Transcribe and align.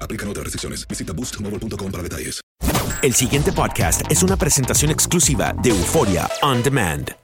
Aplican 0.00 0.28
otras 0.28 0.44
restricciones. 0.44 0.86
Visita 0.88 1.12
boostmobile.com 1.12 1.92
para 1.92 2.02
detalles. 2.02 2.40
El 3.02 3.14
siguiente 3.14 3.52
podcast 3.52 4.02
es 4.10 4.22
una 4.22 4.36
presentación 4.36 4.90
exclusiva 4.90 5.52
de 5.62 5.70
Euforia 5.70 6.28
On 6.42 6.62
Demand. 6.62 7.14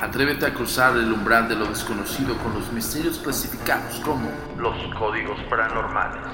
Atrévete 0.00 0.46
a 0.46 0.52
cruzar 0.52 0.96
el 0.96 1.10
umbral 1.12 1.48
de 1.48 1.54
lo 1.54 1.66
desconocido 1.66 2.36
con 2.38 2.52
los 2.54 2.70
misterios 2.72 3.18
clasificados 3.18 4.00
como 4.00 4.28
los 4.58 4.76
códigos 4.98 5.40
paranormales, 5.48 6.26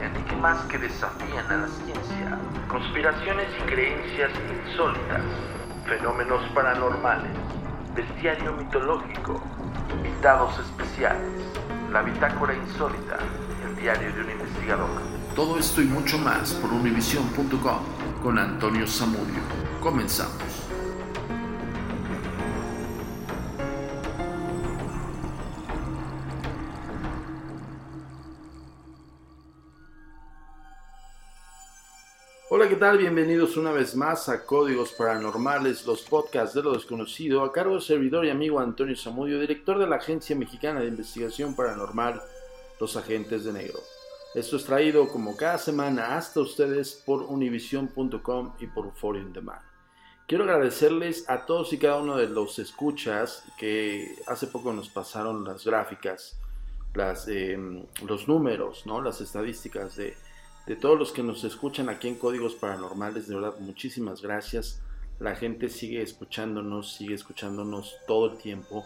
enigmas 0.00 0.64
que 0.64 0.78
desafían 0.78 1.46
a 1.48 1.56
la 1.58 1.68
ciencia, 1.68 2.38
conspiraciones 2.68 3.46
y 3.60 3.62
creencias 3.70 4.32
insólitas, 4.66 5.22
fenómenos 5.86 6.42
paranormales, 6.54 7.30
bestiario 7.94 8.52
mitológico, 8.54 9.40
invitados 9.92 10.58
especiales, 10.58 11.30
la 11.94 12.02
bitácora 12.02 12.52
insólita, 12.52 13.20
el 13.64 13.76
diario 13.76 14.12
de 14.12 14.22
un 14.22 14.30
investigador. 14.32 14.88
Todo 15.36 15.60
esto 15.60 15.80
y 15.80 15.84
mucho 15.84 16.18
más 16.18 16.52
por 16.54 16.72
univision.com 16.72 17.78
con 18.20 18.36
Antonio 18.36 18.84
Zamudio. 18.88 19.40
Comenzamos. 19.80 20.63
Hola, 32.56 32.68
¿qué 32.68 32.76
tal? 32.76 32.98
Bienvenidos 32.98 33.56
una 33.56 33.72
vez 33.72 33.96
más 33.96 34.28
a 34.28 34.46
Códigos 34.46 34.92
Paranormales, 34.92 35.84
los 35.86 36.02
podcasts 36.02 36.54
de 36.54 36.62
lo 36.62 36.74
desconocido, 36.74 37.42
a 37.42 37.50
cargo 37.50 37.72
del 37.72 37.82
servidor 37.82 38.24
y 38.24 38.30
amigo 38.30 38.60
Antonio 38.60 38.96
Zamudio, 38.96 39.40
director 39.40 39.76
de 39.76 39.88
la 39.88 39.96
Agencia 39.96 40.36
Mexicana 40.36 40.78
de 40.78 40.86
Investigación 40.86 41.56
Paranormal, 41.56 42.22
Los 42.78 42.96
Agentes 42.96 43.42
de 43.42 43.54
Negro. 43.54 43.80
Esto 44.36 44.56
es 44.56 44.64
traído 44.64 45.08
como 45.08 45.36
cada 45.36 45.58
semana 45.58 46.16
hasta 46.16 46.38
ustedes 46.38 47.02
por 47.04 47.22
univision.com 47.22 48.52
y 48.60 48.68
por 48.68 48.84
Euphoria 48.84 49.24
On 49.24 49.32
Demand. 49.32 49.62
Quiero 50.28 50.44
agradecerles 50.44 51.28
a 51.28 51.46
todos 51.46 51.72
y 51.72 51.78
cada 51.78 51.96
uno 51.96 52.16
de 52.16 52.28
los 52.28 52.60
escuchas 52.60 53.42
que 53.58 54.14
hace 54.28 54.46
poco 54.46 54.72
nos 54.72 54.88
pasaron 54.88 55.42
las 55.42 55.64
gráficas, 55.64 56.38
las, 56.94 57.26
eh, 57.26 57.58
los 58.06 58.28
números, 58.28 58.86
¿no? 58.86 59.02
las 59.02 59.20
estadísticas 59.20 59.96
de, 59.96 60.16
de 60.66 60.76
todos 60.76 60.98
los 60.98 61.12
que 61.12 61.22
nos 61.22 61.44
escuchan 61.44 61.88
aquí 61.88 62.08
en 62.08 62.16
Códigos 62.16 62.54
Paranormales. 62.54 63.28
De 63.28 63.34
verdad, 63.34 63.54
muchísimas 63.60 64.22
gracias. 64.22 64.82
La 65.20 65.36
gente 65.36 65.68
sigue 65.68 66.02
escuchándonos, 66.02 66.94
sigue 66.94 67.14
escuchándonos 67.14 67.96
todo 68.06 68.32
el 68.32 68.38
tiempo. 68.38 68.84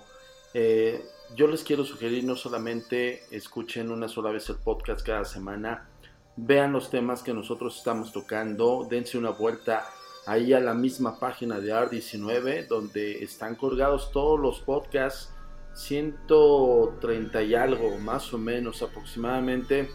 Eh, 0.55 1.05
yo 1.34 1.47
les 1.47 1.62
quiero 1.62 1.84
sugerir 1.84 2.25
no 2.25 2.37
solamente 2.37 3.22
escuchen 3.31 3.91
una 3.91 4.09
sola 4.09 4.31
vez 4.31 4.49
el 4.49 4.56
podcast 4.56 5.05
cada 5.05 5.25
semana, 5.25 5.89
vean 6.37 6.72
los 6.72 6.91
temas 6.91 7.22
que 7.22 7.34
nosotros 7.34 7.77
estamos 7.77 8.12
tocando, 8.12 8.87
dense 8.89 9.19
una 9.19 9.31
vuelta 9.31 9.84
ahí 10.27 10.53
a 10.53 10.60
la 10.60 10.75
misma 10.75 11.19
página 11.19 11.60
de 11.60 11.72
AR19 11.72 12.66
donde 12.66 13.22
están 13.22 13.56
colgados 13.56 14.10
todos 14.10 14.41
los 14.41 14.60
podcasts, 14.60 15.34
130 15.75 17.43
y 17.43 17.55
algo 17.55 17.99
más 17.99 18.33
o 18.33 18.39
menos 18.39 18.83
aproximadamente. 18.83 19.91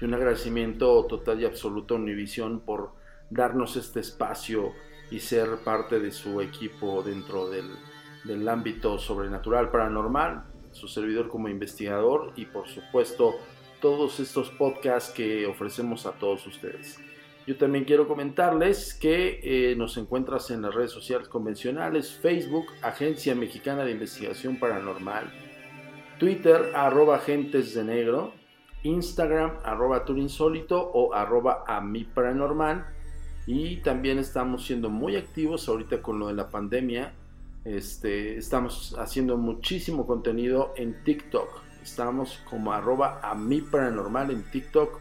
Y 0.00 0.04
un 0.04 0.14
agradecimiento 0.14 1.04
total 1.06 1.40
y 1.40 1.44
absoluto 1.44 1.94
a 1.94 1.98
Univision 1.98 2.60
por 2.60 2.92
darnos 3.28 3.76
este 3.76 4.00
espacio 4.00 4.72
y 5.10 5.20
ser 5.20 5.58
parte 5.64 5.98
de 5.98 6.10
su 6.10 6.40
equipo 6.40 7.02
dentro 7.02 7.50
del, 7.50 7.68
del 8.24 8.48
ámbito 8.48 8.98
sobrenatural 8.98 9.70
paranormal, 9.70 10.44
su 10.72 10.88
servidor 10.88 11.28
como 11.28 11.48
investigador 11.48 12.32
y 12.36 12.46
por 12.46 12.68
supuesto 12.68 13.34
todos 13.80 14.20
estos 14.20 14.50
podcasts 14.50 15.12
que 15.12 15.46
ofrecemos 15.46 16.06
a 16.06 16.12
todos 16.12 16.46
ustedes. 16.46 16.98
Yo 17.46 17.56
también 17.56 17.84
quiero 17.84 18.06
comentarles 18.06 18.94
que 18.94 19.40
eh, 19.42 19.74
nos 19.74 19.96
encuentras 19.96 20.50
en 20.50 20.62
las 20.62 20.74
redes 20.74 20.92
sociales 20.92 21.28
convencionales, 21.28 22.12
Facebook, 22.12 22.66
Agencia 22.82 23.34
Mexicana 23.34 23.84
de 23.84 23.92
Investigación 23.92 24.56
Paranormal, 24.60 25.32
Twitter, 26.18 26.72
arroba 26.74 27.16
Agentes 27.16 27.74
de 27.74 27.82
Negro, 27.82 28.34
Instagram, 28.82 29.58
arroba 29.64 30.04
Turinsólito 30.04 30.80
o 30.80 31.14
arroba 31.14 31.64
a 31.66 31.80
mi 31.80 32.04
paranormal. 32.04 32.86
Y 33.46 33.78
también 33.78 34.18
estamos 34.18 34.64
siendo 34.66 34.90
muy 34.90 35.16
activos 35.16 35.68
ahorita 35.68 36.02
con 36.02 36.18
lo 36.18 36.28
de 36.28 36.34
la 36.34 36.48
pandemia. 36.48 37.12
Este, 37.64 38.36
estamos 38.36 38.96
haciendo 38.98 39.36
muchísimo 39.36 40.06
contenido 40.06 40.72
en 40.76 41.02
TikTok. 41.04 41.48
Estamos 41.82 42.40
como 42.48 42.72
arroba 42.72 43.20
a 43.22 43.34
mi 43.34 43.60
paranormal 43.60 44.30
en 44.30 44.42
TikTok. 44.50 44.98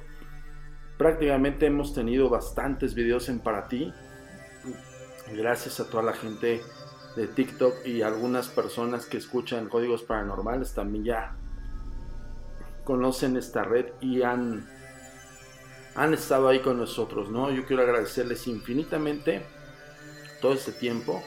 Prácticamente 0.98 1.66
hemos 1.66 1.94
tenido 1.94 2.30
bastantes 2.30 2.96
videos 2.96 3.30
en 3.30 3.40
para 3.40 3.68
ti. 3.68 3.94
Gracias 5.34 5.80
a 5.80 5.90
toda 5.90 6.04
la 6.04 6.14
gente 6.14 6.62
de 7.16 7.28
TikTok 7.28 7.86
y 7.86 8.02
algunas 8.02 8.48
personas 8.48 9.06
que 9.06 9.18
escuchan 9.18 9.70
códigos 9.70 10.04
paranormales 10.04 10.74
también 10.74 11.04
ya 11.04 11.36
conocen 12.90 13.38
esta 13.38 13.64
red 13.64 13.86
y 14.02 14.24
han, 14.24 14.68
han 15.94 16.12
estado 16.16 16.48
ahí 16.48 16.58
con 16.58 16.80
nosotros, 16.80 17.30
¿no? 17.30 17.52
Yo 17.52 17.64
quiero 17.68 17.84
agradecerles 17.84 18.48
infinitamente 18.48 19.44
todo 20.42 20.54
este 20.54 20.72
tiempo 20.72 21.22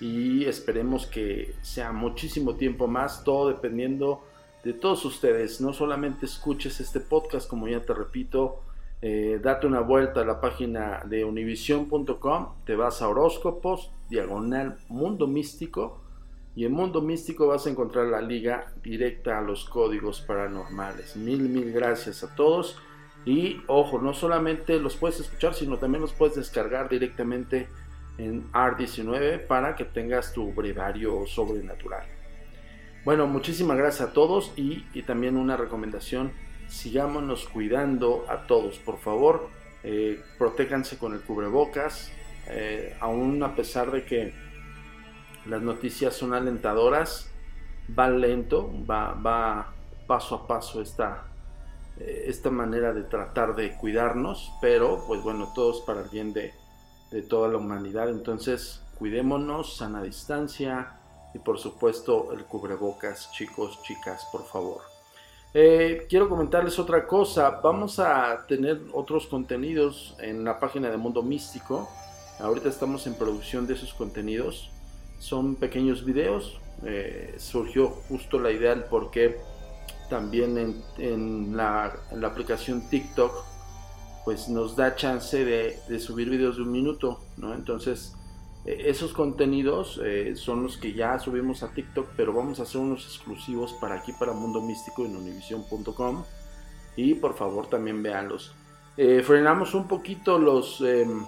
y 0.00 0.46
esperemos 0.46 1.06
que 1.06 1.56
sea 1.60 1.92
muchísimo 1.92 2.54
tiempo 2.54 2.86
más, 2.86 3.22
todo 3.22 3.50
dependiendo 3.50 4.24
de 4.64 4.72
todos 4.72 5.04
ustedes. 5.04 5.60
No 5.60 5.74
solamente 5.74 6.24
escuches 6.24 6.80
este 6.80 7.00
podcast, 7.00 7.50
como 7.50 7.68
ya 7.68 7.80
te 7.80 7.92
repito, 7.92 8.62
eh, 9.02 9.38
date 9.42 9.66
una 9.66 9.80
vuelta 9.80 10.22
a 10.22 10.24
la 10.24 10.40
página 10.40 11.02
de 11.04 11.22
univision.com, 11.22 12.54
te 12.64 12.76
vas 12.76 13.02
a 13.02 13.08
horóscopos, 13.10 13.90
diagonal 14.08 14.78
mundo 14.88 15.26
místico, 15.26 16.00
y 16.56 16.64
en 16.64 16.72
mundo 16.72 17.00
místico 17.02 17.48
vas 17.48 17.66
a 17.66 17.70
encontrar 17.70 18.06
la 18.06 18.20
liga 18.20 18.72
directa 18.82 19.38
a 19.38 19.42
los 19.42 19.64
códigos 19.64 20.20
paranormales. 20.20 21.16
Mil, 21.16 21.48
mil 21.48 21.72
gracias 21.72 22.22
a 22.22 22.34
todos. 22.34 22.78
Y 23.24 23.62
ojo, 23.66 24.00
no 24.00 24.12
solamente 24.14 24.78
los 24.78 24.96
puedes 24.96 25.18
escuchar, 25.18 25.54
sino 25.54 25.78
también 25.78 26.02
los 26.02 26.12
puedes 26.12 26.36
descargar 26.36 26.88
directamente 26.88 27.68
en 28.18 28.52
R19 28.52 29.46
para 29.46 29.74
que 29.74 29.84
tengas 29.84 30.32
tu 30.32 30.52
brevario 30.52 31.26
sobrenatural. 31.26 32.04
Bueno, 33.04 33.26
muchísimas 33.26 33.76
gracias 33.76 34.08
a 34.08 34.12
todos 34.12 34.52
y, 34.56 34.84
también 35.02 35.36
una 35.36 35.56
recomendación, 35.56 36.32
sigámonos 36.68 37.46
cuidando 37.48 38.24
a 38.28 38.46
todos, 38.46 38.78
por 38.78 38.98
favor, 38.98 39.48
eh, 39.82 40.22
con 40.98 41.14
el 41.14 41.20
cubrebocas, 41.20 42.12
eh, 42.48 42.96
aún 43.00 43.42
a 43.42 43.54
pesar 43.54 43.90
de 43.90 44.04
que 44.04 44.32
las 45.46 45.62
noticias 45.62 46.14
son 46.14 46.34
alentadoras, 46.34 47.30
va 47.96 48.08
lento, 48.08 48.70
va, 48.88 49.14
va 49.14 49.72
paso 50.06 50.34
a 50.34 50.46
paso 50.46 50.80
esta, 50.80 51.24
eh, 51.98 52.24
esta 52.26 52.50
manera 52.50 52.92
de 52.92 53.02
tratar 53.02 53.54
de 53.54 53.76
cuidarnos, 53.76 54.52
pero 54.60 55.04
pues 55.06 55.22
bueno, 55.22 55.52
todos 55.54 55.82
para 55.82 56.02
el 56.02 56.08
bien 56.08 56.32
de, 56.32 56.52
de 57.10 57.22
toda 57.22 57.48
la 57.48 57.58
humanidad, 57.58 58.08
entonces 58.08 58.82
cuidémonos, 58.98 59.76
sana 59.76 60.02
distancia, 60.02 61.00
y 61.34 61.38
por 61.40 61.58
supuesto 61.58 62.32
el 62.32 62.44
cubrebocas, 62.44 63.30
chicos, 63.32 63.82
chicas, 63.82 64.26
por 64.30 64.44
favor. 64.44 64.82
Eh, 65.52 66.06
quiero 66.08 66.28
comentarles 66.28 66.78
otra 66.78 67.06
cosa, 67.06 67.60
vamos 67.62 67.98
a 67.98 68.44
tener 68.46 68.80
otros 68.92 69.26
contenidos 69.26 70.16
en 70.20 70.44
la 70.44 70.58
página 70.58 70.90
de 70.90 70.96
Mundo 70.96 71.22
Místico. 71.22 71.88
Ahorita 72.40 72.68
estamos 72.68 73.06
en 73.06 73.14
producción 73.14 73.66
de 73.66 73.74
esos 73.74 73.94
contenidos. 73.94 74.70
Son 75.24 75.54
pequeños 75.54 76.04
videos. 76.04 76.60
Eh, 76.84 77.36
surgió 77.38 77.88
justo 77.88 78.38
la 78.38 78.50
idea 78.50 78.74
del 78.74 78.84
por 78.84 79.10
también 80.10 80.82
en, 80.98 81.56
la, 81.56 81.98
aplicación 82.22 82.90
TikTok 82.90 83.32
pues 84.26 84.50
nos 84.50 84.76
da 84.76 84.94
chance 84.96 85.42
de, 85.42 85.98
subir 85.98 86.28
videos 86.28 86.56
de 86.56 86.62
un 86.62 86.72
minuto, 86.72 87.20
¿no? 87.38 87.54
Entonces 87.54 88.14
eh, 88.66 88.82
esos 88.84 89.14
contenidos 89.14 89.98
eh, 90.04 90.36
son 90.36 90.62
los 90.62 90.76
que 90.76 90.92
ya 90.92 91.18
subimos 91.18 91.62
a 91.62 91.72
TikTok, 91.72 92.08
pero 92.18 92.34
vamos 92.34 92.60
a 92.60 92.64
hacer 92.64 92.82
unos 92.82 93.06
exclusivos 93.06 93.72
para 93.80 93.94
aquí, 93.94 94.12
para 94.12 94.34
Mundo 94.34 94.60
Místico 94.60 95.06
en 95.06 95.16
univision.com. 95.16 96.22
Y 96.96 97.14
por 97.14 97.34
favor 97.34 97.66
también 97.68 98.02
véanlos. 98.02 98.54
Eh, 98.98 99.22
frenamos 99.24 99.74
un 99.74 99.88
poquito 99.88 100.38
los, 100.38 100.82
em, 100.82 101.24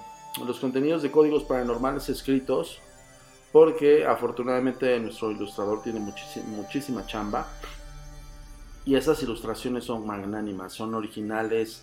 los 0.47 0.61
contenidos 0.61 1.01
de 1.03 1.11
códigos 1.11 1.45
paranormales 1.45 2.11
escritos, 2.11 2.83
porque 3.57 4.05
afortunadamente 4.05 5.01
nuestro 5.01 5.31
ilustrador 5.31 5.83
tiene 5.83 5.99
muchísima, 5.99 7.07
chamba. 7.07 7.49
Y 8.85 8.97
esas 8.97 9.23
ilustraciones 9.23 9.85
son 9.85 10.07
magnánimas, 10.07 10.75
son 10.75 10.93
originales, 10.95 11.83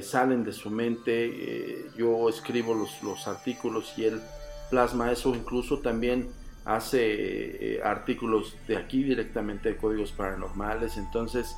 salen 0.00 0.44
de 0.44 0.54
su 0.54 0.70
mente. 0.70 1.90
yo 1.94 2.26
escribo 2.30 2.72
los, 2.72 3.02
los 3.02 3.28
artículos 3.28 3.92
y 3.98 4.06
él 4.06 4.22
plasma 4.70 5.12
eso, 5.12 5.34
incluso 5.34 5.80
también 5.80 6.30
hace 6.64 7.74
eh, 7.74 7.82
artículos 7.84 8.56
de 8.66 8.78
aquí 8.78 9.02
directamente 9.02 9.68
de 9.68 9.76
códigos 9.76 10.10
paranormales, 10.10 10.96
entonces 10.96 11.54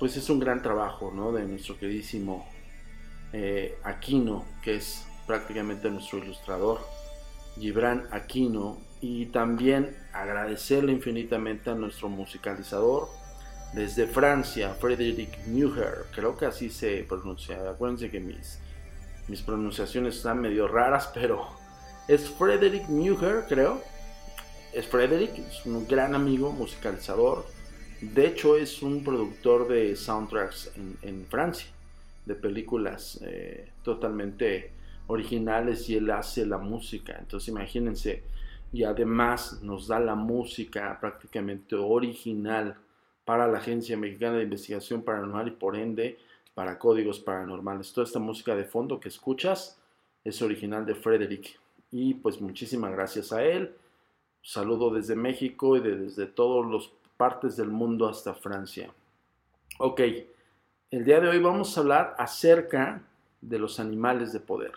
pues 0.00 0.16
es 0.16 0.30
un 0.30 0.40
gran 0.40 0.62
trabajo 0.62 1.12
¿no? 1.14 1.32
de 1.32 1.44
nuestro 1.44 1.78
queridísimo 1.78 2.48
eh, 3.34 3.76
Aquino, 3.84 4.46
que 4.62 4.76
es 4.76 5.06
prácticamente 5.26 5.90
nuestro 5.90 6.18
ilustrador, 6.18 6.80
Gibran 7.58 8.06
Aquino, 8.10 8.78
y 9.00 9.26
también 9.26 9.94
agradecerle 10.12 10.92
infinitamente 10.92 11.68
a 11.68 11.74
nuestro 11.74 12.08
musicalizador 12.08 13.08
desde 13.74 14.06
Francia, 14.06 14.72
Frédéric 14.74 15.46
Muher, 15.46 16.06
creo 16.14 16.36
que 16.38 16.46
así 16.46 16.70
se 16.70 17.04
pronuncia, 17.06 17.68
acuérdense 17.68 18.10
que 18.10 18.20
mis, 18.20 18.60
mis 19.28 19.42
pronunciaciones 19.42 20.16
están 20.16 20.40
medio 20.40 20.68
raras, 20.68 21.10
pero 21.12 21.46
es 22.06 22.28
Frederick 22.30 22.88
Muher, 22.88 23.44
creo. 23.48 23.82
Es 24.72 24.86
Frederick, 24.86 25.38
es 25.38 25.64
un 25.66 25.86
gran 25.86 26.14
amigo, 26.14 26.52
musicalizador. 26.52 27.46
De 28.00 28.26
hecho, 28.26 28.56
es 28.56 28.82
un 28.82 29.02
productor 29.02 29.68
de 29.68 29.96
soundtracks 29.96 30.70
en, 31.02 31.26
Francia, 31.26 31.68
de 32.26 32.34
películas 32.34 33.20
eh, 33.22 33.70
totalmente 33.82 34.72
originales 35.06 35.88
y 35.88 35.96
él 35.96 36.10
hace 36.10 36.46
la 36.46 36.58
música. 36.58 37.16
Entonces, 37.18 37.48
imagínense, 37.48 38.22
y 38.72 38.84
además 38.84 39.62
nos 39.62 39.86
da 39.86 40.00
la 40.00 40.14
música 40.14 40.98
prácticamente 41.00 41.76
original 41.76 42.76
para 43.24 43.46
la 43.46 43.58
Agencia 43.58 43.96
Mexicana 43.96 44.38
de 44.38 44.44
Investigación 44.44 45.02
Paranormal 45.02 45.48
y 45.48 45.52
por 45.52 45.76
ende 45.76 46.18
para 46.54 46.78
códigos 46.78 47.20
paranormales. 47.20 47.92
Toda 47.92 48.06
esta 48.06 48.18
música 48.18 48.54
de 48.54 48.64
fondo 48.64 49.00
que 49.00 49.08
escuchas 49.08 49.80
es 50.24 50.42
original 50.42 50.84
de 50.86 50.94
Frederick 50.94 51.58
y 51.90 52.14
pues 52.14 52.40
muchísimas 52.40 52.92
gracias 52.92 53.32
a 53.32 53.44
él. 53.44 53.74
Saludo 54.42 54.90
desde 54.90 55.14
México 55.14 55.76
y 55.76 55.80
desde 55.80 56.26
todas 56.26 56.70
las 56.70 56.90
partes 57.16 57.56
del 57.56 57.68
mundo 57.68 58.08
hasta 58.08 58.34
Francia. 58.34 58.92
Ok, 59.78 60.00
el 60.90 61.04
día 61.04 61.20
de 61.20 61.28
hoy 61.28 61.38
vamos 61.38 61.76
a 61.76 61.80
hablar 61.80 62.14
acerca 62.18 63.02
de 63.40 63.58
los 63.58 63.78
animales 63.78 64.32
de 64.32 64.40
poder. 64.40 64.72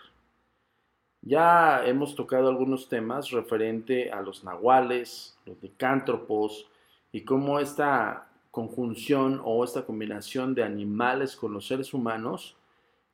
Ya 1.22 1.84
hemos 1.84 2.14
tocado 2.14 2.48
algunos 2.48 2.88
temas 2.88 3.30
referente 3.30 4.10
a 4.10 4.22
los 4.22 4.44
nahuales, 4.44 5.36
los 5.44 5.60
licántropos 5.62 6.70
y 7.12 7.22
cómo 7.22 7.58
esta 7.58 8.28
conjunción 8.50 9.40
o 9.44 9.64
esta 9.64 9.84
combinación 9.84 10.54
de 10.54 10.64
animales 10.64 11.36
con 11.36 11.52
los 11.52 11.66
seres 11.66 11.92
humanos 11.92 12.56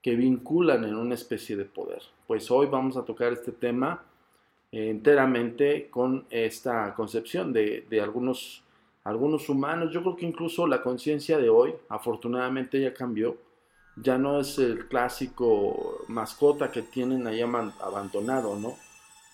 que 0.03 0.15
vinculan 0.15 0.85
en 0.85 0.97
una 0.97 1.15
especie 1.15 1.57
de 1.57 1.65
poder. 1.65 2.03
Pues 2.27 2.51
hoy 2.51 2.67
vamos 2.67 2.97
a 2.97 3.05
tocar 3.05 3.33
este 3.33 3.53
tema 3.53 4.05
enteramente 4.71 5.89
con 5.89 6.27
esta 6.31 6.95
concepción 6.95 7.53
de, 7.53 7.87
algunos, 8.03 8.63
algunos 9.05 9.49
humanos. 9.49 9.93
Yo 9.93 10.03
creo 10.03 10.17
que 10.17 10.27
incluso 10.27 10.67
la 10.67 10.83
conciencia 10.83 11.39
de 11.39 11.49
hoy, 11.49 11.75
afortunadamente 11.89 12.81
ya 12.81 12.93
cambió. 12.93 13.37
Ya 13.97 14.19
no 14.19 14.41
es 14.41 14.59
el 14.59 14.89
clásico 14.89 16.05
mascota 16.09 16.71
que 16.71 16.83
tienen 16.83 17.27
ahí 17.27 17.41
abandonado, 17.43 18.57
¿no? 18.57 18.77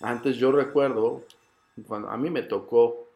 Antes 0.01 0.37
yo 0.37 0.51
recuerdo, 0.51 1.23
cuando 1.87 2.09
a 2.09 2.17
mí 2.17 2.29
me 2.29 2.43
tocó 2.43 3.07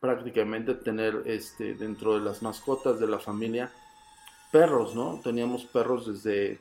prácticamente 0.00 0.74
tener 0.74 1.22
este, 1.26 1.74
dentro 1.74 2.14
de 2.14 2.20
las 2.20 2.42
mascotas 2.42 2.98
de 2.98 3.06
la 3.06 3.18
familia 3.18 3.70
perros, 4.50 4.94
¿no? 4.94 5.20
Teníamos 5.22 5.64
perros 5.64 6.06
desde 6.06 6.58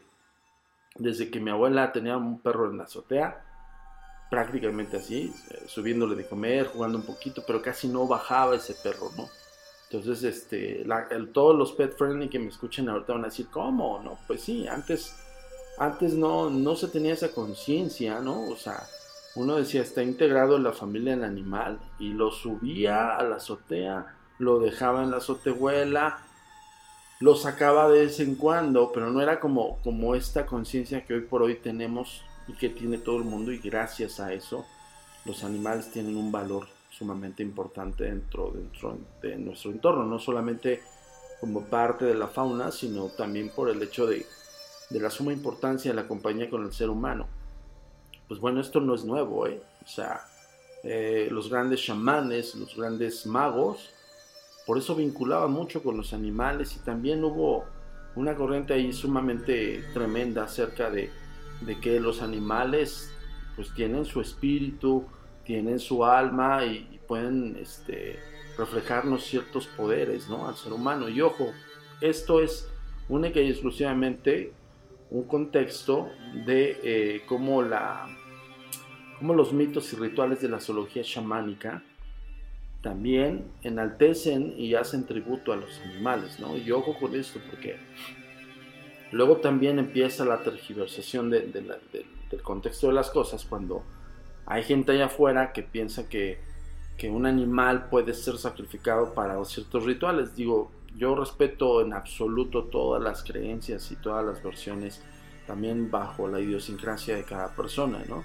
desde 0.98 1.30
que 1.30 1.40
mi 1.40 1.52
abuela 1.52 1.92
tenía 1.92 2.18
un 2.18 2.40
perro 2.40 2.70
en 2.70 2.78
la 2.78 2.86
azotea, 2.86 3.44
prácticamente 4.30 4.98
así, 4.98 5.34
eh, 5.52 5.64
subiéndole 5.68 6.16
de 6.16 6.28
comer, 6.28 6.68
jugando 6.68 6.98
un 6.98 7.06
poquito, 7.06 7.44
pero 7.46 7.62
casi 7.62 7.88
no 7.88 8.08
bajaba 8.08 8.56
ese 8.56 8.74
perro, 8.74 9.12
¿no? 9.16 9.30
Entonces, 9.90 10.24
este, 10.24 10.86
todos 11.34 11.56
los 11.56 11.72
pet 11.72 11.96
friendly 11.98 12.28
que 12.28 12.40
me 12.40 12.50
escuchen 12.50 12.90
ahorita 12.90 13.14
van 13.14 13.24
a 13.24 13.28
decir, 13.28 13.48
¿cómo? 13.50 14.02
No, 14.04 14.18
pues 14.28 14.42
sí, 14.42 14.68
antes, 14.68 15.16
antes 15.78 16.14
no, 16.14 16.50
no 16.50 16.76
se 16.76 16.90
tenía 16.90 17.14
esa 17.14 17.30
conciencia, 17.30 18.20
¿no? 18.20 18.50
O 18.50 18.58
sea, 18.58 18.84
uno 19.36 19.56
decía, 19.56 19.82
está 19.82 20.04
integrado 20.04 20.58
en 20.58 20.64
la 20.64 20.74
familia 20.74 21.16
del 21.16 21.24
animal 21.24 21.80
y 22.00 22.10
lo 22.10 22.32
subía 22.32 23.16
a 23.16 23.24
la 23.24 23.38
azotea, 23.38 24.18
lo 24.40 24.60
dejaba 24.60 25.04
en 25.04 25.12
la 25.12 25.18
azotehuela, 25.18 26.20
lo 27.22 27.36
sacaba 27.36 27.90
de 27.90 28.02
vez 28.02 28.20
en 28.20 28.36
cuando, 28.36 28.92
pero 28.92 29.10
no 29.10 29.22
era 29.22 29.40
como, 29.40 29.80
como 29.84 30.16
esta 30.16 30.46
conciencia 30.46 31.06
que 31.06 31.14
hoy 31.14 31.22
por 31.22 31.44
hoy 31.44 31.56
tenemos 31.56 32.24
y 32.50 32.54
que 32.54 32.70
tiene 32.70 32.98
todo 32.98 33.18
el 33.18 33.24
mundo 33.24 33.54
y 33.54 33.60
gracias 33.60 34.20
a 34.20 34.34
eso 34.34 34.66
los 35.26 35.44
animales 35.44 35.92
tienen 35.92 36.18
un 36.18 36.32
valor 36.32 36.77
sumamente 36.98 37.44
importante 37.44 38.06
dentro, 38.06 38.52
dentro 38.52 38.98
de 39.22 39.38
nuestro 39.38 39.72
entorno, 39.72 40.06
no 40.06 40.20
solamente 40.20 40.82
como 41.40 41.66
parte 41.66 42.06
de 42.06 42.16
la 42.16 42.28
fauna, 42.28 42.72
sino 42.72 43.06
también 43.08 43.50
por 43.50 43.70
el 43.70 43.82
hecho 43.82 44.08
de, 44.08 44.26
de 44.90 45.00
la 45.00 45.10
suma 45.10 45.34
importancia 45.34 45.92
de 45.92 45.96
la 45.96 46.08
compañía 46.08 46.50
con 46.50 46.64
el 46.64 46.74
ser 46.74 46.90
humano. 46.90 47.28
Pues 48.28 48.40
bueno, 48.40 48.60
esto 48.62 48.82
no 48.82 48.96
es 48.96 49.06
nuevo, 49.06 49.48
¿eh? 49.48 49.62
O 49.86 49.88
sea, 49.88 50.22
eh, 50.84 51.28
los 51.32 51.50
grandes 51.50 51.82
chamanes, 51.84 52.56
los 52.56 52.76
grandes 52.76 53.26
magos, 53.26 53.90
por 54.66 54.78
eso 54.78 54.96
vinculaba 54.96 55.48
mucho 55.48 55.82
con 55.82 55.98
los 55.98 56.14
animales 56.14 56.76
y 56.76 56.80
también 56.80 57.24
hubo 57.24 57.66
una 58.16 58.36
corriente 58.36 58.74
ahí 58.74 58.92
sumamente 58.92 59.84
tremenda 59.94 60.44
acerca 60.44 60.90
de, 60.90 61.10
que 61.82 62.00
los 62.00 62.22
animales 62.22 63.12
pues 63.56 63.74
tienen 63.74 64.06
su 64.06 64.22
espíritu, 64.22 65.06
tienen 65.48 65.80
su 65.80 66.04
alma 66.04 66.66
y, 66.66 67.00
pueden 67.08 67.56
este, 67.56 68.20
reflejarnos 68.58 69.24
ciertos 69.24 69.66
poderes 69.66 70.28
¿no? 70.28 70.46
al 70.46 70.58
ser 70.58 70.74
humano. 70.74 71.08
Y 71.08 71.22
ojo, 71.22 71.54
esto 72.02 72.42
es 72.42 72.70
única 73.08 73.40
y 73.40 73.50
exclusivamente 73.50 74.52
un 75.10 75.24
contexto 75.24 76.10
de 76.46 76.78
eh, 76.84 77.22
cómo, 77.26 77.64
la, 77.64 78.10
cómo 79.20 79.34
los 79.34 79.54
mitos 79.54 79.94
y 79.94 79.96
rituales 79.96 80.42
de 80.42 80.50
la 80.50 80.60
zoología 80.60 81.02
chamánica 81.02 81.82
también 82.82 83.46
enaltecen 83.64 84.54
y 84.58 84.76
hacen 84.76 85.06
tributo 85.06 85.54
a 85.54 85.56
los 85.56 85.80
animales, 85.80 86.42
¿no? 86.42 86.58
Y 86.58 86.70
ojo 86.72 86.94
con 87.00 87.16
esto, 87.16 87.40
porque 87.50 87.78
luego 89.14 89.38
también 89.38 89.80
empieza 89.80 90.26
la 90.26 90.44
tergiversación 90.44 91.30
del 91.30 91.72
contexto 92.44 92.88
de 92.88 92.94
las 92.94 93.10
cosas 93.10 93.46
cuando 93.46 93.86
hay 94.48 94.64
gente 94.64 94.94
allá 94.94 95.08
afuera 95.08 95.52
que 95.52 95.62
piensa 95.62 96.08
que, 96.08 96.40
que 96.98 97.10
un 97.10 97.26
animal 97.26 97.90
puede 97.90 98.14
ser 98.14 98.38
sacrificado 98.38 99.14
para 99.14 99.44
ciertos 99.44 99.84
rituales. 99.84 100.36
Digo, 100.36 100.72
yo 100.96 101.16
respeto 101.16 101.82
en 101.82 101.92
absoluto 101.94 102.64
todas 102.64 103.04
las 103.04 103.24
creencias 103.24 103.92
y 103.92 103.98
todas 103.98 104.26
las 104.26 104.42
versiones, 104.42 105.04
también 105.46 105.92
bajo 105.92 106.30
la 106.30 106.40
idiosincrasia 106.40 107.18
de 107.18 107.24
cada 107.24 107.54
persona, 107.56 108.04
¿no? 108.08 108.24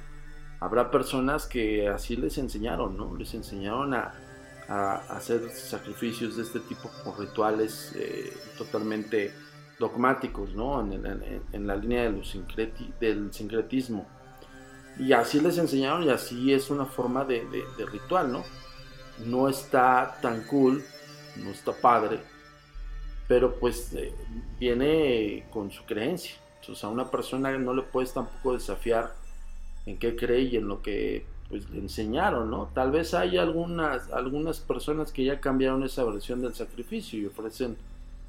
Habrá 0.61 0.93
personas 0.93 1.47
que 1.47 1.89
así 1.89 2.15
les 2.15 2.39
enseñaron, 2.39 2.97
¿no? 2.97 3.17
Les 3.17 3.35
enseñaron 3.35 3.93
a, 3.95 4.15
hacer 5.11 5.51
sacrificios 5.51 6.37
de 6.37 6.45
este 6.45 6.61
tipo 6.61 6.89
por 7.05 7.19
rituales 7.19 7.93
eh, 7.95 8.33
totalmente 8.57 9.35
dogmáticos, 9.79 10.55
¿no? 10.55 10.81
En, 10.81 11.67
la 11.67 11.77
línea 11.77 12.11
del 12.11 13.33
sincretismo. 13.33 14.07
Y 15.03 15.13
así 15.13 15.41
les 15.41 15.59
enseñaron 15.59 16.05
y 16.05 16.11
así 16.11 16.53
es 16.53 16.71
una 16.71 16.87
forma 16.87 17.25
de, 17.25 17.45
ritual, 17.91 18.31
¿no? 18.31 18.45
No 19.27 19.49
está 19.49 20.17
tan 20.23 20.45
cool, 20.45 20.85
no 21.37 21.51
está 21.51 21.73
padre, 21.73 22.21
pero 23.27 23.57
pues 23.59 23.93
eh, 23.95 24.15
viene 24.61 25.45
con 25.51 25.73
su 25.73 25.85
creencia. 25.85 26.37
Entonces 26.61 26.85
a 26.85 26.89
una 26.89 27.11
persona 27.11 27.51
no 27.59 27.75
le 27.75 27.83
puedes 27.83 28.15
tampoco 28.15 28.53
desafiar 28.53 29.13
en 29.87 29.99
qué 29.99 30.15
cree 30.15 30.43
y 30.43 30.57
en 30.57 30.69
lo 30.69 30.83
que 30.83 31.27
pues 31.49 31.69
le 31.71 31.81
enseñaron, 31.81 32.49
¿no? 32.49 32.71
Tal 32.73 32.93
vez 32.93 33.13
hay 33.13 33.39
algunas, 33.39 34.09
algunas 34.13 34.61
personas 34.61 35.11
que 35.11 35.25
ya 35.25 35.41
cambiaron 35.41 35.83
esa 35.83 36.05
versión 36.05 36.41
del 36.41 36.55
sacrificio 36.55 37.19
y 37.19 37.27
ofrecen 37.27 37.77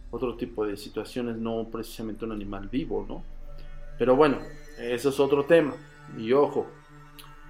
otro 0.10 0.36
tipo 0.36 0.66
de 0.66 0.76
situaciones, 0.76 1.38
no 1.38 1.68
precisamente 1.72 2.26
un 2.26 2.32
animal 2.32 2.68
vivo, 2.68 3.06
¿no? 3.08 3.24
Pero 4.00 4.16
bueno, 4.16 4.40
eso 4.80 5.10
es 5.10 5.20
otro 5.20 5.46
tema. 5.46 5.76
Y 6.18 6.34
ojo, 6.34 6.68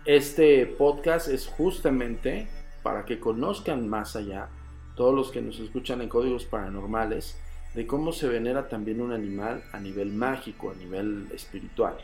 este 0.05 0.65
podcast 0.65 1.27
es 1.27 1.47
justamente 1.47 2.47
para 2.81 3.05
que 3.05 3.19
conozcan 3.19 3.87
más 3.87 4.15
allá 4.15 4.49
todos 4.95 5.15
los 5.15 5.31
que 5.31 5.41
nos 5.41 5.59
escuchan 5.59 6.01
en 6.01 6.09
códigos 6.09 6.45
paranormales, 6.45 7.39
de 7.73 7.87
cómo 7.87 8.11
se 8.11 8.27
venera 8.27 8.69
también 8.69 9.01
un 9.01 9.11
animal 9.11 9.63
a 9.71 9.79
nivel 9.79 10.11
mágico, 10.11 10.71
a 10.71 10.75
nivel 10.75 11.27
espiritual. 11.33 11.97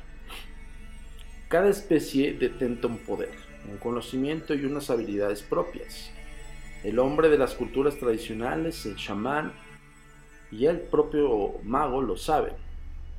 Cada 1.47 1.69
especie 1.69 2.33
detenta 2.33 2.87
un 2.87 2.99
poder, 2.99 3.31
un 3.69 3.77
conocimiento 3.77 4.53
y 4.53 4.65
unas 4.65 4.89
habilidades 4.89 5.43
propias. 5.43 6.11
El 6.83 6.99
hombre 6.99 7.29
de 7.29 7.37
las 7.37 7.53
culturas 7.53 7.97
tradicionales, 7.97 8.85
el 8.85 8.95
chamán 8.95 9.51
y 10.51 10.65
el 10.65 10.79
propio 10.79 11.55
mago 11.63 12.01
lo 12.01 12.17
saben. 12.17 12.53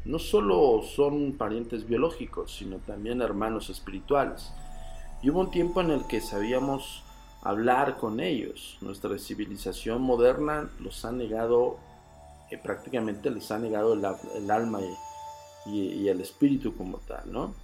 No 0.05 0.19
solo 0.19 0.83
son 0.83 1.33
parientes 1.33 1.87
biológicos, 1.87 2.55
sino 2.57 2.79
también 2.79 3.21
hermanos 3.21 3.69
espirituales. 3.69 4.51
Y 5.23 5.31
hubo 5.31 5.41
un 5.41 5.51
tiempo 5.51 5.83
en 5.83 5.91
el 5.91 6.07
que 6.07 6.23
sabíamos 6.23 7.03
hablar 7.43 7.99
con 7.99 8.21
ellos. 8.21 8.79
Nuestra 8.81 9.19
civilización 9.19 10.01
moderna 10.01 10.71
los 10.81 11.05
ha 11.05 11.13
negado, 11.13 11.79
eh, 12.51 12.57
prácticamente 12.57 13.31
les 13.31 13.51
ha 13.51 13.59
negado 13.59 13.93
el, 13.93 14.51
alma 14.51 14.81
y, 15.67 16.09
el 16.09 16.21
espíritu 16.23 16.75
como 16.75 16.99
tal, 16.99 17.31
¿no? 17.31 17.55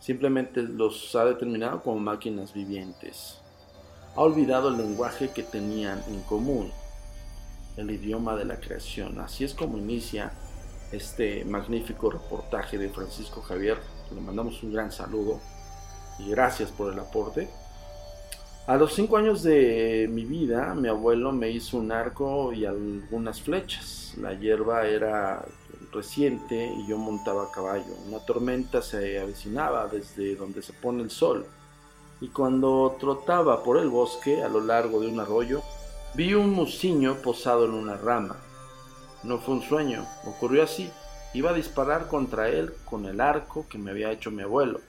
Simplemente 0.00 0.62
los 0.62 1.14
ha 1.14 1.24
determinado 1.24 1.82
como 1.82 1.98
máquinas 2.00 2.54
vivientes. 2.54 3.38
Ha 4.14 4.22
olvidado 4.22 4.70
el 4.70 4.78
lenguaje 4.78 5.30
que 5.30 5.42
tenían 5.42 6.02
en 6.08 6.22
común, 6.22 6.70
el 7.76 7.90
idioma 7.90 8.34
de 8.36 8.46
la 8.46 8.60
creación. 8.60 9.20
Así 9.20 9.44
es 9.44 9.52
como 9.52 9.76
inicia 9.76 10.32
este 10.92 11.44
magnífico 11.44 12.10
reportaje 12.10 12.78
de 12.78 12.88
Francisco 12.88 13.42
Javier. 13.42 13.78
Le 14.14 14.20
mandamos 14.20 14.62
un 14.62 14.72
gran 14.72 14.92
saludo 14.92 15.40
y 16.18 16.30
gracias 16.30 16.70
por 16.70 16.92
el 16.92 16.98
aporte. 16.98 17.48
A 18.66 18.76
los 18.76 18.94
cinco 18.94 19.16
años 19.16 19.44
de 19.44 20.08
mi 20.10 20.24
vida, 20.24 20.74
mi 20.74 20.88
abuelo 20.88 21.30
me 21.30 21.50
hizo 21.50 21.76
un 21.78 21.92
arco 21.92 22.52
y 22.52 22.64
algunas 22.64 23.40
flechas. 23.40 24.14
La 24.18 24.34
hierba 24.34 24.86
era 24.88 25.44
reciente 25.92 26.72
y 26.76 26.86
yo 26.88 26.98
montaba 26.98 27.44
a 27.44 27.50
caballo. 27.52 27.94
Una 28.08 28.18
tormenta 28.18 28.82
se 28.82 29.20
avecinaba 29.20 29.86
desde 29.86 30.34
donde 30.34 30.62
se 30.62 30.72
pone 30.72 31.02
el 31.02 31.10
sol. 31.10 31.46
Y 32.20 32.28
cuando 32.28 32.96
trotaba 32.98 33.62
por 33.62 33.78
el 33.78 33.88
bosque 33.88 34.42
a 34.42 34.48
lo 34.48 34.60
largo 34.60 35.00
de 35.00 35.08
un 35.08 35.20
arroyo, 35.20 35.62
vi 36.14 36.34
un 36.34 36.50
musiño 36.50 37.16
posado 37.16 37.66
en 37.66 37.72
una 37.72 37.96
rama. 37.96 38.36
No 39.26 39.38
fue 39.38 39.54
un 39.56 39.62
sueño, 39.62 40.06
ocurrió 40.24 40.62
así. 40.62 40.88
Iba 41.34 41.50
a 41.50 41.54
disparar 41.54 42.06
contra 42.06 42.48
él 42.48 42.72
con 42.84 43.06
el 43.06 43.20
arco 43.20 43.66
que 43.68 43.76
me 43.76 43.90
había 43.90 44.12
hecho 44.12 44.30
mi 44.30 44.44
abuelo. 44.44 44.80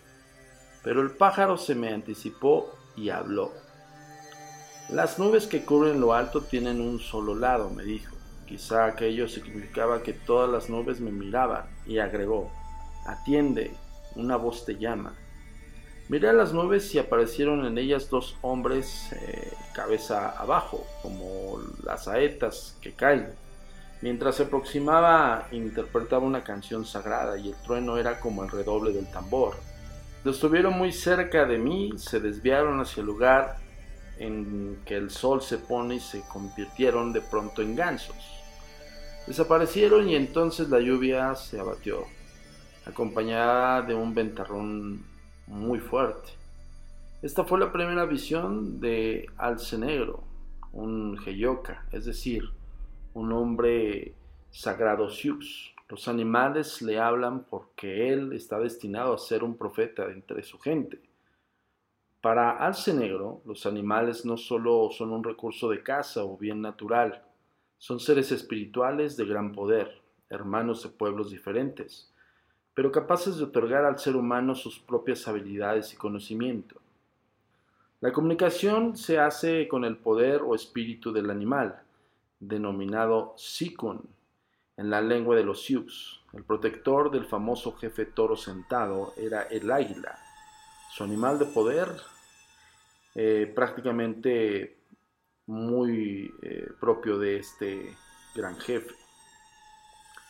Pero 0.84 1.01
el 1.01 1.10
pájaro 1.10 1.58
se 1.58 1.74
me 1.74 1.91
anticipó 1.91 2.72
y 2.96 3.10
habló. 3.10 3.51
Las 4.89 5.17
nubes 5.17 5.48
que 5.48 5.65
cubren 5.65 6.00
lo 6.00 6.13
alto 6.13 6.41
tienen 6.41 6.82
un 6.82 7.00
solo 7.00 7.34
lado, 7.34 7.72
me 7.72 7.84
dijo. 7.84 8.15
Quizá 8.46 8.86
aquello 8.86 9.27
significaba 9.27 10.03
que 10.03 10.13
todas 10.13 10.48
las 10.51 10.70
nubes 10.70 11.00
me 11.00 11.12
miraban, 11.12 11.65
y 11.88 11.98
agregó, 11.98 12.51
Atiende, 13.08 13.74
una 14.15 14.36
voz 14.36 14.65
te 14.65 14.77
llama. 14.77 15.15
Miré 16.10 16.29
a 16.29 16.34
las 16.34 16.53
nubes 16.53 16.94
y 16.94 17.00
aparecieron 17.00 17.65
en 17.65 17.79
ellas 17.79 18.08
dos 18.12 18.38
hombres 18.44 19.12
eh, 19.13 19.51
cabeza 19.74 20.29
abajo, 20.29 20.86
como 21.01 21.60
las 21.84 22.03
saetas 22.03 22.77
que 22.82 22.94
caen. 22.94 23.47
Mientras 24.01 24.36
se 24.36 24.44
aproximaba, 24.44 25.48
interpretaba 25.51 26.24
una 26.24 26.44
canción 26.44 26.86
sagrada 26.86 27.38
y 27.38 27.50
el 27.50 27.56
trueno 27.63 27.98
era 27.98 28.20
como 28.20 28.44
el 28.44 28.50
redoble 28.50 28.92
del 28.94 29.10
tambor. 29.10 29.56
Estuvieron 30.24 30.77
muy 30.77 30.92
cerca 30.92 31.46
de 31.46 31.58
mí, 31.58 31.94
se 31.98 32.20
desviaron 32.20 32.80
hacia 32.80 33.01
el 33.01 33.08
lugar 33.08 33.58
en 34.20 34.80
que 34.86 34.96
el 34.96 35.10
sol 35.10 35.42
se 35.42 35.58
pone 35.58 35.96
y 35.96 36.00
se 36.00 36.22
convirtieron 36.22 37.13
de 37.13 37.22
pronto 37.22 37.62
en 37.62 37.75
gansos. 37.75 38.16
Desaparecieron 39.25 40.10
y 40.10 40.16
entonces 40.16 40.70
la 40.70 40.80
lluvia 40.80 41.34
se 41.36 41.60
abatió, 41.60 42.06
acompañada 42.86 43.82
de 43.82 43.96
un 43.96 44.13
ventarrón 44.13 45.06
muy 45.48 45.80
fuerte. 45.80 46.32
Esta 47.22 47.44
fue 47.44 47.60
la 47.60 47.72
primera 47.72 48.06
visión 48.06 48.80
de 48.80 49.27
Alce 49.38 49.77
Negro, 49.77 50.24
un 50.72 51.18
Heyoka, 51.25 51.86
es 51.92 52.06
decir, 52.06 52.51
un 53.17 53.31
hombre 53.33 54.13
sagrado 54.51 55.09
Siux. 55.09 55.74
Los 55.89 56.07
animales 56.07 56.83
le 56.83 57.00
hablan 57.00 57.45
porque 57.45 58.13
él 58.13 58.31
está 58.33 58.59
destinado 58.59 59.13
a 59.13 59.17
ser 59.17 59.43
un 59.43 59.57
profeta 59.57 60.05
entre 60.12 60.43
su 60.43 60.59
gente. 60.59 61.01
Para 62.21 62.51
Alce 62.51 62.93
Negro, 62.93 63.41
los 63.45 63.65
animales 63.65 64.24
no 64.24 64.38
solo 64.38 64.89
son 64.91 65.12
un 65.12 65.24
recurso 65.24 65.69
de 65.69 65.81
caza 65.81 66.24
o 66.24 66.38
bien 66.38 66.62
natural, 66.62 67.24
son 67.79 68.00
seres 68.00 68.31
espirituales 68.31 69.17
de 69.17 69.25
gran 69.25 69.51
poder, 69.51 70.00
hermanos 70.29 70.83
de 70.83 70.89
pueblos 70.89 71.31
diferentes, 71.31 72.13
pero 72.75 72.91
capaces 72.91 73.38
de 73.38 73.45
otorgar 73.45 73.86
al 73.86 73.97
ser 73.97 74.15
humano 74.15 74.53
sus 74.53 74.77
propias 74.77 75.27
habilidades 75.27 75.91
y 75.91 75.97
conocimiento. 75.97 76.79
La 78.00 78.12
comunicación 78.12 78.95
se 78.95 79.17
hace 79.17 79.67
con 79.67 79.86
el 79.86 79.97
poder 79.97 80.41
o 80.43 80.53
espíritu 80.53 81.12
del 81.12 81.31
animal, 81.31 81.81
denominado 82.39 83.34
Sikun, 83.38 84.10
en 84.77 84.89
la 84.89 85.01
lengua 85.01 85.36
de 85.36 85.44
los 85.44 85.63
Sioux. 85.63 85.88
El 86.34 86.44
protector 86.44 87.12
del 87.12 87.25
famoso 87.25 87.74
jefe 87.74 88.06
toro 88.06 88.36
sentado 88.36 89.13
era 89.17 89.44
el 89.44 89.72
águila. 89.72 90.17
Su 90.91 91.03
animal 91.03 91.39
de 91.39 91.46
poder 91.46 91.89
eh, 93.15 93.51
prácticamente 93.53 94.77
muy 95.48 96.32
eh, 96.41 96.70
propio 96.79 97.17
de 97.17 97.38
este 97.38 97.96
gran 98.36 98.58
jefe. 98.58 98.94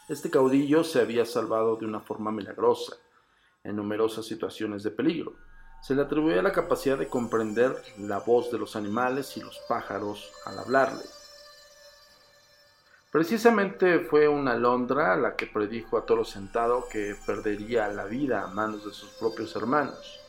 Este 0.07 0.29
caudillo 0.29 0.85
se 0.85 1.01
había 1.01 1.25
salvado 1.25 1.75
de 1.75 1.85
una 1.85 1.99
forma 1.99 2.31
milagrosa 2.31 2.95
en 3.63 3.75
numerosas 3.75 4.25
situaciones 4.25 4.83
de 4.83 4.91
peligro. 4.91 5.35
Se 5.81 5.93
le 5.93 6.01
atribuía 6.01 6.41
la 6.41 6.53
capacidad 6.53 6.97
de 6.97 7.09
comprender 7.09 7.75
la 7.97 8.19
voz 8.19 8.49
de 8.51 8.57
los 8.57 8.77
animales 8.77 9.35
y 9.35 9.41
los 9.41 9.59
pájaros 9.67 10.31
al 10.45 10.59
hablarle. 10.59 11.03
Precisamente 13.17 13.97
fue 14.01 14.27
una 14.27 14.51
alondra 14.51 15.17
la 15.17 15.35
que 15.35 15.47
predijo 15.47 15.97
a 15.97 16.05
Toro 16.05 16.23
Sentado 16.23 16.87
que 16.87 17.15
perdería 17.25 17.87
la 17.87 18.05
vida 18.05 18.43
a 18.43 18.47
manos 18.53 18.85
de 18.85 18.91
sus 18.91 19.09
propios 19.09 19.55
hermanos. 19.55 20.19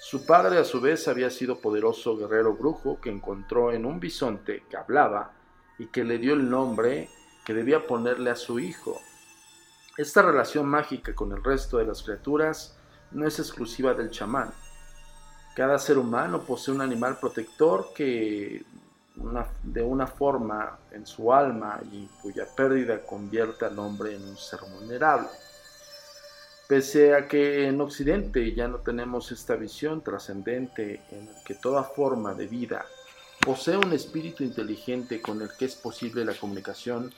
Su 0.00 0.24
padre 0.24 0.56
a 0.56 0.64
su 0.64 0.80
vez 0.80 1.08
había 1.08 1.28
sido 1.28 1.60
poderoso 1.60 2.16
guerrero 2.16 2.54
brujo 2.54 2.98
que 3.02 3.10
encontró 3.10 3.70
en 3.70 3.84
un 3.84 4.00
bisonte 4.00 4.62
que 4.70 4.78
hablaba 4.78 5.32
y 5.78 5.88
que 5.88 6.04
le 6.04 6.16
dio 6.16 6.32
el 6.32 6.48
nombre 6.48 7.10
que 7.44 7.52
debía 7.52 7.86
ponerle 7.86 8.30
a 8.30 8.36
su 8.36 8.58
hijo. 8.58 8.98
Esta 9.98 10.22
relación 10.22 10.66
mágica 10.66 11.14
con 11.14 11.32
el 11.32 11.44
resto 11.44 11.76
de 11.76 11.84
las 11.84 12.02
criaturas 12.02 12.78
no 13.10 13.26
es 13.26 13.38
exclusiva 13.40 13.92
del 13.92 14.08
chamán. 14.08 14.54
Cada 15.54 15.78
ser 15.78 15.98
humano 15.98 16.40
posee 16.40 16.74
un 16.74 16.80
animal 16.80 17.18
protector 17.20 17.92
que 17.94 18.64
de 19.62 19.82
una 19.82 20.06
forma 20.06 20.78
en 20.90 21.06
su 21.06 21.32
alma 21.32 21.80
y 21.90 22.06
cuya 22.22 22.46
pérdida 22.56 23.04
convierte 23.04 23.66
al 23.66 23.78
hombre 23.78 24.16
en 24.16 24.24
un 24.24 24.36
ser 24.36 24.60
vulnerable. 24.60 25.28
Pese 26.68 27.14
a 27.14 27.28
que 27.28 27.66
en 27.66 27.80
Occidente 27.80 28.54
ya 28.54 28.68
no 28.68 28.78
tenemos 28.78 29.30
esta 29.30 29.56
visión 29.56 30.02
trascendente 30.02 31.02
en 31.10 31.28
que 31.44 31.54
toda 31.54 31.82
forma 31.82 32.34
de 32.34 32.46
vida 32.46 32.86
posee 33.40 33.76
un 33.76 33.92
espíritu 33.92 34.44
inteligente 34.44 35.20
con 35.20 35.42
el 35.42 35.50
que 35.58 35.64
es 35.64 35.74
posible 35.74 36.24
la 36.24 36.34
comunicación, 36.34 37.12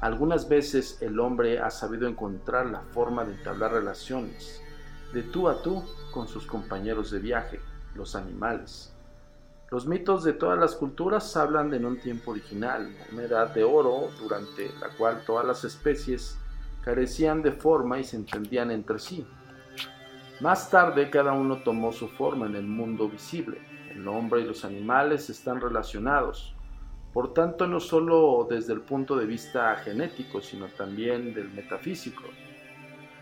algunas 0.00 0.48
veces 0.48 0.98
el 1.00 1.18
hombre 1.18 1.60
ha 1.60 1.70
sabido 1.70 2.06
encontrar 2.06 2.66
la 2.66 2.80
forma 2.92 3.24
de 3.24 3.32
entablar 3.32 3.72
relaciones 3.72 4.60
de 5.12 5.22
tú 5.22 5.48
a 5.48 5.62
tú 5.62 5.84
con 6.10 6.28
sus 6.28 6.46
compañeros 6.46 7.10
de 7.10 7.20
viaje, 7.20 7.60
los 7.94 8.14
animales. 8.14 8.91
Los 9.72 9.86
mitos 9.86 10.22
de 10.22 10.34
todas 10.34 10.58
las 10.58 10.76
culturas 10.76 11.34
hablan 11.34 11.70
de 11.70 11.78
un 11.78 11.98
tiempo 11.98 12.32
original, 12.32 12.94
una 13.10 13.22
edad 13.22 13.54
de 13.54 13.64
oro 13.64 14.10
durante 14.20 14.70
la 14.78 14.90
cual 14.98 15.24
todas 15.24 15.46
las 15.46 15.64
especies 15.64 16.38
carecían 16.84 17.40
de 17.40 17.52
forma 17.52 17.98
y 17.98 18.04
se 18.04 18.16
entendían 18.16 18.70
entre 18.70 18.98
sí. 18.98 19.26
Más 20.42 20.68
tarde 20.68 21.08
cada 21.08 21.32
uno 21.32 21.62
tomó 21.62 21.90
su 21.90 22.08
forma 22.08 22.44
en 22.44 22.56
el 22.56 22.66
mundo 22.66 23.08
visible. 23.08 23.62
El 23.88 24.06
hombre 24.08 24.42
y 24.42 24.44
los 24.44 24.62
animales 24.66 25.30
están 25.30 25.58
relacionados, 25.58 26.54
por 27.14 27.32
tanto 27.32 27.66
no 27.66 27.80
solo 27.80 28.46
desde 28.50 28.74
el 28.74 28.82
punto 28.82 29.16
de 29.16 29.24
vista 29.24 29.74
genético, 29.76 30.42
sino 30.42 30.66
también 30.66 31.32
del 31.32 31.48
metafísico. 31.48 32.24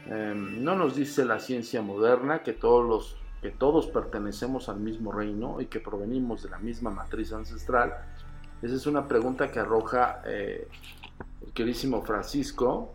Em, 0.07 0.65
no 0.65 0.75
nos 0.75 0.97
dice 0.97 1.25
la 1.25 1.39
ciencia 1.39 1.81
moderna 1.81 2.43
que 2.43 2.55
todos, 2.55 2.89
los, 2.89 3.20
que 3.41 3.51
todos 3.51 3.87
pertenecemos 3.87 4.69
al 4.69 4.81
mismo 4.81 5.13
reino 5.13 5.61
y 5.61 5.67
que 5.67 5.81
provenimos 5.81 6.43
de 6.43 6.51
la 6.51 6.59
misma 6.59 6.91
matriz 6.91 7.33
ancestral. 7.33 7.95
Esa 8.61 8.75
es 8.75 8.87
una 8.87 9.09
pregunta 9.09 9.51
que 9.51 9.61
arroja 9.61 10.21
eh, 10.27 10.69
el 11.47 11.53
queridísimo 11.53 12.03
Francisco 12.03 12.93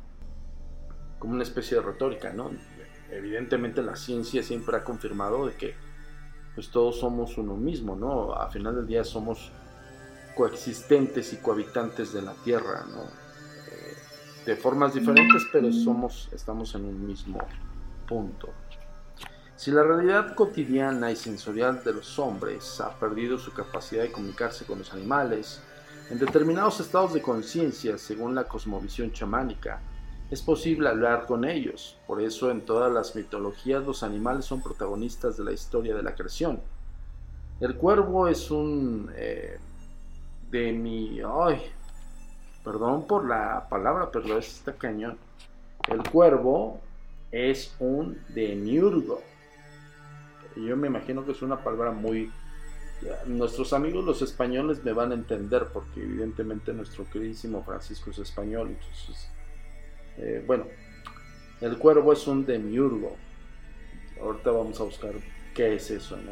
como 1.18 1.34
una 1.34 1.44
especie 1.44 1.78
de 1.78 1.84
retórica, 1.84 2.32
¿no? 2.32 2.52
Evidentemente 3.10 3.82
la 3.82 3.96
ciencia 3.96 4.44
siempre 4.44 4.78
ha 4.78 4.84
confirmado 4.84 5.48
de 5.48 5.54
que 5.56 5.74
pues 6.54 6.70
todos 6.70 7.00
somos 7.00 7.38
uno 7.38 7.56
mismo, 7.56 7.96
¿no? 7.96 8.34
A 8.34 8.50
final 8.50 8.76
del 8.76 8.88
día 8.88 9.04
somos 9.04 9.52
coexistentes 10.36 11.34
y 11.34 11.38
cohabitantes 11.38 12.14
de 12.14 12.22
la 12.22 12.34
Tierra, 12.34 12.86
¿no? 12.90 13.04
Eh, 13.04 13.96
de 14.46 14.56
formas 14.56 14.94
diferentes, 14.94 15.44
pero 15.52 15.72
somos, 15.72 16.30
estamos 16.32 16.76
en 16.76 16.86
un 16.86 17.06
mismo 17.06 17.40
punto. 18.08 18.50
Si 19.58 19.72
la 19.72 19.84
realidad 19.84 20.36
cotidiana 20.36 21.12
y 21.12 21.16
sensorial 21.16 21.82
de 21.84 21.94
los 21.94 22.20
hombres 22.20 22.82
ha 22.82 22.92
perdido 23.00 23.38
su 23.38 23.54
capacidad 23.54 24.04
de 24.04 24.12
comunicarse 24.12 24.66
con 24.66 24.80
los 24.80 24.92
animales, 24.92 25.62
en 26.10 26.20
determinados 26.20 26.82
estados 26.82 27.14
de 27.14 27.22
conciencia, 27.22 27.98
según 27.98 28.36
la 28.36 28.44
cosmovisión 28.44 29.14
chamánica, 29.14 29.80
es 30.30 30.42
posible 30.42 30.90
hablar 30.90 31.26
con 31.26 31.46
ellos. 31.46 31.98
Por 32.06 32.22
eso 32.22 32.52
en 32.52 32.62
todas 32.62 32.92
las 32.92 33.16
mitologías 33.16 33.84
los 33.86 34.04
animales 34.04 34.44
son 34.44 34.62
protagonistas 34.62 35.38
de 35.38 35.46
la 35.46 35.54
historia 35.54 35.96
de 35.96 36.04
la 36.04 36.16
creación. 36.16 36.60
El 37.62 37.76
cuervo 37.76 38.28
es 38.28 38.52
un 38.52 39.10
eh, 39.16 39.58
de 40.52 40.74
mi... 40.74 41.22
Ay, 41.22 41.62
perdón 42.62 43.08
por 43.08 43.26
la 43.26 43.68
palabra, 43.70 44.10
pero 44.12 44.38
está 44.38 44.74
cañón. 44.74 45.18
El 45.88 46.04
cuervo 46.10 46.82
es 47.32 47.74
un 47.80 48.20
demiurgo. 48.30 49.22
Yo 50.56 50.78
me 50.78 50.88
imagino 50.88 51.26
que 51.26 51.32
es 51.32 51.42
una 51.42 51.64
palabra 51.64 51.92
muy... 51.92 52.32
Nuestros 53.26 53.74
amigos 53.74 54.06
los 54.06 54.22
españoles 54.22 54.84
me 54.84 54.94
van 54.94 55.12
a 55.12 55.16
entender 55.16 55.68
porque 55.74 56.02
evidentemente 56.02 56.74
nuestro 56.74 57.06
queridísimo 57.10 57.64
Francisco 57.64 58.10
es 58.10 58.20
español, 58.20 58.70
entonces 58.70 59.30
eh, 60.18 60.44
bueno, 60.46 60.66
el 61.62 61.78
cuervo 61.78 62.14
es 62.14 62.28
un 62.28 62.46
demiurgo. 62.46 63.16
Ahorita 64.22 64.52
vamos 64.52 64.80
a 64.80 64.84
buscar 64.84 65.12
qué 65.54 65.76
es 65.76 65.92
eso, 65.92 66.18
¿no? 66.18 66.32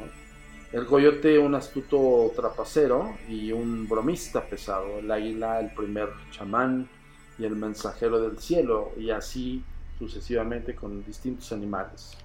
El 0.71 0.85
coyote, 0.85 1.37
un 1.37 1.53
astuto 1.53 2.31
trapacero 2.35 3.15
y 3.29 3.51
un 3.51 3.87
bromista 3.87 4.43
pesado. 4.43 4.99
El 4.99 5.11
águila, 5.11 5.59
el 5.59 5.73
primer 5.73 6.09
chamán 6.31 6.89
y 7.37 7.45
el 7.45 7.55
mensajero 7.55 8.19
del 8.21 8.39
cielo, 8.39 8.91
y 8.97 9.09
así 9.11 9.63
sucesivamente 9.99 10.75
con 10.75 11.03
distintos 11.03 11.51
animales. 11.51 12.17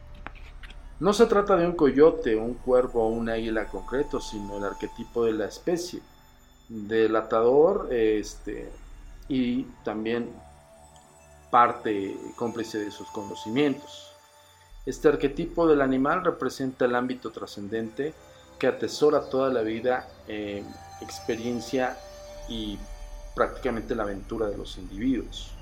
No 1.01 1.13
se 1.13 1.27
trata 1.27 1.57
de 1.57 1.65
un 1.65 1.77
coyote, 1.77 2.35
un 2.35 2.55
cuervo 2.55 3.05
o 3.05 3.09
un 3.09 3.29
águila 3.29 3.67
concreto, 3.67 4.21
sino 4.21 4.57
el 4.57 4.65
arquetipo 4.65 5.25
de 5.25 5.33
la 5.33 5.45
especie, 5.47 6.01
del 6.69 7.15
atador 7.15 7.89
este, 7.93 8.69
y 9.29 9.63
también 9.85 10.29
parte 11.51 12.17
cómplice 12.37 12.79
de 12.79 12.91
sus 12.91 13.09
conocimientos. 13.11 14.13
Este 14.87 15.07
arquetipo 15.07 15.69
del 15.69 15.83
animal 15.83 16.25
representa 16.25 16.87
el 16.87 16.97
ámbito 16.97 17.31
trascendente 17.31 18.13
que 18.59 18.67
atesora 18.67 19.29
toda 19.29 19.51
la 19.51 19.63
vida, 19.63 20.09
eh, 20.27 20.65
experiencia 21.01 21.97
y 22.49 22.77
prácticamente 23.37 23.95
la 23.95 24.03
aventura 24.03 24.49
de 24.49 24.57
los 24.57 24.77
individuos. 24.79 25.58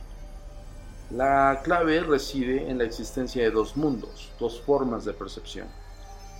La 1.11 1.61
clave 1.63 2.01
reside 2.01 2.69
en 2.69 2.79
la 2.79 2.85
existencia 2.85 3.45
de 3.45 3.53
dos 3.53 3.77
mundos, 3.77 4.33
dos 4.41 4.61
formas 4.61 5.05
de 5.05 5.13
percepción, 5.13 5.69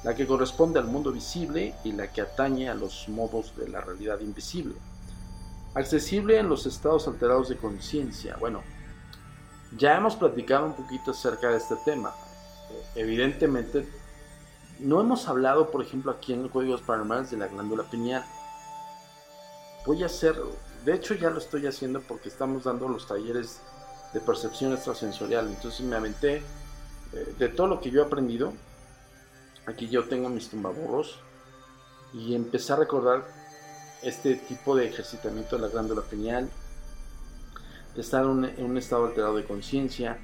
la 0.03 0.17
que 0.17 0.27
corresponde 0.27 0.81
al 0.81 0.89
mundo 0.89 1.13
visible 1.13 1.77
y 1.85 1.93
la 1.93 2.11
que 2.11 2.21
atañe 2.21 2.69
a 2.69 2.75
los 2.75 3.09
modos 3.09 3.57
de 3.57 3.69
la 3.69 3.81
realidad 3.81 4.19
invisible. 4.19 4.75
Accesible 5.75 6.41
en 6.41 6.49
los 6.49 6.67
estados 6.67 7.07
alterados 7.07 7.49
de 7.49 7.57
conciencia, 7.57 8.37
bueno, 8.41 8.65
ya 9.77 9.97
hemos 9.97 10.17
platicado 10.17 10.67
un 10.67 10.75
poquito 10.75 11.13
acerca 11.13 11.49
de 11.51 11.59
este 11.59 11.77
tema. 11.85 12.13
Evidentemente, 12.97 13.89
no 14.81 15.01
hemos 15.01 15.29
hablado, 15.29 15.71
por 15.71 15.81
ejemplo, 15.81 16.11
aquí 16.11 16.33
en 16.33 16.43
los 16.43 16.51
códigos 16.51 16.83
paranormales 16.83 17.31
de 17.31 17.37
la 17.37 17.47
glándula 17.47 17.85
pineal. 17.85 18.25
Voy 19.87 20.03
a 20.03 20.07
hacer, 20.07 20.35
de 20.85 20.93
hecho 20.93 21.15
ya 21.15 21.31
lo 21.31 21.39
estoy 21.39 21.69
haciendo 21.69 22.01
porque 22.01 22.29
estamos 22.29 22.65
dando 22.65 22.89
los 22.89 23.07
talleres 23.07 23.61
de 24.17 24.23
percepción 24.23 24.73
extrasensorial. 24.73 25.47
Entonces 25.47 25.83
me 25.83 25.95
aventé 25.95 26.37
eh, 26.37 27.35
de 27.39 27.49
todo 27.51 27.67
lo 27.67 27.81
que 27.83 27.91
yo 27.91 28.01
he 28.01 28.07
aprendido. 28.07 28.55
Aquí 29.67 29.91
yo 29.91 30.09
tengo 30.09 30.31
mis 30.31 30.49
tumbaburros 30.49 31.19
y 32.15 32.35
empecé 32.35 32.73
a 32.73 32.77
recordar 32.77 33.27
este 34.03 34.37
tipo 34.37 34.75
de 34.75 34.87
ejercitamiento 34.87 35.57
de 35.57 35.63
la 35.63 35.69
glándula 35.69 36.01
pineal 36.01 36.49
estar 37.97 38.25
en 38.25 38.65
un 38.65 38.77
estado 38.77 39.07
alterado 39.07 39.37
de 39.37 39.45
conciencia 39.45 40.19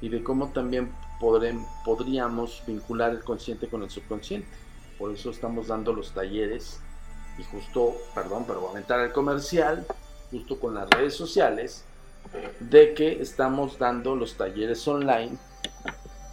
y 0.00 0.08
de 0.08 0.22
cómo 0.22 0.52
también 0.52 0.94
podríamos 1.18 2.62
vincular 2.66 3.10
el 3.10 3.24
consciente 3.24 3.68
con 3.68 3.82
el 3.82 3.90
subconsciente. 3.90 4.48
Por 4.98 5.10
eso 5.10 5.30
estamos 5.30 5.68
dando 5.68 5.92
los 5.92 6.12
talleres 6.12 6.80
y 7.38 7.44
justo, 7.44 7.94
perdón, 8.14 8.44
pero 8.46 8.60
voy 8.60 8.66
a 8.66 8.68
aumentar 8.70 9.00
el 9.00 9.12
comercial, 9.12 9.86
justo 10.30 10.58
con 10.60 10.74
las 10.74 10.88
redes 10.90 11.14
sociales, 11.14 11.84
de 12.60 12.94
que 12.94 13.20
estamos 13.20 13.78
dando 13.78 14.16
los 14.16 14.34
talleres 14.34 14.86
online 14.88 15.36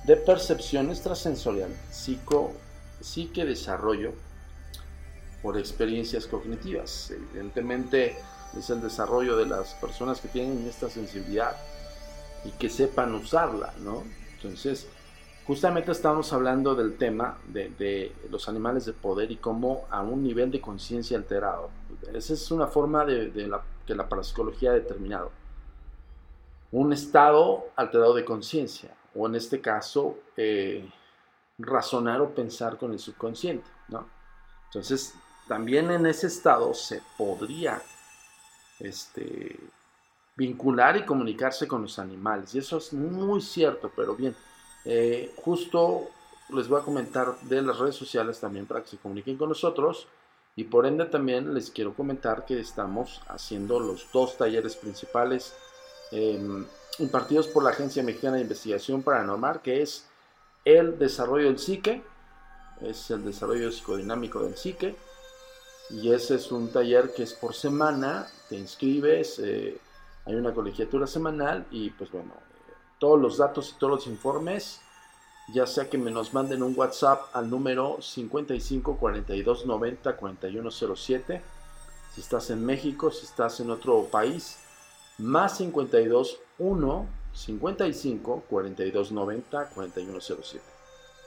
de 0.05 0.17
percepción 0.17 0.89
extrasensorial, 0.89 1.75
psico, 1.91 2.53
psique 2.99 3.45
desarrollo 3.45 4.13
por 5.41 5.57
experiencias 5.57 6.25
cognitivas. 6.25 7.11
Evidentemente, 7.11 8.17
es 8.57 8.69
el 8.69 8.81
desarrollo 8.81 9.37
de 9.37 9.45
las 9.45 9.73
personas 9.75 10.19
que 10.21 10.27
tienen 10.27 10.67
esta 10.67 10.89
sensibilidad 10.89 11.55
y 12.43 12.51
que 12.51 12.69
sepan 12.69 13.13
usarla, 13.13 13.73
¿no? 13.83 14.03
Entonces, 14.35 14.87
justamente 15.45 15.91
estamos 15.91 16.33
hablando 16.33 16.75
del 16.75 16.97
tema 16.97 17.37
de, 17.47 18.11
los 18.29 18.49
animales 18.49 18.85
de 18.85 18.93
poder 18.93 19.31
y 19.31 19.37
cómo 19.37 19.85
a 19.89 20.01
un 20.01 20.23
nivel 20.23 20.51
de 20.51 20.61
conciencia 20.61 21.17
alterado. 21.17 21.69
Esa 22.13 22.33
es 22.33 22.51
una 22.51 22.67
forma 22.67 23.05
de, 23.05 23.31
la, 23.47 23.61
que 23.85 23.95
la 23.95 24.09
parapsicología 24.09 24.71
ha 24.71 24.73
determinado. 24.73 25.31
Un 26.71 26.93
estado 26.93 27.65
alterado 27.75 28.13
de 28.13 28.25
conciencia, 28.25 28.95
o 29.13 29.27
en 29.27 29.35
este 29.35 29.59
caso, 29.59 30.17
eh, 30.37 30.89
razonar 31.57 32.21
o 32.21 32.33
pensar 32.33 32.77
con 32.77 32.93
el 32.93 32.99
subconsciente, 32.99 33.69
¿no? 33.89 34.07
Entonces, 34.67 35.13
también 35.47 35.91
en 35.91 36.05
ese 36.05 36.27
estado 36.27 36.73
se 36.73 37.01
podría 37.17 37.81
este, 38.79 39.59
vincular 40.35 40.97
y 40.97 41.05
comunicarse 41.05 41.67
con 41.67 41.81
los 41.81 41.99
animales. 41.99 42.55
Y 42.55 42.59
eso 42.59 42.77
es 42.77 42.93
muy 42.93 43.41
cierto, 43.41 43.91
pero 43.95 44.15
bien, 44.15 44.35
eh, 44.85 45.33
justo 45.43 46.07
les 46.49 46.67
voy 46.67 46.81
a 46.81 46.83
comentar 46.83 47.37
de 47.41 47.61
las 47.61 47.79
redes 47.79 47.95
sociales 47.95 48.39
también 48.39 48.65
para 48.65 48.81
que 48.81 48.89
se 48.89 48.97
comuniquen 48.97 49.37
con 49.37 49.49
nosotros. 49.49 50.07
Y 50.55 50.65
por 50.65 50.85
ende 50.85 51.05
también 51.05 51.53
les 51.53 51.69
quiero 51.69 51.93
comentar 51.93 52.45
que 52.45 52.59
estamos 52.59 53.21
haciendo 53.27 53.79
los 53.79 54.11
dos 54.11 54.37
talleres 54.37 54.75
principales 54.75 55.55
em, 56.11 56.65
impartidos 56.99 57.47
por 57.47 57.63
la 57.63 57.71
Agencia 57.71 58.03
Mexicana 58.03 58.35
de 58.35 58.43
Investigación 58.43 59.01
Paranormal, 59.03 59.61
que 59.61 59.81
es 59.81 60.05
el 60.65 60.99
desarrollo 60.99 61.47
del 61.47 61.59
psique, 61.59 62.03
es 62.81 63.09
el 63.11 63.23
desarrollo 63.23 63.71
psicodinámico 63.71 64.43
del 64.43 64.55
psique, 64.57 64.95
y 65.89 66.11
ese 66.13 66.35
es 66.35 66.51
un 66.51 66.71
taller 66.71 67.13
que 67.13 67.23
es 67.23 67.33
por 67.33 67.53
semana, 67.53 68.27
te 68.49 68.55
inscribes, 68.55 69.39
eh, 69.39 69.77
hay 70.25 70.35
una 70.35 70.53
colegiatura 70.53 71.07
semanal 71.07 71.65
y 71.71 71.89
pues 71.89 72.11
bueno, 72.11 72.33
todos 72.99 73.19
los 73.19 73.37
datos 73.37 73.71
y 73.71 73.79
todos 73.79 73.91
los 73.91 74.07
informes, 74.07 74.79
ya 75.53 75.65
sea 75.65 75.89
que 75.89 75.97
me 75.97 76.11
nos 76.11 76.33
manden 76.33 76.63
un 76.63 76.77
WhatsApp 76.77 77.35
al 77.35 77.49
número 77.49 77.97
55 77.99 78.97
42 78.97 79.65
90 79.65 80.15
41 80.15 80.71
07, 80.71 81.41
si 82.13 82.21
estás 82.21 82.49
en 82.51 82.65
México, 82.65 83.11
si 83.11 83.25
estás 83.25 83.59
en 83.59 83.71
otro 83.71 84.03
país, 84.05 84.59
más 85.17 85.57
52 85.57 86.39
1 86.59 87.07
55 87.33 88.43
42 88.49 89.11
90 89.11 89.69
41 89.69 90.19
07. 90.21 90.63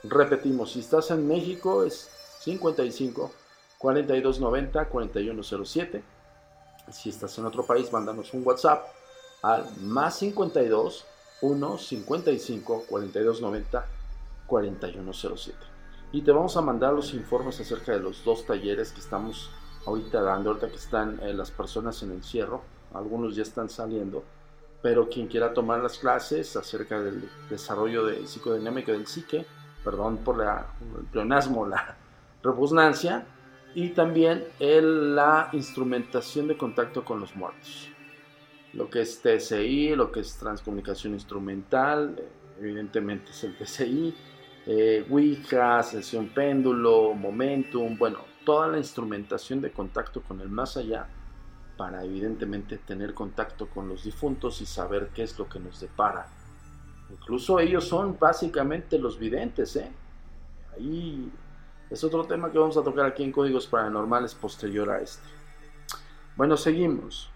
Repetimos, 0.03 0.71
si 0.71 0.79
estás 0.79 1.11
en 1.11 1.27
México 1.27 1.83
es 1.83 2.09
55 2.41 3.31
4290 3.79 4.85
4107. 4.85 6.03
Si 6.91 7.09
estás 7.09 7.37
en 7.39 7.45
otro 7.45 7.65
país, 7.65 7.91
mándanos 7.91 8.33
un 8.33 8.45
WhatsApp 8.45 8.85
al 9.41 9.65
más 9.81 10.17
52 10.19 11.05
1 11.41 11.77
55 11.77 12.85
4290 12.87 13.85
4107. 14.47 15.57
Y 16.11 16.21
te 16.21 16.31
vamos 16.31 16.55
a 16.55 16.61
mandar 16.61 16.93
los 16.93 17.13
informes 17.13 17.59
acerca 17.59 17.91
de 17.91 17.99
los 17.99 18.23
dos 18.23 18.45
talleres 18.45 18.91
que 18.91 19.01
estamos 19.01 19.49
ahorita 19.85 20.21
dando, 20.21 20.51
ahorita 20.51 20.69
que 20.69 20.75
están 20.75 21.19
eh, 21.21 21.33
las 21.33 21.51
personas 21.51 22.01
en 22.03 22.11
encierro. 22.11 22.61
Algunos 22.95 23.35
ya 23.35 23.43
están 23.43 23.69
saliendo, 23.69 24.23
pero 24.81 25.09
quien 25.09 25.27
quiera 25.27 25.53
tomar 25.53 25.81
las 25.81 25.97
clases 25.97 26.55
acerca 26.55 27.01
del 27.01 27.29
desarrollo 27.49 28.05
de 28.05 28.25
psicodinámica 28.25 28.91
del 28.91 29.07
psique, 29.07 29.45
perdón 29.83 30.17
por 30.17 30.37
la, 30.37 30.67
el 30.97 31.05
pleonasmo, 31.05 31.67
la 31.67 31.97
repugnancia, 32.43 33.25
y 33.73 33.89
también 33.89 34.45
el, 34.59 35.15
la 35.15 35.49
instrumentación 35.51 36.47
de 36.47 36.57
contacto 36.57 37.03
con 37.03 37.19
los 37.19 37.35
muertos. 37.35 37.89
Lo 38.73 38.89
que 38.89 39.01
es 39.01 39.21
TSI, 39.21 39.95
lo 39.95 40.11
que 40.11 40.21
es 40.21 40.37
transcomunicación 40.37 41.13
instrumental, 41.13 42.15
evidentemente 42.59 43.31
es 43.31 43.43
el 43.43 43.57
TSI, 43.57 44.15
eh, 44.67 45.05
Ouija, 45.09 45.83
sesión 45.83 46.29
péndulo, 46.29 47.13
momentum, 47.13 47.97
bueno, 47.97 48.19
toda 48.45 48.67
la 48.67 48.77
instrumentación 48.77 49.61
de 49.61 49.71
contacto 49.71 50.21
con 50.21 50.39
el 50.41 50.49
más 50.49 50.77
allá 50.77 51.07
para 51.77 52.03
evidentemente 52.03 52.77
tener 52.77 53.13
contacto 53.13 53.67
con 53.67 53.87
los 53.87 54.03
difuntos 54.03 54.61
y 54.61 54.65
saber 54.65 55.09
qué 55.13 55.23
es 55.23 55.37
lo 55.37 55.47
que 55.49 55.59
nos 55.59 55.79
depara. 55.79 56.27
Incluso 57.11 57.59
ellos 57.59 57.87
son 57.87 58.17
básicamente 58.19 58.97
los 58.97 59.19
videntes, 59.19 59.75
¿eh? 59.75 59.91
Ahí 60.75 61.31
es 61.89 62.03
otro 62.03 62.25
tema 62.25 62.51
que 62.51 62.57
vamos 62.57 62.77
a 62.77 62.83
tocar 62.83 63.05
aquí 63.05 63.23
en 63.23 63.31
Códigos 63.31 63.67
Paranormales 63.67 64.33
posterior 64.33 64.89
a 64.89 65.01
este. 65.01 65.27
Bueno, 66.35 66.57
seguimos. 66.57 67.29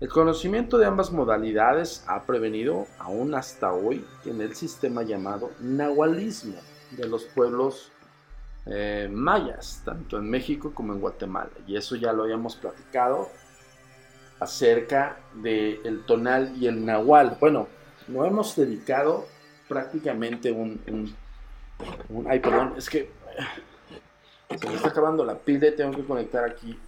El 0.00 0.08
conocimiento 0.08 0.78
de 0.78 0.86
ambas 0.86 1.12
modalidades 1.12 2.04
ha 2.08 2.24
prevenido, 2.24 2.86
aún 2.98 3.34
hasta 3.34 3.72
hoy, 3.72 4.04
en 4.24 4.40
el 4.40 4.56
sistema 4.56 5.04
llamado 5.04 5.52
nahualismo 5.60 6.56
de 6.90 7.06
los 7.06 7.24
pueblos 7.24 7.92
eh, 8.66 9.08
mayas, 9.10 9.80
tanto 9.84 10.18
en 10.18 10.28
México 10.28 10.72
como 10.74 10.92
en 10.92 11.00
Guatemala. 11.00 11.50
Y 11.66 11.76
eso 11.76 11.94
ya 11.94 12.12
lo 12.12 12.24
habíamos 12.24 12.56
platicado 12.56 13.28
acerca 14.42 15.18
del 15.34 16.04
tonal 16.06 16.54
y 16.58 16.66
el 16.66 16.84
nahual. 16.84 17.36
Bueno, 17.40 17.68
no 18.08 18.24
hemos 18.24 18.56
dedicado 18.56 19.26
prácticamente 19.68 20.50
un, 20.50 20.80
un 22.08 22.26
ay, 22.28 22.40
perdón, 22.40 22.74
es 22.76 22.90
que 22.90 23.10
se 24.58 24.68
me 24.68 24.74
está 24.74 24.88
acabando 24.88 25.24
la 25.24 25.38
pila 25.38 25.68
y 25.68 25.76
tengo 25.76 25.92
que 25.92 26.04
conectar 26.04 26.44
aquí 26.44 26.78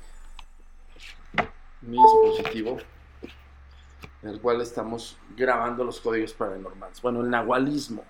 mi 1.82 1.98
dispositivo 1.98 2.78
en 4.22 4.30
el 4.30 4.40
cual 4.40 4.60
estamos 4.60 5.16
grabando 5.36 5.84
los 5.84 6.00
códigos 6.00 6.32
paranormales. 6.32 7.00
Bueno, 7.02 7.20
el 7.20 7.30
nahualismo. 7.30 8.04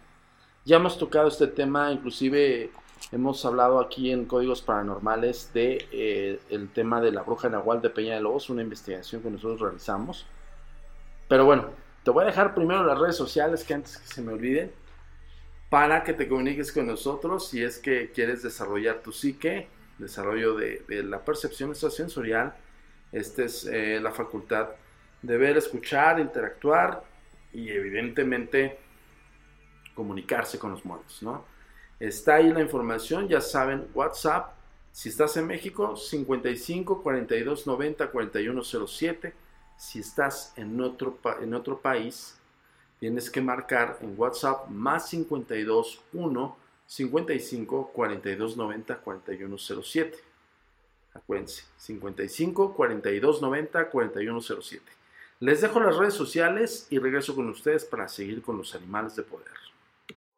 Ya 0.65 0.77
hemos 0.77 0.97
tocado 0.97 1.29
este 1.29 1.49
tema, 1.49 1.91
inclusive 1.93 2.71
hemos 3.13 3.45
hablado 3.45 3.81
aquí 3.81 4.11
en 4.11 4.25
Códigos 4.25 4.63
Paranormales 4.63 5.53
de 5.53 5.87
eh, 5.93 6.41
el 6.51 6.69
tema 6.69 7.01
de 7.01 7.13
la 7.13 7.23
bruja 7.23 7.49
nahual 7.49 7.81
de 7.81 7.91
Peña 7.91 8.15
de 8.15 8.21
Lobos, 8.21 8.51
una 8.51 8.63
investigación 8.63 9.23
que 9.23 9.31
nosotros 9.31 9.61
realizamos. 9.61 10.27
Pero 11.29 11.45
bueno, 11.45 11.71
te 12.03 12.11
voy 12.11 12.25
a 12.25 12.27
dejar 12.27 12.55
primero 12.55 12.85
las 12.85 12.99
redes 12.99 13.17
sociales 13.17 13.65
que 13.65 13.75
antes 13.75 13.99
que 13.99 14.07
se 14.07 14.23
me 14.23 14.33
olviden 14.33 14.73
para 15.71 16.05
que 16.05 16.13
te 16.13 16.29
comuniques 16.29 16.71
con 16.73 16.87
nosotros 16.87 17.49
si 17.49 17.63
es 17.63 17.79
que 17.79 18.11
quieres 18.13 18.43
desarrollar 18.43 19.01
tu 19.01 19.13
psique, 19.13 19.69
desarrollo 19.99 20.55
de, 20.55 20.85
la 21.05 21.25
percepción 21.25 21.75
sensorial. 21.75 22.55
Esta 23.11 23.45
es 23.45 23.65
eh, 23.67 24.01
la 24.01 24.11
facultad 24.11 24.69
de 25.23 25.39
ver, 25.39 25.57
escuchar, 25.57 26.21
interactuar 26.21 27.03
y 27.53 27.71
evidentemente 27.71 28.79
comunicarse 29.95 30.59
con 30.59 30.73
los 30.73 30.85
muertos, 30.85 31.23
¿no? 31.23 31.54
Está 32.01 32.37
ahí 32.37 32.53
la 32.53 32.61
información, 32.61 33.29
ya 33.29 33.41
saben, 33.41 33.87
WhatsApp, 33.95 34.55
si 34.95 35.09
estás 35.09 35.37
en 35.37 35.49
México, 35.49 35.97
55 35.97 37.03
42 37.03 37.67
90 37.67 38.11
41 38.11 38.63
07. 38.63 39.35
Si 39.77 39.99
estás 39.99 40.53
en 40.57 40.81
otro, 40.81 41.19
en 41.41 41.53
otro 41.53 41.81
país, 41.81 42.39
tienes 43.01 43.29
que 43.29 43.41
marcar 43.41 43.99
en 44.03 44.15
WhatsApp 44.17 44.69
más 44.69 45.09
52 45.09 46.01
1 46.13 46.57
55 46.87 47.91
42 47.93 48.57
90 48.57 48.97
41 48.99 49.59
07. 49.59 50.19
Acuérdense, 51.13 51.65
55 51.77 52.75
42 52.75 53.43
90 53.43 53.91
41 53.91 54.41
07. 54.41 54.85
Les 55.41 55.61
dejo 55.61 55.81
las 55.81 55.97
redes 55.97 56.15
sociales 56.15 56.87
y 56.91 56.99
regreso 57.01 57.35
con 57.35 57.49
ustedes 57.49 57.85
para 57.85 58.07
seguir 58.07 58.43
con 58.43 58.59
los 58.59 58.75
animales 58.77 59.17
de 59.17 59.25
poder. 59.25 59.64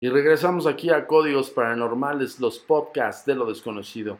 Y 0.00 0.08
regresamos 0.10 0.68
aquí 0.68 0.90
a 0.90 1.08
Códigos 1.08 1.50
Paranormales, 1.50 2.38
los 2.38 2.60
podcasts 2.60 3.26
de 3.26 3.34
lo 3.34 3.46
desconocido. 3.46 4.16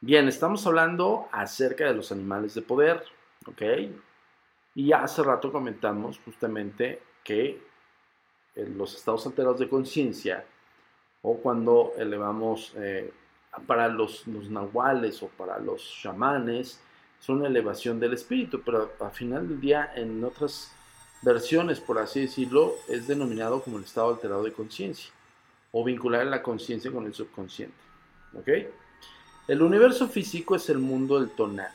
Bien, 0.00 0.28
estamos 0.28 0.64
hablando 0.68 1.28
acerca 1.32 1.86
de 1.86 1.94
los 1.94 2.12
animales 2.12 2.54
de 2.54 2.62
poder, 2.62 3.02
¿ok? 3.44 3.62
Y 4.76 4.92
hace 4.92 5.24
rato 5.24 5.50
comentamos 5.50 6.20
justamente 6.24 7.02
que 7.24 7.60
los 8.54 8.94
estados 8.94 9.26
alterados 9.26 9.58
de 9.58 9.68
conciencia 9.68 10.44
o 11.22 11.38
cuando 11.38 11.94
elevamos 11.98 12.72
eh, 12.76 13.12
para 13.66 13.88
los, 13.88 14.28
los, 14.28 14.48
nahuales 14.48 15.24
o 15.24 15.26
para 15.26 15.58
los 15.58 15.82
chamanes, 16.00 16.80
son 17.18 17.38
una 17.38 17.48
elevación 17.48 17.98
del 17.98 18.12
espíritu, 18.12 18.62
pero 18.64 18.92
al 19.00 19.10
final 19.10 19.48
del 19.48 19.60
día 19.60 19.90
en 19.96 20.22
otras 20.22 20.72
versiones, 21.22 21.80
por 21.80 21.98
así 21.98 22.20
decirlo, 22.20 22.74
es 22.86 23.08
denominado 23.08 23.60
como 23.60 23.78
el 23.78 23.84
estado 23.84 24.10
alterado 24.10 24.44
de 24.44 24.52
conciencia 24.52 25.15
o 25.72 25.84
vincular 25.84 26.26
la 26.26 26.42
conciencia 26.42 26.90
con 26.90 27.06
el 27.06 27.14
subconsciente. 27.14 27.76
¿Ok? 28.38 28.48
El 29.48 29.62
universo 29.62 30.08
físico 30.08 30.56
es 30.56 30.68
el 30.70 30.78
mundo 30.78 31.20
del 31.20 31.30
tonal, 31.30 31.70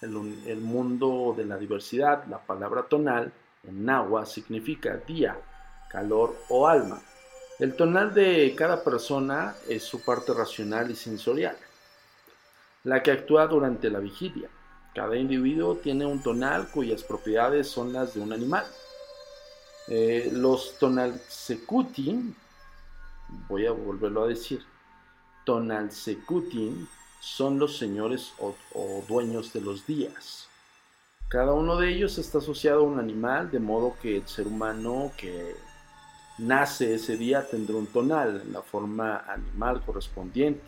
el, 0.00 0.60
mundo 0.60 1.34
de 1.36 1.44
la 1.44 1.58
diversidad. 1.58 2.24
La 2.26 2.38
palabra 2.38 2.84
tonal 2.84 3.30
en 3.66 3.84
náhuatl 3.84 4.30
significa 4.30 4.96
día, 4.96 5.36
calor 5.90 6.36
o 6.48 6.66
alma. 6.66 7.02
El 7.58 7.74
tonal 7.74 8.14
de 8.14 8.54
cada 8.56 8.82
persona 8.82 9.54
es 9.68 9.82
su 9.82 10.00
parte 10.02 10.32
racional 10.32 10.90
y 10.90 10.96
sensorial, 10.96 11.56
la 12.84 13.02
que 13.02 13.10
actúa 13.10 13.46
durante 13.46 13.90
la 13.90 13.98
vigilia. 13.98 14.48
Cada 14.94 15.16
individuo 15.16 15.76
tiene 15.76 16.06
un 16.06 16.22
tonal 16.22 16.68
cuyas 16.70 17.02
propiedades 17.02 17.68
son 17.68 17.92
las 17.92 18.14
de 18.14 18.20
un 18.20 18.32
animal. 18.32 18.64
Eh, 19.88 20.30
los 20.32 20.78
tonal 20.78 21.20
secuti 21.28 22.34
voy 23.48 23.66
a 23.66 23.72
volverlo 23.72 24.24
a 24.24 24.28
decir, 24.28 24.62
Tonalsecutin 25.44 26.88
son 27.20 27.58
los 27.58 27.78
señores 27.78 28.32
o, 28.38 28.54
o 28.74 29.04
dueños 29.08 29.52
de 29.52 29.60
los 29.60 29.86
días. 29.86 30.48
Cada 31.28 31.52
uno 31.52 31.76
de 31.76 31.90
ellos 31.90 32.16
está 32.18 32.38
asociado 32.38 32.80
a 32.80 32.84
un 32.84 32.98
animal, 32.98 33.50
de 33.50 33.60
modo 33.60 33.96
que 34.00 34.16
el 34.16 34.28
ser 34.28 34.46
humano 34.46 35.12
que 35.16 35.54
nace 36.38 36.94
ese 36.94 37.16
día 37.16 37.46
tendrá 37.46 37.76
un 37.76 37.86
tonal 37.86 38.42
en 38.44 38.52
la 38.52 38.62
forma 38.62 39.18
animal 39.28 39.82
correspondiente, 39.84 40.62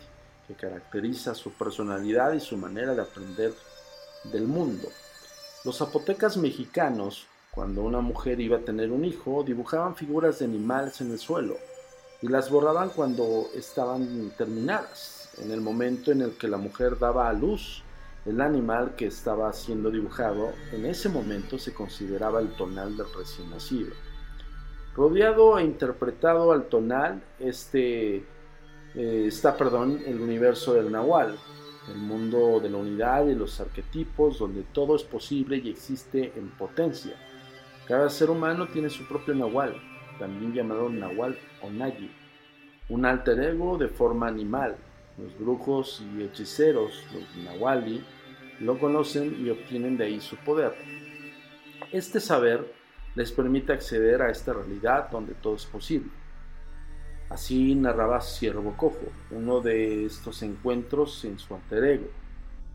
que 0.47 0.53
caracteriza 0.53 1.33
su 1.33 1.51
personalidad 1.51 2.33
y 2.33 2.39
su 2.39 2.57
manera 2.57 2.93
de 2.93 3.01
aprender 3.01 3.53
del 4.25 4.47
mundo. 4.47 4.89
Los 5.63 5.77
zapotecas 5.77 6.37
mexicanos, 6.37 7.25
cuando 7.51 7.81
una 7.81 8.01
mujer 8.01 8.39
iba 8.39 8.57
a 8.57 8.61
tener 8.61 8.91
un 8.91 9.05
hijo, 9.05 9.43
dibujaban 9.43 9.95
figuras 9.95 10.39
de 10.39 10.45
animales 10.45 11.01
en 11.01 11.11
el 11.11 11.19
suelo 11.19 11.57
y 12.21 12.27
las 12.27 12.49
borraban 12.49 12.89
cuando 12.89 13.49
estaban 13.55 14.31
terminadas. 14.37 15.29
En 15.41 15.51
el 15.51 15.61
momento 15.61 16.11
en 16.11 16.21
el 16.21 16.31
que 16.37 16.47
la 16.47 16.57
mujer 16.57 16.99
daba 16.99 17.29
a 17.29 17.33
luz, 17.33 17.83
el 18.25 18.39
animal 18.41 18.95
que 18.95 19.07
estaba 19.07 19.51
siendo 19.53 19.89
dibujado 19.89 20.53
en 20.71 20.85
ese 20.85 21.09
momento 21.09 21.57
se 21.57 21.73
consideraba 21.73 22.39
el 22.39 22.49
tonal 22.49 22.95
del 22.95 23.07
recién 23.17 23.49
nacido. 23.49 23.93
Rodeado 24.95 25.57
e 25.57 25.63
interpretado 25.63 26.51
al 26.51 26.65
tonal, 26.65 27.23
este 27.39 28.17
eh, 28.93 29.25
está, 29.25 29.57
perdón, 29.57 30.01
el 30.05 30.19
universo 30.21 30.73
del 30.73 30.91
Nahual, 30.91 31.39
el 31.87 31.97
mundo 31.97 32.59
de 32.59 32.69
la 32.69 32.77
unidad 32.77 33.25
y 33.25 33.33
los 33.33 33.59
arquetipos 33.59 34.37
donde 34.37 34.63
todo 34.63 34.95
es 34.95 35.03
posible 35.03 35.57
y 35.57 35.69
existe 35.69 36.33
en 36.35 36.51
potencia. 36.51 37.15
Cada 37.87 38.09
ser 38.09 38.29
humano 38.29 38.67
tiene 38.67 38.89
su 38.89 39.07
propio 39.07 39.33
Nahual, 39.33 39.75
también 40.21 40.53
llamado 40.53 40.87
Nahual 40.87 41.35
o 41.63 41.69
Nagi, 41.71 42.11
un 42.89 43.05
alter 43.07 43.39
ego 43.39 43.75
de 43.79 43.87
forma 43.87 44.27
animal. 44.27 44.75
Los 45.17 45.35
brujos 45.37 46.03
y 46.15 46.21
hechiceros, 46.21 47.07
los 47.11 47.43
Nahuali, 47.43 48.05
lo 48.59 48.77
conocen 48.77 49.43
y 49.43 49.49
obtienen 49.49 49.97
de 49.97 50.05
ahí 50.05 50.21
su 50.21 50.35
poder. 50.37 50.75
Este 51.91 52.19
saber 52.19 52.71
les 53.15 53.31
permite 53.31 53.73
acceder 53.73 54.21
a 54.21 54.29
esta 54.29 54.53
realidad 54.53 55.09
donde 55.09 55.33
todo 55.33 55.55
es 55.55 55.65
posible. 55.65 56.11
Así 57.29 57.73
narraba 57.73 58.21
Ciervo 58.21 58.77
Cojo, 58.77 59.11
uno 59.31 59.59
de 59.59 60.05
estos 60.05 60.43
encuentros 60.43 61.25
en 61.25 61.39
su 61.39 61.55
alter 61.55 61.83
ego. 61.83 62.07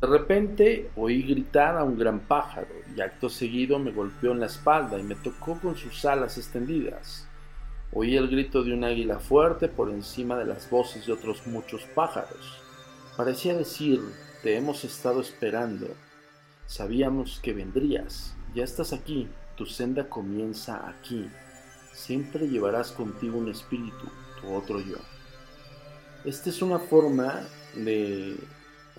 De 0.01 0.09
repente 0.09 0.91
oí 0.97 1.23
gritar 1.23 1.77
a 1.77 1.85
un 1.85 1.97
gran 1.97 2.19
pájaro 2.19 2.75
y 2.95 3.01
acto 3.01 3.29
seguido 3.29 3.79
me 3.79 3.93
golpeó 3.93 4.33
en 4.33 4.41
la 4.41 4.47
espalda 4.47 4.99
y 4.99 5.05
me 5.05 5.15
tocó 5.15 5.61
con 5.61 5.77
sus 5.77 6.05
alas 6.05 6.39
extendidas. 6.39 7.26
Oí 7.99 8.15
el 8.15 8.29
grito 8.29 8.63
de 8.63 8.75
un 8.75 8.85
águila 8.85 9.19
fuerte 9.19 9.69
por 9.69 9.89
encima 9.89 10.37
de 10.37 10.45
las 10.45 10.69
voces 10.69 11.07
de 11.07 11.15
otros 11.15 11.47
muchos 11.47 11.85
pájaros. 11.95 12.59
Parecía 13.17 13.57
decir, 13.57 14.03
te 14.43 14.55
hemos 14.55 14.85
estado 14.85 15.23
esperando. 15.23 15.87
Sabíamos 16.67 17.41
que 17.43 17.55
vendrías. 17.55 18.37
Ya 18.55 18.65
estás 18.65 18.93
aquí. 18.93 19.29
Tu 19.57 19.65
senda 19.65 20.11
comienza 20.11 20.87
aquí. 20.87 21.27
Siempre 21.95 22.47
llevarás 22.49 22.93
contigo 22.93 23.39
un 23.39 23.49
espíritu, 23.49 24.11
tu 24.43 24.53
otro 24.53 24.79
yo. 24.79 24.99
Esta 26.27 26.51
es 26.51 26.61
una 26.61 26.79
forma 26.79 27.49
de, 27.75 28.37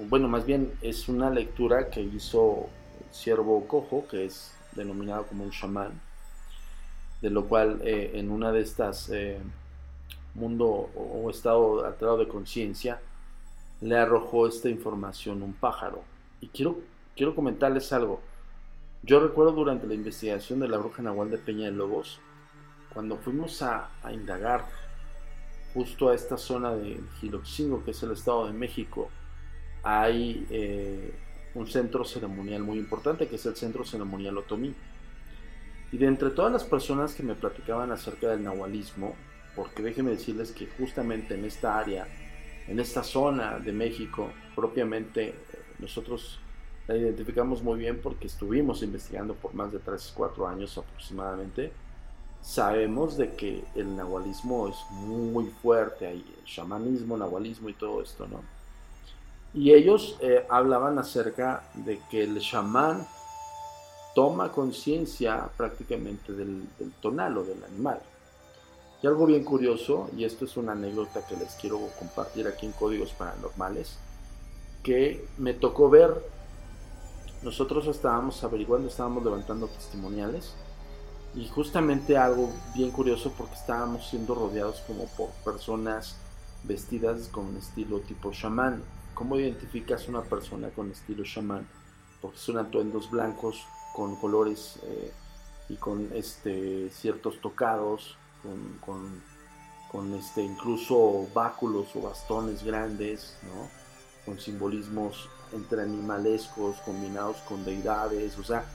bueno, 0.10 0.27
más 0.27 0.43
bien 0.43 0.73
es 0.81 1.07
una 1.07 1.29
lectura 1.29 1.91
que 1.91 2.01
hizo 2.01 2.67
el 2.99 3.13
siervo 3.13 3.67
cojo, 3.67 4.07
que 4.10 4.25
es 4.25 4.53
denominado 4.75 5.27
como 5.27 5.43
un 5.43 5.51
chamán, 5.51 6.01
de 7.21 7.30
lo 7.30 7.45
cual 7.45 7.82
eh, 7.84 8.12
en 8.15 8.30
una 8.30 8.51
de 8.51 8.62
estas 8.62 9.10
eh, 9.10 9.38
mundo 10.36 10.67
o 10.67 11.30
estado 11.30 11.86
alterado 11.86 12.17
de 12.17 12.27
conciencia 12.27 12.99
le 13.82 13.97
arrojó 13.97 14.47
esta 14.47 14.69
información 14.69 15.41
un 15.41 15.53
pájaro. 15.53 16.03
Y 16.41 16.47
quiero, 16.47 16.80
quiero 17.15 17.36
comentarles 17.36 17.91
algo. 17.93 18.21
Yo 19.03 19.19
recuerdo 19.19 19.51
durante 19.51 19.88
la 19.88 19.93
investigación 19.93 20.60
de 20.60 20.67
la 20.67 20.77
bruja 20.77 21.01
Nahual 21.01 21.30
de 21.30 21.38
Peña 21.38 21.65
de 21.65 21.71
Lobos, 21.71 22.19
cuando 22.93 23.17
fuimos 23.17 23.62
a, 23.62 23.89
indagar 24.12 24.65
justo 25.73 26.10
a 26.10 26.15
esta 26.15 26.38
zona 26.38 26.73
de 26.73 26.99
Giloxingo, 27.19 27.84
que 27.84 27.91
es 27.91 28.01
el 28.01 28.12
Estado 28.12 28.47
de 28.47 28.53
México, 28.53 29.10
hay 29.84 30.47
eh, 30.49 31.13
un 31.53 31.67
centro 31.67 32.03
ceremonial 32.03 32.63
muy 32.63 32.80
importante, 32.80 33.27
que 33.27 33.36
es 33.36 33.45
el 33.45 33.56
Centro 33.56 33.86
Ceremonial 33.86 34.38
Otomí. 34.38 34.73
Y 35.91 35.97
de 35.97 36.08
entre 36.08 36.32
todas 36.32 36.52
las 36.52 36.63
personas 36.63 37.15
que 37.15 37.23
me 37.23 37.36
platicaban 37.36 37.91
acerca 37.91 38.30
del 38.30 38.43
nahualismo, 38.43 39.15
porque 39.56 39.82
déjenme 39.82 40.12
decirles 40.12 40.52
que 40.52 40.67
justamente 40.67 41.36
en 41.36 41.45
esta 41.45 41.78
área, 41.78 42.08
en 42.67 42.80
esta 42.80 43.04
zona 43.04 43.60
de 43.60 43.71
México, 43.71 44.30
propiamente 44.56 45.34
nosotros 45.80 46.39
la 46.88 46.95
identificamos 46.95 47.62
muy 47.62 47.80
bien 47.80 48.00
porque 48.02 48.28
estuvimos 48.28 48.82
investigando 48.82 49.34
por 49.36 49.54
más 49.54 49.71
de 49.71 49.80
3, 49.80 50.13
4 50.15 50.47
años 50.47 50.78
aproximadamente. 50.78 51.71
Sabemos 52.41 53.17
de 53.17 53.32
que 53.32 53.63
el 53.76 53.95
nahualismo 53.95 54.67
es 54.67 54.78
muy 54.91 55.45
fuerte 55.62 56.08
ahí, 56.08 56.23
el 56.38 56.45
chamanismo, 56.45 57.17
nahualismo 57.17 57.69
y 57.69 57.73
todo 57.73 58.02
esto, 58.02 58.28
¿no? 58.28 58.41
Y 59.54 59.71
ellos 59.71 60.17
eh, 60.21 60.45
hablaban 60.50 61.00
acerca 61.00 61.63
de 61.73 62.00
que 62.12 62.23
el 62.23 62.39
chamán 62.39 63.08
toma 64.17 64.51
conciencia 64.51 65.47
prácticamente 65.56 66.34
del, 66.34 66.67
tonal 67.03 67.38
o 67.38 67.43
del 67.43 67.63
animal. 67.63 67.99
Y 68.99 69.06
algo 69.06 69.27
bien 69.27 69.43
curioso, 69.43 70.10
y 70.17 70.23
esto 70.23 70.45
es 70.45 70.58
una 70.58 70.71
anécdota 70.71 71.23
que 71.27 71.38
les 71.38 71.53
quiero 71.53 71.80
compartir 71.99 72.47
aquí 72.47 72.65
en 72.65 72.71
Códigos 72.71 73.12
Paranormales, 73.12 73.99
que 74.82 75.23
me 75.38 75.53
tocó 75.53 75.91
ver 75.91 76.19
nosotros 77.43 77.86
estábamos 77.86 78.43
averiguando, 78.43 78.88
estábamos 78.88 79.23
levantando 79.23 79.67
testimoniales 79.67 80.56
y 81.36 81.47
justamente 81.49 82.17
algo 82.17 82.49
bien 82.73 82.89
curioso 82.89 83.32
porque 83.38 83.53
estábamos 83.53 84.10
siendo 84.10 84.34
rodeados 84.34 84.82
como 84.88 85.06
por 85.10 85.30
personas 85.45 86.15
vestidas 86.63 87.27
con 87.27 87.56
estilo 87.56 87.99
tipo 87.99 88.32
chamán. 88.32 88.82
¿Cómo 89.13 89.38
identificas 89.38 90.08
una 90.08 90.23
persona 90.23 90.69
con 90.69 90.89
estilo 90.89 91.23
chamán? 91.23 91.67
Porque 92.19 92.39
son 92.39 92.58
atuendos 92.58 93.12
blancos 93.12 93.63
con 93.97 94.15
colores 94.15 94.75
eh, 94.83 95.12
y 95.69 95.75
con 95.77 96.07
este, 96.13 96.91
ciertos 96.91 97.41
tocados, 97.41 98.15
con, 98.86 99.23
con, 99.91 100.13
este, 100.13 100.43
incluso 100.43 101.27
báculos 101.33 101.88
o 101.95 102.01
bastones 102.01 102.63
grandes, 102.63 103.36
¿no? 103.41 103.67
con 104.23 104.39
simbolismos 104.39 105.27
entre 105.51 105.81
animalescos 105.81 106.77
combinados 106.86 107.38
con 107.38 107.65
deidades, 107.65 108.38
o 108.38 108.43
sea, 108.43 108.65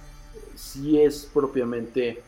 sí 0.56 1.00
es 1.00 1.30
propiamente 1.32 2.20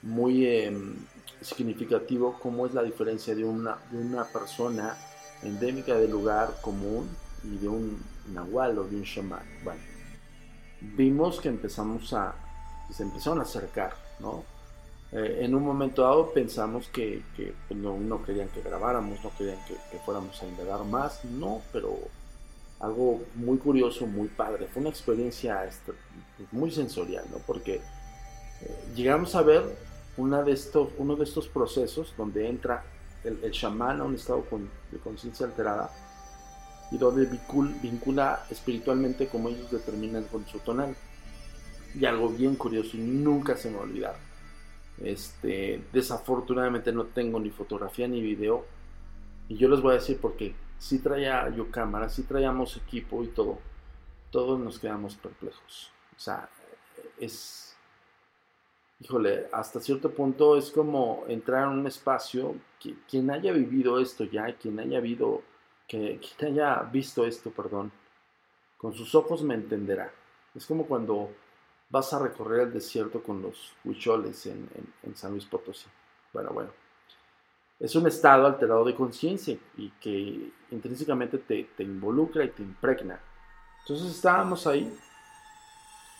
muy 0.00 0.46
em, 0.46 0.96
significativo 1.42 2.38
cómo 2.40 2.64
es 2.64 2.72
la 2.72 2.82
diferencia 2.82 3.34
de 3.34 3.44
una, 3.44 3.76
de 3.90 3.98
una 3.98 4.24
persona 4.24 4.96
endémica 5.42 5.96
del 5.96 6.12
lugar 6.12 6.56
común 6.62 7.10
y 7.44 7.58
de 7.58 7.68
un 7.68 8.02
nahual 8.32 8.78
o 8.78 8.84
de 8.84 8.96
un. 8.96 9.06
Bueno, 9.64 9.80
vimos 10.80 11.40
que 11.40 11.48
empezamos 11.48 12.12
a, 12.12 12.34
se 12.90 13.02
empezaron 13.02 13.40
a 13.40 13.42
acercar, 13.42 13.94
¿no? 14.20 14.44
Eh, 15.10 15.38
en 15.40 15.54
un 15.54 15.62
momento 15.62 16.02
dado 16.02 16.32
pensamos 16.32 16.88
que, 16.88 17.22
que 17.34 17.54
pues, 17.66 17.80
no, 17.80 17.96
no, 17.96 18.22
querían 18.22 18.48
que 18.48 18.60
grabáramos, 18.60 19.22
no 19.24 19.30
querían 19.36 19.58
que, 19.66 19.74
que 19.90 19.98
fuéramos 20.04 20.40
a 20.42 20.46
indagar 20.46 20.84
más, 20.84 21.24
no, 21.24 21.62
pero 21.72 21.98
algo 22.80 23.22
muy 23.34 23.58
curioso, 23.58 24.06
muy 24.06 24.28
padre. 24.28 24.66
Fue 24.66 24.80
una 24.80 24.90
experiencia 24.90 25.64
este, 25.64 25.92
muy 26.52 26.70
sensorial, 26.70 27.24
¿no? 27.30 27.38
Porque 27.38 27.76
eh, 27.76 28.84
llegamos 28.94 29.34
a 29.34 29.42
ver 29.42 29.64
una 30.16 30.42
de 30.42 30.52
estos, 30.52 30.90
uno 30.98 31.16
de 31.16 31.24
estos 31.24 31.48
procesos 31.48 32.12
donde 32.16 32.48
entra 32.48 32.84
el, 33.24 33.42
el 33.42 33.52
chamán 33.52 34.00
a 34.00 34.04
un 34.04 34.14
estado 34.14 34.44
de 34.92 34.98
conciencia 34.98 35.46
alterada 35.46 35.90
y 36.90 36.98
donde 36.98 37.26
vincula, 37.26 38.44
espiritualmente 38.50 39.28
como 39.28 39.48
ellos 39.48 39.70
determinan 39.70 40.24
con 40.24 40.46
su 40.46 40.58
tonal. 40.60 40.96
Y 41.94 42.04
algo 42.04 42.28
bien 42.28 42.56
curioso 42.56 42.96
y 42.96 43.00
nunca 43.00 43.56
se 43.56 43.70
me 43.70 43.76
va 43.76 43.82
a 43.82 43.84
olvidar. 43.84 44.16
Este, 45.02 45.82
desafortunadamente 45.92 46.92
no 46.92 47.04
tengo 47.06 47.40
ni 47.40 47.50
fotografía 47.50 48.08
ni 48.08 48.20
video. 48.20 48.64
Y 49.48 49.56
yo 49.56 49.68
les 49.68 49.80
voy 49.80 49.92
a 49.92 49.94
decir 49.94 50.18
por 50.18 50.36
qué 50.36 50.54
si 50.78 51.00
traía 51.00 51.48
yo 51.50 51.70
cámara, 51.70 52.08
si 52.08 52.22
traíamos 52.22 52.76
equipo 52.76 53.22
y 53.24 53.28
todo, 53.28 53.58
todos 54.30 54.58
nos 54.58 54.78
quedamos 54.78 55.16
perplejos. 55.16 55.90
O 56.16 56.20
sea, 56.20 56.48
es, 57.18 57.76
híjole, 59.00 59.46
hasta 59.52 59.80
cierto 59.80 60.10
punto 60.10 60.56
es 60.56 60.70
como 60.70 61.24
entrar 61.28 61.64
en 61.64 61.80
un 61.80 61.86
espacio, 61.86 62.54
que, 62.80 62.94
quien 63.10 63.30
haya 63.30 63.52
vivido 63.52 63.98
esto 63.98 64.24
ya, 64.24 64.54
quien 64.54 64.78
haya, 64.78 65.00
vivido, 65.00 65.42
que, 65.88 66.20
quien 66.20 66.52
haya 66.52 66.82
visto 66.82 67.26
esto, 67.26 67.50
perdón, 67.50 67.90
con 68.76 68.94
sus 68.94 69.14
ojos 69.14 69.42
me 69.42 69.54
entenderá. 69.54 70.12
Es 70.54 70.66
como 70.66 70.86
cuando 70.86 71.30
vas 71.90 72.12
a 72.12 72.18
recorrer 72.20 72.68
el 72.68 72.72
desierto 72.72 73.22
con 73.22 73.42
los 73.42 73.72
huicholes 73.84 74.46
en, 74.46 74.68
en 75.02 75.16
San 75.16 75.32
Luis 75.32 75.46
Potosí. 75.46 75.88
Bueno, 76.32 76.50
bueno. 76.50 76.70
es 77.80 77.94
un 77.94 78.06
estado 78.06 78.46
alterado 78.46 78.84
de 78.84 78.94
conciencia 78.94 79.56
y 79.76 79.90
que 80.00 80.50
intrínsecamente 80.70 81.38
te, 81.38 81.64
te, 81.76 81.82
involucra 81.82 82.44
y 82.44 82.50
te 82.50 82.62
impregna. 82.62 83.18
Entonces 83.80 84.14
estábamos 84.14 84.66
ahí 84.66 84.92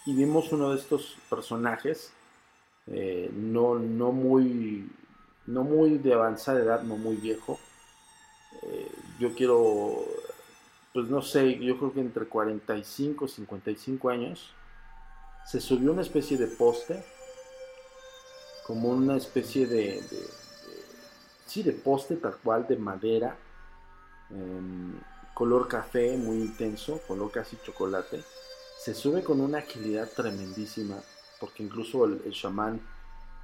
y 0.07 0.15
vimos 0.15 0.51
uno 0.53 0.71
de 0.71 0.79
estos 0.79 1.19
personajes, 1.29 2.13
eh, 2.87 3.31
no, 3.33 3.79
no, 3.79 4.13
muy, 4.13 4.91
no 5.47 5.63
muy 5.65 5.99
de 5.99 6.15
avanzada 6.15 6.61
edad, 6.61 6.83
no 6.83 6.97
muy 6.97 7.17
viejo. 7.17 7.59
Yo 9.19 9.35
quiero, 9.35 10.05
pues 10.93 11.09
no 11.09 11.23
sé, 11.23 11.59
yo 11.59 11.79
creo 11.79 11.93
que 11.93 12.01
entre 12.01 12.27
45 12.27 13.25
y 13.25 13.29
55 13.29 14.11
años, 14.11 14.53
se 15.47 15.61
subió 15.61 15.93
una 15.93 16.03
especie 16.03 16.37
de 16.37 16.47
poste, 16.47 17.05
como 18.67 18.91
una 18.91 19.17
especie 19.17 19.67
de 19.67 20.03
sí, 21.49 21.63
de 21.63 21.73
poste 21.73 22.17
tal 22.17 22.37
cual, 22.37 22.67
de 22.69 22.77
madera, 22.77 23.37
em, 24.31 25.01
color 25.35 25.67
café 25.67 26.17
muy 26.17 26.37
intenso, 26.37 27.01
color 27.09 27.31
casi 27.33 27.57
chocolate. 27.65 28.23
Se 28.79 28.95
sube 28.95 29.25
con 29.25 29.41
una 29.41 29.59
agilidad 29.59 30.09
tremendísima, 30.15 30.97
porque 31.41 31.63
incluso 31.63 32.05
el, 32.05 32.23
el 32.25 32.33
chamán 32.33 32.81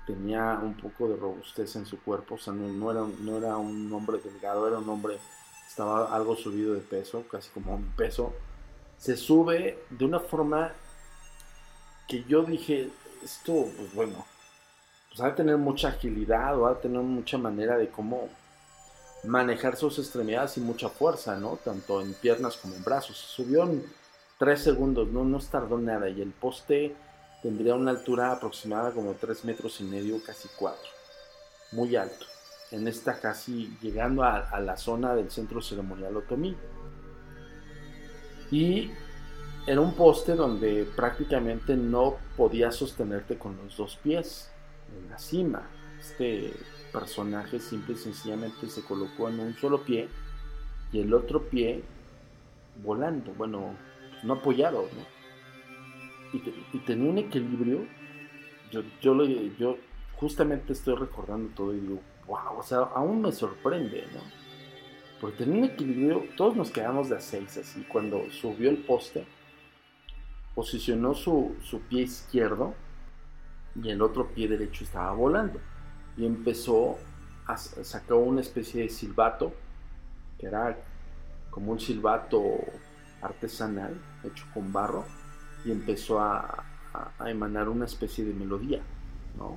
tenía 0.07 0.61
un 0.63 0.75
poco 0.75 1.09
de 1.09 1.17
robustez 1.17 1.77
en 1.77 1.87
su 1.87 1.99
cuerpo, 2.01 2.35
o 2.35 2.39
sea, 2.39 2.53
no, 2.53 2.91
era, 2.91 3.01
no 3.21 3.39
era 3.39 3.57
un 3.57 3.91
hombre 3.93 4.19
delgado, 4.19 4.69
era 4.69 4.79
un 4.79 4.89
hombre, 4.89 5.19
estaba 5.67 6.15
algo 6.15 6.37
subido 6.37 6.75
de 6.75 6.81
peso, 6.81 7.25
casi 7.31 7.51
como 7.51 7.75
un 7.75 7.91
peso. 7.97 8.33
Se 8.99 9.17
sube 9.17 9.79
de 9.91 10.05
una 10.05 10.21
forma 10.21 10.73
que 12.09 12.25
yo 12.25 12.43
dije, 12.43 12.91
esto, 13.23 13.67
pues 13.77 13.95
bueno, 13.95 14.25
pues 15.09 15.21
ha 15.21 15.27
de 15.27 15.33
tener 15.33 15.57
mucha 15.57 15.89
agilidad 15.89 16.59
o 16.59 16.67
ha 16.67 16.75
de 16.75 16.81
tener 16.83 17.01
mucha 17.01 17.39
manera 17.39 17.77
de 17.77 17.89
cómo 17.89 18.29
manejar 19.25 19.77
sus 19.77 19.99
extremidades 19.99 20.57
y 20.59 20.61
mucha 20.61 20.89
fuerza, 20.89 21.37
¿no? 21.37 21.59
Tanto 21.65 22.01
en 22.01 22.15
piernas 22.15 22.57
como 22.57 22.75
en 22.75 22.85
brazos. 22.85 23.17
Subió 23.17 23.65
en 23.65 23.85
tres 24.39 24.63
segundos, 24.63 25.09
no 25.09 25.25
nos 25.25 25.49
tardó 25.49 25.79
nada 25.79 26.09
y 26.09 26.21
el 26.21 26.33
poste 26.33 26.95
tendría 27.43 27.75
una 27.75 27.91
altura 27.91 28.33
aproximada 28.33 28.93
como 28.93 29.13
tres 29.15 29.45
metros 29.45 29.81
y 29.81 29.85
medio, 29.85 30.23
casi 30.25 30.49
cuatro. 30.57 30.91
Muy 31.73 31.97
alto. 31.97 32.27
En 32.71 32.89
esta 32.89 33.21
casi 33.21 33.77
llegando 33.81 34.25
a, 34.25 34.59
la 34.61 34.77
zona 34.77 35.15
del 35.15 35.31
centro 35.31 35.61
ceremonial 35.61 36.17
otomí. 36.17 36.57
Y 38.51 38.91
era 39.67 39.81
un 39.81 39.95
poste 39.95 40.35
donde 40.35 40.85
prácticamente 40.97 41.77
no 41.77 42.17
podías 42.37 42.77
sostenerte 42.77 43.39
con 43.39 43.57
los 43.57 43.77
dos 43.77 43.97
pies 44.03 44.51
en 44.97 45.11
la 45.11 45.19
cima. 45.19 45.63
Este 46.01 46.53
personaje 46.93 47.61
simple 47.61 47.95
y 47.95 47.99
sencillamente 47.99 48.69
se 48.69 48.83
colocó 48.83 49.29
en 49.29 49.41
un 49.41 49.55
solo 49.55 49.83
pie 49.85 50.09
y 50.93 51.01
el 51.01 51.13
otro 51.13 51.43
pie 51.43 51.83
volando, 52.83 53.33
bueno, 53.35 53.75
no 54.23 54.35
apoyado. 54.35 54.89
Y, 56.33 56.79
tenía 56.81 57.11
un 57.11 57.19
equilibrio. 57.19 57.87
Yo, 58.71 58.83
yo, 59.01 59.23
yo 59.59 59.77
justamente 60.17 60.73
estoy 60.73 60.97
recordando 60.97 61.55
todo 61.55 61.75
y 61.75 61.81
digo, 61.81 62.01
wow, 62.27 62.59
o 62.59 62.63
sea, 62.63 62.79
aún 62.79 63.23
me 63.23 63.33
sorprende, 63.33 64.07
¿no? 64.13 64.21
Porque 65.21 65.45
tenía 65.45 65.59
un 65.59 65.65
equilibrio, 65.65 66.25
todos 66.37 66.57
nos 66.57 66.71
quedamos 66.71 67.09
de 67.09 67.17
a 67.17 67.21
seis 67.21 67.57
así. 67.57 67.83
Cuando 67.85 68.31
subió 68.31 68.71
el 68.71 68.79
poste, 68.79 69.27
posicionó 70.55 71.15
su, 71.15 71.57
su 71.63 71.81
pie 71.81 72.03
izquierdo 72.03 72.75
y 73.83 73.91
el 73.91 74.03
otro 74.03 74.29
pie 74.29 74.49
derecho 74.49 74.85
estaba 74.85 75.13
volando. 75.13 75.61
Y 76.17 76.27
empezó 76.27 76.99
a 77.47 77.57
sacar 77.57 78.17
una 78.17 78.41
especie 78.41 78.83
de 78.83 78.89
silbato, 78.89 79.53
que 80.39 80.47
era 80.47 80.79
como 81.51 81.73
un 81.73 81.81
silbato 81.81 82.43
artesanal 83.23 83.99
hecho 84.25 84.45
con 84.53 84.73
barro, 84.73 85.05
y 85.65 85.71
empezó 85.71 86.21
a, 86.21 86.65
emanar 87.27 87.69
una 87.69 87.87
especie 87.87 88.25
de 88.25 88.33
melodía, 88.33 88.81
¿no? 89.37 89.57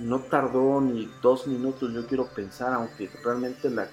No 0.00 0.20
tardó 0.20 0.80
ni 0.80 1.10
dos 1.22 1.46
minutos, 1.46 1.92
yo 1.92 2.06
quiero 2.06 2.26
pensar, 2.26 2.72
aunque 2.72 3.10
realmente 3.22 3.70
la, 3.70 3.88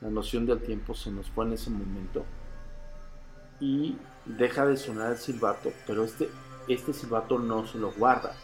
la 0.00 0.10
noción 0.10 0.46
del 0.46 0.60
tiempo 0.60 0.94
se 0.94 1.10
nos 1.10 1.30
fue 1.30 1.46
en 1.46 1.54
ese 1.54 1.70
momento. 1.70 2.24
Y 3.60 3.96
deja 4.26 4.66
de 4.66 4.76
sonar 4.76 5.12
el 5.12 5.18
silbato, 5.18 5.72
pero 5.86 6.04
este 6.04 6.28
este 6.68 6.92
silbato 6.92 7.38
no 7.38 7.66
se 7.66 7.78
lo 7.78 7.92
guarda, 7.92 8.34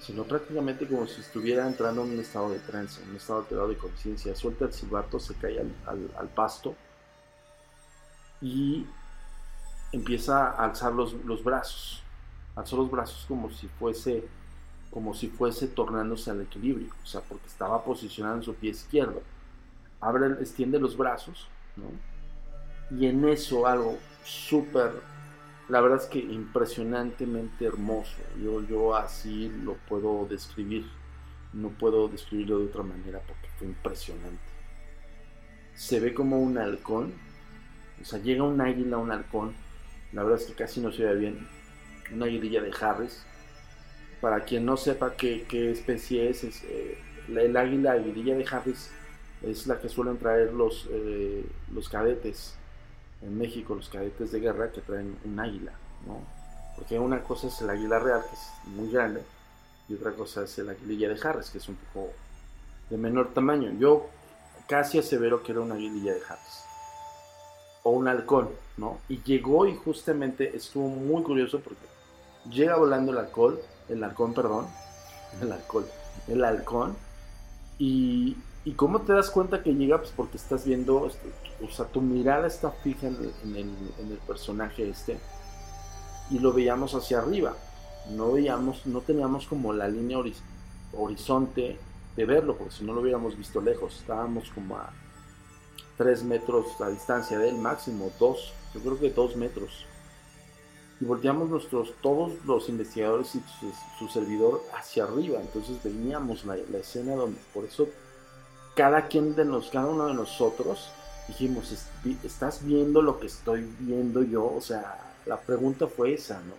sino 0.00 0.24
prácticamente 0.24 0.86
como 0.86 1.06
si 1.06 1.20
estuviera 1.20 1.66
entrando 1.66 2.02
en 2.02 2.12
un 2.12 2.20
estado 2.20 2.50
de 2.50 2.58
trance, 2.58 3.02
en 3.02 3.10
un 3.10 3.16
estado 3.16 3.40
alterado 3.40 3.68
de 3.68 3.76
conciencia. 3.76 4.34
Suelta 4.34 4.64
el 4.64 4.72
silbato, 4.72 5.20
se 5.20 5.34
cae 5.34 5.60
al, 5.60 6.28
pasto 6.34 6.74
y 8.40 8.86
empieza 9.92 10.48
a 10.48 10.64
alzar 10.64 10.92
los, 10.92 11.44
brazos. 11.44 12.02
Alzó 12.56 12.76
los 12.76 12.90
brazos 12.90 13.24
como 13.28 13.50
si 13.50 13.68
fuese 13.68 14.28
como 14.92 15.14
si 15.14 15.28
fuese 15.28 15.68
tornándose 15.68 16.30
al 16.30 16.42
equilibrio, 16.42 16.88
o 17.02 17.06
sea, 17.06 17.20
porque 17.22 17.46
estaba 17.46 17.82
posicionado 17.84 18.36
en 18.36 18.42
su 18.42 18.54
pie 18.54 18.70
izquierdo. 18.70 19.22
Abre, 20.00 20.26
extiende 20.40 20.78
los 20.78 20.96
brazos, 20.96 21.48
¿no? 21.76 22.96
Y 22.96 23.06
en 23.06 23.26
eso 23.26 23.66
algo 23.66 23.98
súper 24.24 24.92
la 25.72 25.80
verdad 25.80 26.02
es 26.02 26.06
que 26.06 26.18
impresionantemente 26.18 27.64
hermoso. 27.64 28.16
Yo, 28.42 28.62
yo 28.66 28.94
así 28.94 29.50
lo 29.64 29.74
puedo 29.88 30.26
describir. 30.28 30.84
No 31.54 31.70
puedo 31.70 32.08
describirlo 32.08 32.58
de 32.58 32.66
otra 32.66 32.82
manera 32.82 33.20
porque 33.26 33.48
fue 33.56 33.68
impresionante. 33.68 34.42
Se 35.74 35.98
ve 35.98 36.12
como 36.12 36.40
un 36.40 36.58
halcón. 36.58 37.14
O 38.00 38.04
sea, 38.04 38.18
llega 38.18 38.42
un 38.42 38.60
águila, 38.60 38.98
un 38.98 39.12
halcón. 39.12 39.54
La 40.12 40.22
verdad 40.22 40.40
es 40.40 40.46
que 40.46 40.54
casi 40.54 40.80
no 40.80 40.92
se 40.92 41.04
ve 41.04 41.14
bien. 41.14 41.48
Una 42.12 42.26
aguililla 42.26 42.60
de 42.60 42.72
Harris. 42.78 43.24
Para 44.22 44.44
quien 44.44 44.64
no 44.64 44.78
sepa 44.78 45.14
qué, 45.14 45.44
especie 45.70 46.30
es, 46.30 46.44
eh, 46.44 46.96
el 47.28 47.54
águila 47.54 47.92
aguililla 47.92 48.36
de 48.36 48.46
Harris 48.50 48.90
es 49.42 49.66
la 49.66 49.78
que 49.78 49.90
suelen 49.90 50.16
traer 50.16 50.54
los, 50.54 50.88
eh, 50.90 51.44
los 51.74 51.90
cadetes 51.90 52.54
en 53.22 53.38
México 53.38 53.74
los 53.74 53.88
cadetes 53.88 54.32
de 54.32 54.40
guerra 54.40 54.70
que 54.72 54.80
traen 54.80 55.16
un 55.24 55.40
águila, 55.40 55.72
¿no? 56.06 56.20
Porque 56.76 56.98
una 56.98 57.22
cosa 57.22 57.46
es 57.46 57.60
el 57.60 57.70
águila 57.70 57.98
real, 57.98 58.22
que 58.28 58.34
es 58.34 58.68
muy 58.74 58.90
grande, 58.90 59.22
y 59.88 59.94
otra 59.94 60.12
cosa 60.12 60.44
es 60.44 60.58
el 60.58 60.70
aguililla 60.70 61.08
de 61.08 61.20
Harris, 61.22 61.50
que 61.50 61.58
es 61.58 61.68
un 61.68 61.76
poco 61.76 62.10
de 62.90 62.96
menor 62.96 63.32
tamaño. 63.32 63.72
Yo 63.78 64.08
casi 64.66 64.98
asevero 64.98 65.42
que 65.42 65.52
era 65.52 65.60
una 65.60 65.74
aguililla 65.74 66.14
de 66.14 66.20
Harris. 66.28 66.64
O 67.84 67.90
un 67.90 68.08
halcón, 68.08 68.50
¿no? 68.76 68.98
Y 69.08 69.22
llegó 69.22 69.66
y 69.66 69.76
justamente 69.76 70.56
estuvo 70.56 70.88
muy 70.88 71.22
curioso 71.22 71.60
porque 71.60 71.84
llega 72.50 72.76
volando 72.76 73.12
el 73.12 73.18
halcón, 73.18 73.58
el 73.88 74.02
halcón, 74.04 74.34
perdón, 74.34 74.66
el 75.40 75.52
halcón, 75.52 75.86
el 76.28 76.44
halcón, 76.44 76.96
y, 77.78 78.36
y 78.64 78.72
cómo 78.72 79.00
te 79.00 79.12
das 79.12 79.30
cuenta 79.30 79.62
que 79.62 79.74
llega, 79.74 79.98
pues 79.98 80.12
porque 80.14 80.36
estás 80.36 80.64
viendo 80.64 81.06
este, 81.06 81.30
o 81.62 81.70
sea, 81.70 81.86
tu 81.86 82.00
mirada 82.00 82.46
está 82.46 82.70
fija 82.70 83.06
en 83.06 83.16
el, 83.56 84.18
personaje 84.26 84.88
este 84.88 85.18
y 86.30 86.38
lo 86.38 86.52
veíamos 86.52 86.94
hacia 86.94 87.18
arriba. 87.18 87.54
No 88.10 88.32
veíamos, 88.32 88.86
no 88.86 89.00
teníamos 89.00 89.46
como 89.46 89.72
la 89.72 89.86
línea 89.86 90.18
horizonte 90.92 91.78
de 92.16 92.24
verlo, 92.24 92.56
porque 92.56 92.74
si 92.74 92.84
no 92.84 92.92
lo 92.92 93.00
hubiéramos 93.00 93.36
visto 93.36 93.60
lejos, 93.60 93.98
estábamos 94.00 94.50
como 94.50 94.76
a 94.76 94.90
3 95.98 96.24
metros 96.24 96.80
a 96.80 96.88
distancia 96.88 97.38
de 97.38 97.50
él, 97.50 97.58
máximo 97.58 98.10
2, 98.18 98.52
yo 98.74 98.80
creo 98.80 98.98
que 98.98 99.10
2 99.10 99.36
metros. 99.36 99.86
Y 101.02 101.04
volteamos 101.04 101.48
nuestros, 101.48 101.94
todos 102.00 102.30
los 102.46 102.68
investigadores 102.68 103.34
y 103.34 103.42
su, 103.98 104.06
servidor 104.06 104.62
hacia 104.72 105.02
arriba, 105.02 105.40
entonces 105.40 105.82
veíamos 105.82 106.44
la, 106.44 106.54
la, 106.70 106.78
escena 106.78 107.16
donde, 107.16 107.40
por 107.52 107.64
eso 107.64 107.88
cada 108.76 109.08
quien 109.08 109.34
de 109.34 109.44
nos, 109.44 109.68
cada 109.68 109.86
uno 109.86 110.06
de 110.06 110.14
nosotros 110.14 110.92
dijimos, 111.26 111.72
¿estás 112.22 112.64
viendo 112.64 113.02
lo 113.02 113.18
que 113.18 113.26
estoy 113.26 113.68
viendo 113.80 114.22
yo? 114.22 114.44
O 114.44 114.60
sea, 114.60 115.16
la 115.26 115.40
pregunta 115.40 115.88
fue 115.88 116.14
esa, 116.14 116.40
¿no? 116.40 116.54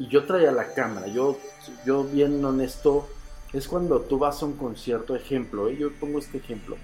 Y 0.00 0.08
yo 0.08 0.26
traía 0.26 0.50
la 0.50 0.74
cámara, 0.74 1.06
yo, 1.06 1.38
yo 1.86 2.02
bien 2.02 2.44
honesto, 2.44 3.06
es 3.52 3.68
cuando 3.68 4.00
tú 4.00 4.18
vas 4.18 4.42
a 4.42 4.46
un 4.46 4.54
concierto, 4.54 5.14
ejemplo, 5.14 5.68
¿eh? 5.68 5.76
yo 5.76 5.92
pongo 6.00 6.18
este 6.18 6.38
ejemplo. 6.38 6.76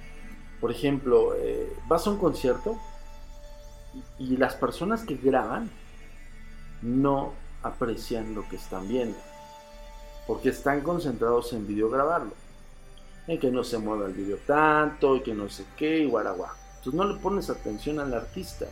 Por 0.61 0.71
ejemplo, 0.71 1.35
eh, 1.35 1.73
vas 1.89 2.07
a 2.07 2.11
un 2.11 2.19
concierto 2.19 2.79
y, 4.19 4.37
las 4.37 4.55
personas 4.55 5.03
que 5.03 5.17
graban 5.17 5.71
no 6.83 7.33
aprecian 7.63 8.35
lo 8.35 8.49
que 8.49 8.57
están 8.57 8.89
viendo, 8.89 9.19
porque 10.27 10.51
están 10.51 10.81
concentrados 10.81 11.53
en 11.53 11.67
videograbarlo 11.67 12.33
en 13.27 13.39
que 13.39 13.51
no 13.51 13.63
se 13.63 13.79
mueva 13.79 14.07
el 14.07 14.13
video 14.13 14.39
tanto 14.47 15.17
y 15.17 15.21
que 15.21 15.35
no 15.35 15.49
sé 15.49 15.65
qué 15.77 16.01
y 16.01 16.07
guaragua. 16.07 16.57
Entonces 16.79 16.95
no 16.95 17.05
le 17.05 17.21
pones 17.21 17.51
atención 17.51 18.01
al 18.01 18.15
artista. 18.15 18.67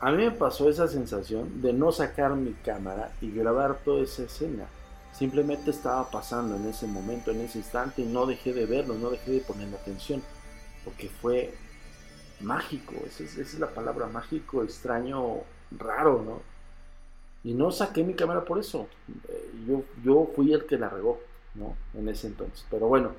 A 0.00 0.10
mí 0.10 0.18
me 0.18 0.30
pasó 0.30 0.68
esa 0.68 0.88
sensación 0.88 1.62
de 1.62 1.72
no 1.72 1.90
sacar 1.90 2.34
mi 2.34 2.52
cámara 2.52 3.12
y 3.20 3.30
grabar 3.30 3.78
toda 3.84 4.02
esa 4.02 4.24
escena. 4.24 4.66
Simplemente 5.14 5.70
estaba 5.70 6.10
pasando 6.10 6.56
en 6.56 6.66
ese 6.66 6.86
momento, 6.86 7.30
en 7.30 7.40
ese 7.40 7.58
instante, 7.58 8.02
y 8.02 8.04
no 8.04 8.26
dejé 8.26 8.52
de 8.52 8.66
verlo, 8.66 8.94
no 8.94 9.08
dejé 9.08 9.30
de 9.30 9.40
ponerle 9.40 9.76
atención, 9.76 10.22
porque 10.84 11.08
fue 11.08 11.54
mágico, 12.40 12.94
esa 13.06 13.24
es, 13.24 13.58
la 13.58 13.68
palabra, 13.68 14.06
mágico, 14.06 14.62
extraño, 14.62 15.38
raro, 15.70 16.22
¿no? 16.22 16.42
Y 17.44 17.54
no 17.54 17.70
saqué 17.70 18.02
mi 18.02 18.14
cámara 18.14 18.44
por 18.44 18.58
eso, 18.58 18.88
eh, 19.28 19.50
yo, 19.66 19.84
yo 20.02 20.30
fui 20.34 20.52
el 20.52 20.66
que 20.66 20.78
la 20.78 20.88
regó, 20.88 21.20
¿no? 21.54 21.76
En 21.94 22.08
ese 22.08 22.26
entonces, 22.26 22.66
pero 22.70 22.88
bueno, 22.88 23.12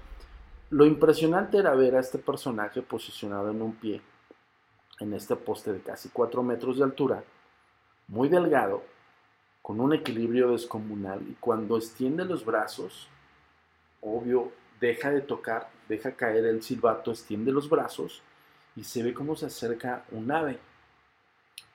lo 0.70 0.86
impresionante 0.86 1.58
era 1.58 1.74
ver 1.76 1.96
a 1.96 2.00
este 2.00 2.18
personaje 2.18 2.82
posicionado 2.82 3.52
en 3.52 3.62
un 3.62 3.76
pie, 3.76 4.02
en 5.00 5.14
este 5.14 5.36
poste 5.36 5.72
de 5.72 5.80
casi 5.80 6.10
4 6.10 6.44
metros 6.44 6.78
de 6.78 6.84
altura, 6.84 7.24
muy 8.08 8.30
delgado, 8.30 8.84
con 9.62 9.82
un 9.82 9.94
equilibrio 9.94 10.52
descomunal 10.52 11.22
y 11.28 11.34
cuando 11.42 11.76
extiende 11.76 12.24
los 12.24 12.46
brazos, 12.46 13.10
obvio, 14.00 14.52
deja 14.80 15.12
de 15.12 15.20
tocar, 15.20 15.70
deja 15.90 16.14
caer 16.14 16.46
el 16.46 16.64
silbato, 16.64 17.12
extiende 17.12 17.52
los 17.52 17.70
brazos 17.70 18.22
y 18.78 18.84
se 18.84 19.04
ve 19.04 19.14
cómo 19.14 19.36
se 19.36 19.48
acerca 19.48 20.06
un 20.12 20.32
ave. 20.32 20.60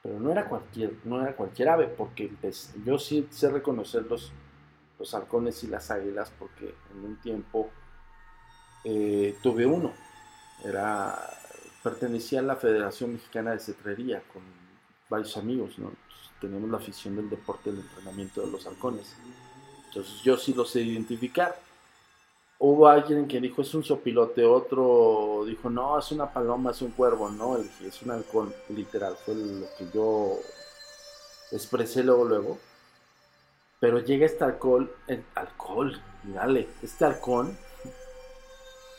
Pero 0.03 0.19
no 0.19 0.33
era 0.33 0.49
cualquier, 0.49 0.95
no 1.05 1.21
era 1.21 1.37
cualquier 1.37 1.69
ave, 1.69 1.89
porque 1.89 2.33
pues, 2.41 2.73
yo 2.85 2.99
sí 2.99 3.29
sé 3.31 3.51
reconocer 3.51 4.05
los, 4.05 4.33
los 4.99 5.15
halcones 5.15 5.63
y 5.65 5.67
las 5.67 5.91
águilas, 5.91 6.33
porque 6.39 6.75
en 6.93 7.05
un 7.05 7.17
tiempo 7.17 7.71
eh, 8.85 9.37
tuve 9.43 9.67
uno. 9.67 9.93
Era, 10.65 11.19
pertenecía 11.83 12.39
a 12.39 12.43
la 12.43 12.57
Federación 12.57 13.15
Mexicana 13.15 13.51
de 13.51 13.59
Cetrería 13.59 14.23
con 14.33 14.43
varios 15.11 15.37
amigos, 15.37 15.79
¿no? 15.79 15.91
tenemos 16.41 16.69
la 16.69 16.79
afición 16.79 17.15
del 17.15 17.31
deporte 17.31 17.71
del 17.71 17.81
entrenamiento 17.81 18.41
de 18.41 18.51
los 18.51 18.67
halcones. 18.67 19.15
Entonces 19.87 20.23
yo 20.23 20.37
sí 20.37 20.55
lo 20.55 20.65
sé 20.65 20.83
identificar. 20.83 21.57
Hubo 22.65 22.87
alguien 22.87 23.27
que 23.27 23.41
dijo 23.41 23.63
es 23.63 23.75
un 23.75 23.83
sopilote, 23.83 24.45
otro 24.45 25.43
dijo 25.45 25.69
no, 25.69 25.99
es 25.99 26.13
una 26.13 26.33
paloma, 26.33 26.71
es 26.71 26.81
un 26.81 26.93
cuervo, 26.93 27.29
no, 27.29 27.57
es 27.57 28.03
un 28.03 28.13
halcón, 28.13 28.55
literal, 28.69 29.17
fue 29.17 29.35
lo 29.35 29.67
que 29.77 29.89
yo 29.93 30.39
expresé 31.51 32.05
luego, 32.05 32.25
luego. 32.25 32.59
Pero 33.81 33.99
llega 33.99 34.27
este 34.27 34.45
alcohol, 34.45 34.95
el 35.09 35.25
alcohol, 35.35 36.01
dale, 36.23 36.69
este 36.85 37.05
halcón, 37.05 37.59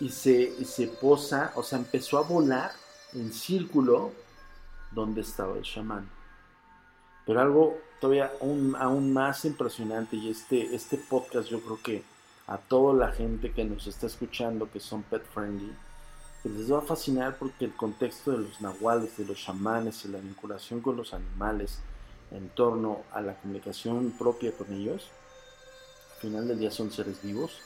y 0.02 0.10
se, 0.10 0.34
y 0.60 0.66
se 0.66 0.88
posa, 0.88 1.54
o 1.56 1.64
sea, 1.64 1.80
empezó 1.80 2.18
a 2.18 2.24
volar 2.24 2.74
en 3.14 3.32
círculo 3.32 4.12
donde 4.92 5.22
estaba 5.22 5.56
el 5.56 5.64
chamán. 5.64 6.10
Pero 7.26 7.40
algo 7.40 7.78
todavía 8.02 8.30
aún, 8.42 9.14
más 9.14 9.46
impresionante 9.46 10.18
y 10.18 10.32
este, 10.32 10.76
este 10.76 10.98
podcast 10.98 11.48
yo 11.48 11.62
creo 11.62 11.80
que 11.82 12.13
a 12.48 12.58
toda 12.58 12.94
la 12.94 13.12
gente 13.12 13.52
que 13.52 13.64
nos 13.64 13.88
está 13.88 14.08
escuchando 14.08 14.70
que 14.72 14.80
son 14.80 15.04
pet 15.04 15.24
friendly, 15.34 15.74
pues 16.42 16.56
les 16.56 16.72
va 16.72 16.80
a 16.80 16.82
fascinar 16.82 17.38
porque 17.38 17.66
el 17.66 17.74
contexto 17.74 18.32
de 18.32 18.40
los 18.40 18.60
nahuales, 18.60 19.18
de 19.18 19.26
los 19.26 19.38
chamanes 19.38 20.04
y 20.04 20.10
la 20.10 20.20
vinculación 20.20 20.82
con 20.82 20.98
los 20.98 21.14
animales 21.14 21.80
en 22.32 22.50
torno 22.50 23.04
a 23.14 23.22
la 23.22 23.36
comunicación 23.36 24.12
propia 24.12 24.52
con 24.52 24.74
ellos, 24.74 25.10
al 26.16 26.22
final 26.22 26.48
del 26.48 26.60
día 26.60 26.72
son 26.72 26.92
seres 26.92 27.22
vivos, 27.22 27.60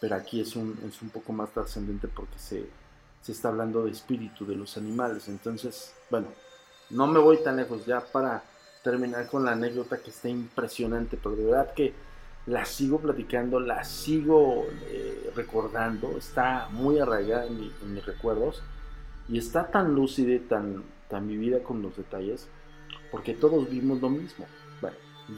pero 0.00 0.16
aquí 0.16 0.40
es 0.40 0.56
un, 0.56 0.78
es 0.88 1.00
un 1.00 1.10
poco 1.10 1.32
más 1.32 1.50
trascendente 1.50 2.08
porque 2.08 2.38
se, 2.38 2.66
se 3.22 3.32
está 3.32 3.48
hablando 3.48 3.84
de 3.84 3.92
espíritu 3.92 4.44
de 4.44 4.56
los 4.56 4.76
animales. 4.76 5.28
Entonces, 5.28 5.92
bueno, 6.10 6.26
no 6.90 7.06
me 7.06 7.20
voy 7.20 7.38
tan 7.42 7.56
lejos 7.56 7.86
ya 7.86 8.00
para 8.00 8.42
terminar 8.82 9.28
con 9.28 9.44
la 9.44 9.52
anécdota 9.52 9.98
que 9.98 10.10
está 10.10 10.28
impresionante, 10.28 11.16
pero 11.16 11.36
de 11.36 11.44
verdad 11.44 11.72
que 11.74 11.94
la 12.46 12.64
sigo 12.64 12.98
platicando, 12.98 13.60
la 13.60 13.84
sigo 13.84 14.66
eh, 14.88 15.30
recordando, 15.36 16.16
está 16.16 16.68
muy 16.70 16.98
arraigada 16.98 17.46
en, 17.46 17.58
mis 17.94 18.04
recuerdos 18.04 18.62
y 19.28 19.38
está 19.38 19.70
tan 19.70 19.94
lúcida 19.94 20.40
tan, 20.48 20.82
tan 21.08 21.28
vivida 21.28 21.62
con 21.62 21.82
los 21.82 21.96
detalles, 21.96 22.48
porque 23.10 23.34
todos 23.34 23.70
vimos 23.70 24.00
lo 24.00 24.10
mismo. 24.10 24.46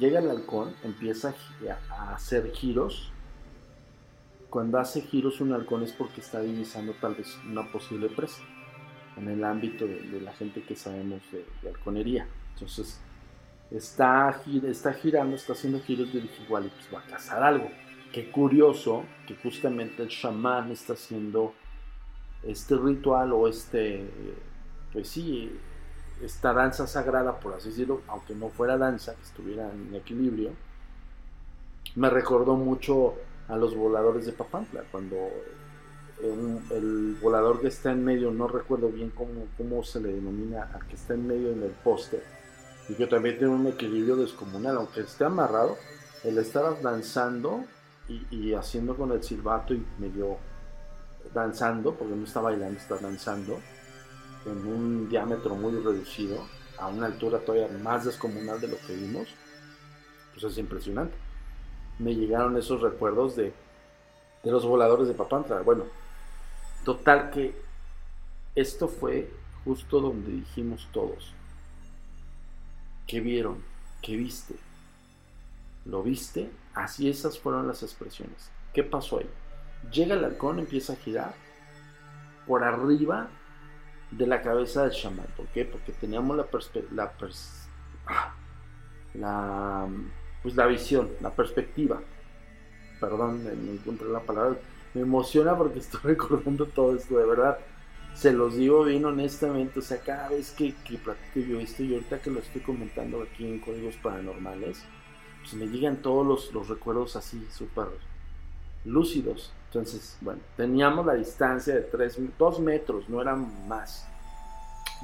Llega 0.00 0.18
el 0.18 0.30
halcón, 0.30 0.74
empieza 0.82 1.34
a 1.90 2.14
hacer 2.14 2.50
giros. 2.52 3.12
Cuando 4.48 4.78
hace 4.78 5.02
giros 5.02 5.42
un 5.42 5.52
halcón 5.52 5.82
es 5.82 5.92
porque 5.92 6.22
está 6.22 6.40
divisando 6.40 6.94
tal 6.94 7.14
vez 7.14 7.38
una 7.46 7.70
posible 7.70 8.08
presa 8.08 8.42
en 9.16 9.28
el 9.28 9.44
ámbito 9.44 9.86
de, 9.86 10.20
la 10.20 10.32
gente 10.32 10.62
que 10.62 10.74
sabemos 10.74 11.20
de, 11.30 11.44
de 11.62 11.68
halconería. 11.68 12.26
Entonces, 12.54 12.98
está, 13.76 14.40
está 14.64 14.92
girando, 14.92 15.36
está 15.36 15.52
haciendo 15.52 15.80
giros, 15.80 16.08
y 16.14 16.20
dije, 16.20 16.42
igual 16.44 16.70
pues 16.74 16.94
va 16.94 17.00
a 17.00 17.10
cazar 17.10 17.42
algo. 17.42 17.68
Qué 18.12 18.30
curioso 18.30 19.04
que 19.26 19.34
justamente 19.34 20.02
el 20.02 20.08
chamán 20.08 20.70
está 20.70 20.92
haciendo 20.92 21.52
este 22.44 22.76
ritual 22.76 23.32
o 23.32 23.48
este, 23.48 24.08
pues 24.92 25.08
sí, 25.08 25.50
esta 26.22 26.52
danza 26.52 26.86
sagrada, 26.86 27.40
por 27.40 27.54
así 27.54 27.70
decirlo, 27.70 28.02
aunque 28.06 28.34
no 28.34 28.48
fuera 28.50 28.78
danza, 28.78 29.14
estuviera 29.22 29.70
en 29.72 29.94
equilibrio, 29.94 30.50
me 31.96 32.08
recordó 32.10 32.54
mucho 32.54 33.14
a 33.48 33.56
los 33.56 33.74
voladores 33.74 34.26
de 34.26 34.32
Papantla, 34.32 34.84
cuando 34.90 35.16
el 36.22 37.16
volador 37.20 37.60
que 37.60 37.68
está 37.68 37.90
en 37.90 38.04
medio, 38.04 38.30
no 38.30 38.46
recuerdo 38.46 38.88
bien 38.88 39.10
cómo, 39.10 39.46
cómo 39.58 39.82
se 39.82 40.00
le 40.00 40.12
denomina 40.12 40.70
al 40.72 40.86
que 40.86 40.94
está 40.94 41.14
en 41.14 41.26
medio 41.26 41.50
en 41.50 41.62
el 41.62 41.72
poste, 41.72 42.22
y 42.88 42.94
que 42.94 43.06
también 43.06 43.38
tiene 43.38 43.52
un 43.52 43.66
equilibrio 43.66 44.16
descomunal, 44.16 44.76
aunque 44.76 45.00
esté 45.00 45.24
amarrado, 45.24 45.76
el 46.22 46.38
estar 46.38 46.80
danzando 46.82 47.64
y, 48.08 48.52
haciendo 48.52 48.96
con 48.96 49.12
el 49.12 49.22
silbato 49.22 49.72
y 49.74 49.84
medio 49.98 50.36
danzando, 51.32 51.94
porque 51.94 52.14
no 52.14 52.24
está 52.24 52.40
bailando, 52.40 52.78
está 52.78 52.96
danzando, 52.96 53.58
en 54.44 54.66
un 54.66 55.08
diámetro 55.08 55.54
muy 55.54 55.72
reducido, 55.72 56.46
a 56.78 56.88
una 56.88 57.06
altura 57.06 57.38
todavía 57.38 57.68
más 57.78 58.04
descomunal 58.04 58.60
de 58.60 58.68
lo 58.68 58.76
que 58.86 58.94
vimos, 58.94 59.28
pues 60.32 60.44
es 60.44 60.58
impresionante. 60.58 61.14
Me 61.98 62.14
llegaron 62.14 62.56
esos 62.56 62.82
recuerdos 62.82 63.36
de, 63.36 63.54
de 64.42 64.50
los 64.50 64.66
voladores 64.66 65.08
de 65.08 65.14
Papantla. 65.14 65.62
Bueno, 65.62 65.84
total 66.84 67.30
que 67.30 67.54
esto 68.54 68.88
fue 68.88 69.30
justo 69.64 70.00
donde 70.00 70.30
dijimos 70.30 70.88
todos, 70.92 71.33
¿Qué 73.06 73.20
vieron? 73.20 73.62
¿Qué 74.02 74.16
viste? 74.16 74.54
¿Lo 75.84 76.02
viste? 76.02 76.50
Así 76.74 77.08
esas 77.08 77.38
fueron 77.38 77.68
las 77.68 77.82
expresiones. 77.82 78.50
¿Qué 78.72 78.82
pasó 78.82 79.18
ahí? 79.18 79.30
Llega 79.92 80.14
el 80.14 80.24
halcón, 80.24 80.58
empieza 80.58 80.94
a 80.94 80.96
girar 80.96 81.34
por 82.46 82.64
arriba 82.64 83.28
de 84.10 84.26
la 84.26 84.40
cabeza 84.42 84.82
del 84.82 84.92
chamán. 84.92 85.26
¿Por 85.36 85.46
qué? 85.48 85.64
Porque 85.64 85.92
teníamos 85.92 86.36
la, 86.36 86.46
la, 86.92 87.12
ah, 88.06 88.34
la, 89.14 89.88
pues 90.42 90.56
la 90.56 90.66
visión, 90.66 91.10
la 91.20 91.30
perspectiva. 91.30 92.00
Perdón, 93.00 93.44
me 93.44 93.72
encontré 93.72 94.08
la 94.08 94.20
palabra. 94.20 94.58
Me 94.94 95.02
emociona 95.02 95.56
porque 95.56 95.80
estoy 95.80 96.00
recordando 96.04 96.66
todo 96.66 96.96
esto, 96.96 97.18
de 97.18 97.26
verdad 97.26 97.58
se 98.14 98.32
los 98.32 98.56
digo 98.56 98.84
bien 98.84 99.04
honestamente, 99.04 99.80
o 99.80 99.82
sea, 99.82 99.98
cada 99.98 100.28
vez 100.28 100.52
que, 100.52 100.74
que 100.84 100.98
platico 100.98 101.40
yo 101.40 101.60
esto 101.60 101.82
y 101.82 101.94
ahorita 101.94 102.20
que 102.20 102.30
lo 102.30 102.40
estoy 102.40 102.62
comentando 102.62 103.22
aquí 103.22 103.44
en 103.44 103.58
Códigos 103.58 103.96
Paranormales, 103.96 104.84
pues 105.40 105.54
me 105.54 105.66
llegan 105.66 105.96
todos 105.96 106.26
los, 106.26 106.52
los 106.52 106.68
recuerdos 106.68 107.16
así 107.16 107.46
súper 107.50 107.88
lúcidos. 108.84 109.52
Entonces, 109.66 110.16
bueno, 110.20 110.40
teníamos 110.56 111.04
la 111.04 111.14
distancia 111.14 111.74
de 111.74 111.82
3, 111.82 112.38
2 112.38 112.60
metros, 112.60 113.08
no 113.08 113.20
eran 113.20 113.68
más, 113.68 114.06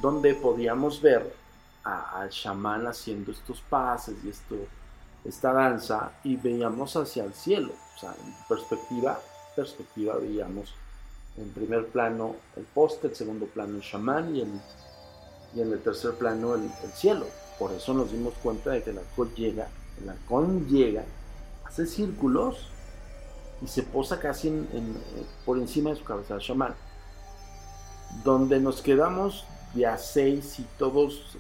donde 0.00 0.34
podíamos 0.34 1.02
ver 1.02 1.34
al 1.82 2.28
chamán 2.30 2.86
haciendo 2.86 3.32
estos 3.32 3.61
pases 3.62 4.14
y 4.24 4.28
esto, 4.28 4.54
esta 5.24 5.52
danza 5.52 6.12
y 6.22 6.36
veíamos 6.36 6.94
hacia 6.94 7.24
el 7.24 7.32
cielo, 7.32 7.72
o 7.96 7.98
sea, 7.98 8.14
en 8.24 8.34
perspectiva, 8.48 9.18
perspectiva 9.56 10.16
veíamos 10.16 10.74
en 11.41 11.51
primer 11.51 11.86
plano 11.86 12.36
el 12.57 12.64
poste, 12.64 13.09
en 13.09 13.14
segundo 13.14 13.47
plano 13.47 13.76
el 13.76 13.82
chamán 13.82 14.36
y, 14.36 14.43
en, 14.43 14.61
y 15.55 15.61
en 15.61 15.72
el 15.72 15.80
tercer 15.80 16.14
plano 16.14 16.55
el, 16.55 16.70
cielo. 16.95 17.26
Por 17.59 17.72
eso 17.72 17.95
nos 17.95 18.12
dimos 18.12 18.34
cuenta 18.43 18.70
de 18.70 18.82
que 18.82 18.91
el 18.91 18.99
halcón 18.99 19.34
llega, 19.34 19.68
el 20.01 20.09
halcón 20.09 20.66
llega, 20.68 21.05
hace 21.64 21.86
círculos 21.86 22.68
y 23.62 23.66
se 23.66 23.82
posa 23.82 24.18
casi 24.18 24.49
en, 24.49 24.97
por 25.45 25.59
encima 25.59 25.91
de 25.91 25.97
su 25.97 26.05
cabeza 26.05 26.34
el 26.34 26.41
chamán. 26.41 26.74
Donde 28.24 28.59
nos 28.61 28.82
quedamos 28.82 29.47
de 29.74 29.86
a 29.86 29.97
seis 29.99 30.59
y 30.59 30.66
todos, 30.78 31.36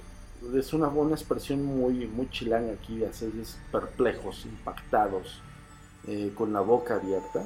es 0.54 0.72
una 0.72 0.88
buena 0.88 1.14
expresión 1.14 1.64
muy, 1.64 2.06
muy 2.06 2.26
aquí, 2.26 2.98
de 2.98 3.06
a 3.06 3.12
seis 3.12 3.58
perplejos, 3.72 4.44
impactados, 4.44 5.42
eh, 6.06 6.32
con 6.34 6.52
la 6.52 6.60
boca 6.60 6.94
abierta 6.94 7.44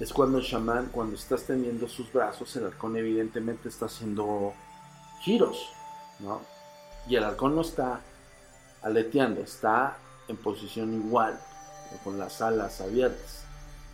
es 0.00 0.12
cuando 0.12 0.38
el 0.38 0.44
chamán, 0.44 0.88
cuando 0.90 1.14
está 1.14 1.36
extendiendo 1.36 1.88
sus 1.88 2.12
brazos, 2.12 2.54
el 2.56 2.66
halcón 2.66 2.96
evidentemente 2.96 3.68
está 3.68 3.86
haciendo 3.86 4.52
giros, 5.20 5.72
¿no? 6.20 6.40
Y 7.08 7.16
el 7.16 7.24
halcón 7.24 7.54
no 7.54 7.60
está 7.60 8.00
aleteando, 8.82 9.40
está 9.40 9.96
en 10.28 10.36
posición 10.36 10.94
igual, 10.94 11.38
con 12.02 12.18
las 12.18 12.40
alas 12.42 12.80
abiertas. 12.80 13.44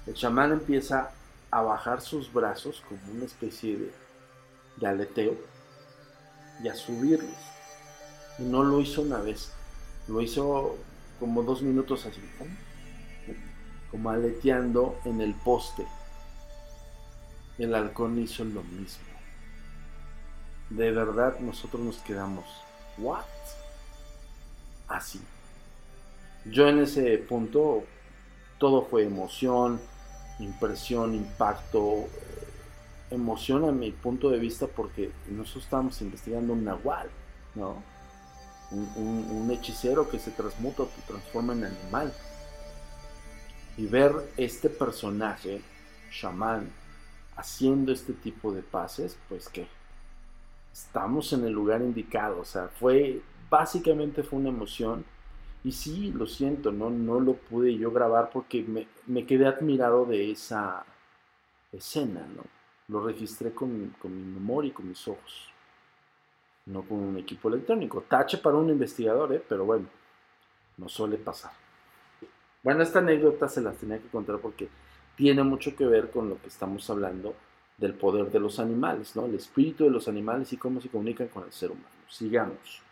El 0.06 0.14
chamán 0.14 0.52
empieza 0.52 1.10
a 1.50 1.62
bajar 1.62 2.00
sus 2.00 2.32
brazos 2.32 2.82
como 2.88 3.00
una 3.12 3.26
especie 3.26 3.76
de, 3.76 3.92
de 4.76 4.86
aleteo 4.86 5.34
y 6.62 6.68
a 6.68 6.74
subirlos. 6.74 7.30
Y 8.38 8.44
no 8.44 8.64
lo 8.64 8.80
hizo 8.80 9.02
una 9.02 9.18
vez, 9.18 9.52
lo 10.08 10.22
hizo 10.22 10.76
como 11.18 11.42
dos 11.42 11.60
minutos 11.60 12.06
así, 12.06 12.22
como 13.90 14.10
aleteando 14.10 14.98
en 15.04 15.20
el 15.20 15.34
poste. 15.34 15.86
El 17.58 17.74
halcón 17.74 18.18
hizo 18.18 18.44
lo 18.44 18.62
mismo. 18.62 19.04
De 20.70 20.90
verdad 20.92 21.38
nosotros 21.40 21.82
nos 21.82 21.96
quedamos, 21.98 22.44
¿what? 22.98 23.24
Así. 24.88 25.20
Yo 26.44 26.68
en 26.68 26.80
ese 26.80 27.18
punto 27.18 27.84
todo 28.58 28.86
fue 28.86 29.04
emoción, 29.04 29.80
impresión, 30.38 31.14
impacto, 31.14 32.08
emoción 33.10 33.68
a 33.68 33.72
mi 33.72 33.90
punto 33.90 34.30
de 34.30 34.38
vista 34.38 34.66
porque 34.66 35.10
nosotros 35.28 35.64
estábamos 35.64 36.00
investigando 36.02 36.52
un 36.52 36.64
nahual, 36.64 37.08
¿no? 37.54 37.82
Un, 38.70 39.50
hechicero 39.50 40.08
que 40.08 40.20
se 40.20 40.30
transmuta, 40.30 40.84
que 40.84 41.02
transforma 41.02 41.54
en 41.54 41.64
animal. 41.64 42.14
Y 43.76 43.86
ver 43.86 44.12
este 44.36 44.68
personaje, 44.68 45.62
chamán, 46.10 46.70
haciendo 47.36 47.92
este 47.92 48.12
tipo 48.12 48.52
de 48.52 48.62
pases, 48.62 49.18
pues 49.28 49.48
que 49.48 49.66
estamos 50.72 51.32
en 51.32 51.44
el 51.44 51.52
lugar 51.52 51.80
indicado. 51.80 52.40
O 52.40 52.44
sea, 52.44 52.68
fue, 52.68 53.20
básicamente 53.48 54.22
fue 54.22 54.38
una 54.38 54.50
emoción. 54.50 55.04
Y 55.64 55.72
sí, 55.72 56.12
lo 56.12 56.26
siento, 56.26 56.72
no, 56.72 56.90
no 56.90 57.20
lo 57.20 57.34
pude 57.34 57.76
yo 57.76 57.90
grabar 57.90 58.30
porque 58.32 58.62
me, 58.62 58.88
me 59.06 59.26
quedé 59.26 59.46
admirado 59.46 60.06
de 60.06 60.30
esa 60.30 60.84
escena, 61.72 62.26
¿no? 62.34 62.42
lo 62.90 63.06
registré 63.06 63.52
con, 63.52 63.94
con 64.00 64.14
mi 64.14 64.22
memoria 64.22 64.68
y 64.68 64.72
con 64.72 64.88
mis 64.88 65.06
ojos, 65.06 65.48
no 66.66 66.82
con 66.82 66.98
un 66.98 67.16
equipo 67.18 67.48
electrónico. 67.48 68.04
Tache 68.08 68.38
para 68.38 68.56
un 68.56 68.68
investigador, 68.68 69.32
¿eh? 69.32 69.42
pero 69.48 69.64
bueno, 69.64 69.86
no 70.76 70.88
suele 70.88 71.16
pasar. 71.16 71.52
Bueno, 72.62 72.82
esta 72.82 72.98
anécdota 72.98 73.48
se 73.48 73.62
las 73.62 73.76
tenía 73.76 73.98
que 73.98 74.08
contar 74.08 74.38
porque 74.38 74.68
tiene 75.16 75.42
mucho 75.42 75.74
que 75.74 75.86
ver 75.86 76.10
con 76.10 76.28
lo 76.28 76.40
que 76.40 76.48
estamos 76.48 76.88
hablando 76.90 77.34
del 77.78 77.94
poder 77.94 78.30
de 78.30 78.38
los 78.38 78.60
animales, 78.60 79.16
¿no? 79.16 79.24
El 79.24 79.34
espíritu 79.34 79.84
de 79.84 79.90
los 79.90 80.08
animales 80.08 80.52
y 80.52 80.58
cómo 80.58 80.80
se 80.80 80.90
comunican 80.90 81.28
con 81.28 81.44
el 81.44 81.52
ser 81.52 81.70
humano. 81.70 81.88
Sigamos. 82.08 82.82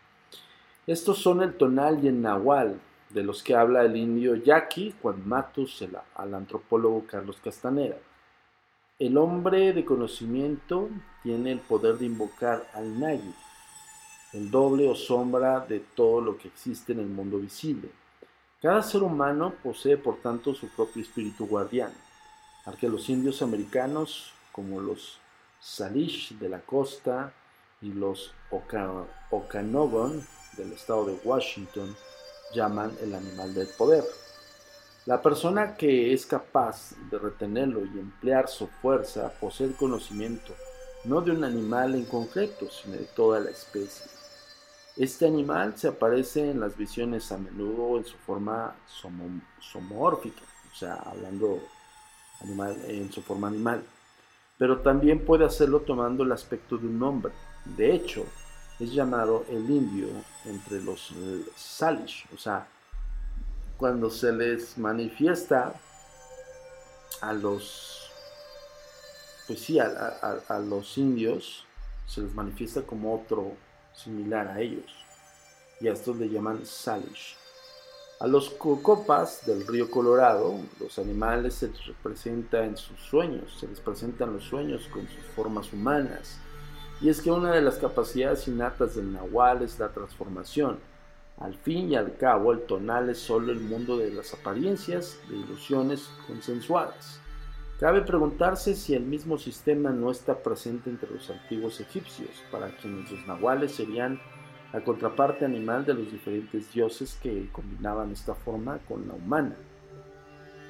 Estos 0.87 1.19
son 1.19 1.43
el 1.43 1.55
tonal 1.55 2.03
y 2.03 2.07
el 2.07 2.19
nahual, 2.19 2.79
de 3.09 3.23
los 3.23 3.43
que 3.43 3.55
habla 3.55 3.83
el 3.83 3.95
indio 3.95 4.35
Yaqui 4.35 4.95
Juan 5.01 5.27
Matus, 5.27 5.81
el, 5.83 5.95
al 6.15 6.33
antropólogo 6.33 7.05
Carlos 7.05 7.37
Castaneda. 7.43 7.97
El 8.97 9.17
hombre 9.17 9.73
de 9.73 9.85
conocimiento 9.85 10.89
tiene 11.21 11.51
el 11.51 11.59
poder 11.59 11.97
de 11.99 12.05
invocar 12.05 12.67
al 12.73 12.99
Nagi, 12.99 13.33
el 14.33 14.49
doble 14.49 14.87
o 14.89 14.95
sombra 14.95 15.59
de 15.59 15.79
todo 15.79 16.21
lo 16.21 16.37
que 16.37 16.47
existe 16.47 16.93
en 16.93 16.99
el 16.99 17.07
mundo 17.07 17.37
visible. 17.37 17.89
Cada 18.61 18.83
ser 18.83 19.03
humano 19.03 19.53
posee 19.63 19.95
por 19.95 20.17
tanto 20.17 20.53
su 20.53 20.67
propio 20.67 21.01
espíritu 21.01 21.47
guardián, 21.47 21.93
al 22.65 22.75
que 22.75 22.89
los 22.89 23.07
indios 23.09 23.41
americanos, 23.41 24.33
como 24.51 24.81
los 24.81 25.19
Salish 25.61 26.37
de 26.37 26.49
la 26.49 26.59
costa 26.59 27.31
y 27.81 27.93
los 27.93 28.33
Okanogan 29.31 30.21
del 30.57 30.73
estado 30.73 31.05
de 31.05 31.19
Washington, 31.23 31.95
llaman 32.53 32.91
el 33.01 33.15
animal 33.15 33.53
del 33.53 33.67
poder. 33.77 34.03
La 35.05 35.21
persona 35.21 35.77
que 35.77 36.13
es 36.13 36.25
capaz 36.25 36.95
de 37.09 37.17
retenerlo 37.17 37.85
y 37.85 37.99
emplear 37.99 38.49
su 38.49 38.67
fuerza 38.67 39.31
posee 39.39 39.67
el 39.67 39.75
conocimiento 39.75 40.53
no 41.05 41.21
de 41.21 41.31
un 41.31 41.43
animal 41.43 41.95
en 41.95 42.05
concreto, 42.05 42.69
sino 42.69 42.97
de 42.97 43.05
toda 43.05 43.39
la 43.39 43.51
especie. 43.51 44.18
Este 44.99 45.25
animal 45.25 45.77
se 45.77 45.87
aparece 45.87 46.51
en 46.51 46.59
las 46.59 46.75
visiones 46.75 47.31
a 47.31 47.37
menudo 47.37 47.97
en 47.97 48.03
su 48.03 48.17
forma 48.17 48.75
somórfica, 49.57 50.41
o 50.69 50.75
sea, 50.75 50.95
hablando 50.95 51.63
animal, 52.41 52.77
en 52.85 53.09
su 53.09 53.21
forma 53.21 53.47
animal, 53.47 53.81
pero 54.57 54.81
también 54.81 55.23
puede 55.23 55.45
hacerlo 55.45 55.79
tomando 55.79 56.23
el 56.23 56.33
aspecto 56.33 56.77
de 56.77 56.87
un 56.87 57.01
hombre. 57.01 57.31
De 57.77 57.95
hecho, 57.95 58.25
es 58.77 58.91
llamado 58.91 59.45
el 59.49 59.69
indio 59.69 60.09
entre 60.43 60.81
los 60.81 61.13
Salish, 61.55 62.25
o 62.35 62.37
sea, 62.37 62.67
cuando 63.77 64.09
se 64.09 64.33
les 64.33 64.77
manifiesta 64.77 65.75
a 67.21 67.31
los, 67.31 68.11
pues 69.47 69.61
sí, 69.61 69.79
a, 69.79 70.59
los 70.59 70.97
indios, 70.97 71.63
se 72.05 72.19
les 72.19 72.35
manifiesta 72.35 72.81
como 72.81 73.15
otro 73.15 73.53
similar 74.03 74.47
a 74.47 74.61
ellos. 74.61 74.91
Y 75.79 75.87
a 75.87 75.93
estos 75.93 76.17
le 76.17 76.29
llaman 76.29 76.65
Salish. 76.65 77.35
A 78.19 78.27
los 78.27 78.49
cocopas 78.49 79.45
del 79.45 79.65
río 79.65 79.89
Colorado, 79.89 80.59
los 80.79 80.99
animales 80.99 81.53
se 81.53 81.69
les 81.69 81.85
representa 81.85 82.65
en 82.65 82.75
sus 82.75 82.99
sueños, 82.99 83.57
se 83.57 83.67
les 83.67 83.79
presentan 83.79 84.33
los 84.33 84.43
sueños 84.43 84.89
con 84.91 85.07
sus 85.07 85.23
formas 85.35 85.71
humanas. 85.71 86.37
Y 86.99 87.07
es 87.07 87.21
que 87.21 87.31
una 87.31 87.53
de 87.53 87.61
las 87.61 87.77
capacidades 87.77 88.45
innatas 88.49 88.95
del 88.95 89.13
nahual 89.13 89.61
es 89.61 89.79
la 89.79 89.87
transformación. 89.89 90.79
Al 91.37 91.55
fin 91.55 91.89
y 91.89 91.95
al 91.95 92.17
cabo, 92.17 92.51
el 92.51 92.65
tonal 92.65 93.09
es 93.09 93.19
solo 93.19 93.53
el 93.53 93.61
mundo 93.61 93.97
de 93.97 94.11
las 94.11 94.33
apariencias, 94.33 95.17
de 95.29 95.37
ilusiones 95.37 96.09
consensuadas. 96.27 97.21
Cabe 97.79 98.01
preguntarse 98.01 98.75
si 98.75 98.93
el 98.93 99.03
mismo 99.03 99.37
sistema 99.37 99.91
no 99.91 100.11
está 100.11 100.43
presente 100.43 100.89
entre 100.89 101.09
los 101.11 101.29
antiguos 101.29 101.79
egipcios, 101.79 102.43
para 102.51 102.75
quienes 102.75 103.09
los 103.09 103.25
nahuales 103.25 103.71
serían 103.73 104.19
la 104.73 104.83
contraparte 104.83 105.45
animal 105.45 105.85
de 105.85 105.93
los 105.93 106.11
diferentes 106.11 106.73
dioses 106.73 107.17
que 107.23 107.47
combinaban 107.53 108.11
esta 108.11 108.35
forma 108.35 108.79
con 108.79 109.07
la 109.07 109.13
humana. 109.13 109.55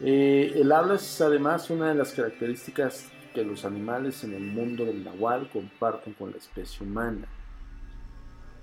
Eh, 0.01 0.53
el 0.55 0.71
habla 0.71 0.95
es 0.95 1.19
además 1.19 1.71
una 1.71 1.89
de 1.89 1.95
las 1.95 2.13
características 2.13 3.09
que 3.33 3.43
los 3.43 3.65
animales 3.65 4.23
en 4.23 4.33
el 4.33 4.43
mundo 4.43 4.85
del 4.85 5.03
nahual 5.03 5.49
comparten 5.51 6.13
con 6.13 6.29
la 6.29 6.37
especie 6.37 6.85
humana. 6.85 7.27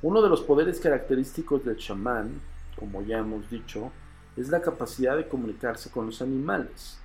Uno 0.03 0.23
de 0.23 0.29
los 0.29 0.43
poderes 0.43 0.79
característicos 0.79 1.65
del 1.65 1.79
chamán, 1.79 2.41
como 2.79 3.03
ya 3.03 3.19
hemos 3.19 3.51
dicho, 3.51 3.91
es 4.37 4.51
la 4.51 4.63
capacidad 4.63 5.17
de 5.17 5.27
comunicarse 5.27 5.91
con 5.91 6.07
los 6.07 6.23
animales. 6.23 7.01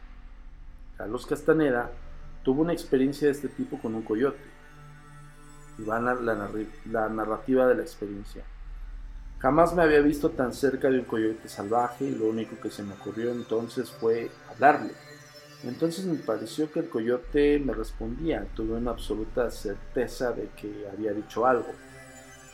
Carlos 1.02 1.26
Castaneda 1.26 1.89
tuvo 2.43 2.62
una 2.62 2.74
experiencia 2.74 3.26
de 3.26 3.34
este 3.34 3.47
tipo 3.47 3.80
con 3.82 3.95
un 3.95 4.04
coyote. 4.04 4.38
Y 5.80 5.84
va 5.84 5.99
la, 5.99 6.14
la 6.14 7.10
narrativa 7.10 7.66
de 7.66 7.74
la 7.74 7.82
experiencia. 7.82 8.43
Jamás 9.39 9.74
me 9.74 9.82
había 9.82 10.02
visto 10.02 10.30
tan 10.30 10.54
cerca 10.54 10.91
de 10.91 10.99
un 10.99 11.06
coyote 11.06 11.49
salvaje 11.49 12.06
y 12.06 12.12
lo 12.12 12.26
único 12.26 12.56
que 12.62 12.70
se 12.70 12.84
me 12.84 12.93
ocurrió 12.93 13.32
entonces 13.32 13.89
fue 13.89 14.30
hablarle. 14.52 14.91
Entonces 15.64 16.06
me 16.06 16.20
pareció 16.20 16.72
que 16.72 16.82
el 16.82 16.89
coyote 16.89 17.58
me 17.58 17.74
respondía, 17.74 18.45
tuve 18.54 18.74
una 18.74 18.91
absoluta 18.91 19.49
certeza 19.49 20.34
de 20.34 20.49
que 20.49 20.88
había 20.88 21.14
dicho 21.14 21.47
algo. 21.47 21.70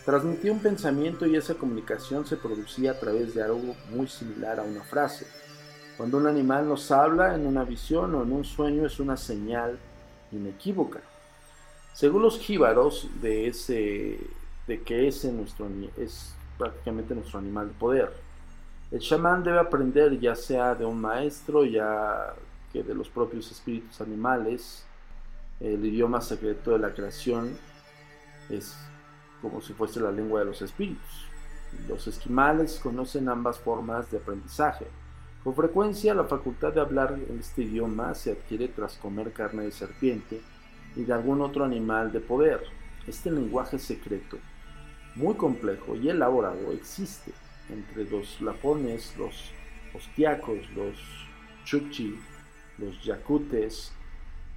Transmitía 0.06 0.54
un 0.54 0.62
pensamiento 0.62 1.26
y 1.26 1.36
esa 1.36 1.56
comunicación 1.56 2.26
se 2.26 2.38
producía 2.38 2.92
a 2.92 3.00
través 3.00 3.36
de 3.36 3.44
algo 3.44 3.76
muy 3.90 4.08
similar 4.08 4.62
a 4.62 4.64
una 4.64 4.84
frase. 4.84 5.28
Cuando 5.98 6.18
un 6.18 6.28
animal 6.28 6.68
nos 6.68 6.92
habla 6.92 7.34
en 7.34 7.48
una 7.48 7.64
visión 7.64 8.14
o 8.14 8.22
en 8.22 8.32
un 8.32 8.46
sueño 8.46 8.86
es 8.86 9.00
una 9.00 9.18
señal 9.18 9.80
inequívoca. 10.32 11.00
Según 11.94 12.22
los 12.22 12.38
jíbaros 12.38 13.10
de, 13.20 13.48
ese, 13.48 14.20
de 14.68 14.82
que 14.84 15.08
ese 15.08 15.32
nuestro, 15.32 15.68
es 15.98 16.36
prácticamente 16.56 17.16
nuestro 17.16 17.40
animal 17.40 17.70
de 17.70 17.74
poder. 17.74 18.14
El 18.92 19.00
chamán 19.00 19.44
debe 19.44 19.58
aprender 19.58 20.20
ya 20.20 20.36
sea 20.36 20.76
de 20.76 20.86
un 20.86 21.02
maestro, 21.02 21.66
ya 21.66 22.36
que 22.72 22.84
de 22.84 22.94
los 22.94 23.10
propios 23.10 23.52
espíritus 23.52 24.00
animales. 24.00 24.84
El 25.60 25.84
idioma 25.84 26.22
secreto 26.22 26.72
de 26.72 26.78
la 26.80 26.94
creación 26.94 27.58
es 28.52 28.78
como 29.42 29.62
si 29.62 29.74
fuese 29.74 30.00
la 30.00 30.12
lengua 30.12 30.42
de 30.42 30.46
los 30.46 30.62
espíritus. 30.62 31.26
Los 31.88 32.08
esquimales 32.08 32.80
conocen 32.82 33.28
ambas 33.28 33.58
formas 33.58 34.12
de 34.12 34.18
aprendizaje. 34.18 34.86
Con 35.48 35.56
frecuencia 35.56 36.14
la 36.14 36.26
facultad 36.26 36.74
de 36.74 36.82
hablar 36.82 37.18
este 37.40 37.62
idioma 37.62 38.14
se 38.16 38.32
adquiere 38.32 38.68
tras 38.68 38.98
comer 38.98 39.32
carne 39.32 39.64
de 39.64 39.72
serpiente 39.72 40.42
y 40.94 41.06
de 41.06 41.14
algún 41.14 41.40
otro 41.40 41.64
animal 41.64 42.12
de 42.12 42.20
poder. 42.20 42.60
Este 43.08 43.32
lenguaje 43.32 43.80
secreto, 43.80 44.40
muy 45.16 45.36
complejo 45.36 45.96
y 45.96 46.10
elaborado, 46.10 46.74
existe 46.74 47.32
entre 47.70 48.04
los 48.10 48.42
lapones, 48.42 49.16
los 49.18 49.54
ostiacos, 49.96 50.70
los 50.76 50.98
chuchi, 51.64 52.20
los 52.78 53.02
yacutes, 53.06 53.94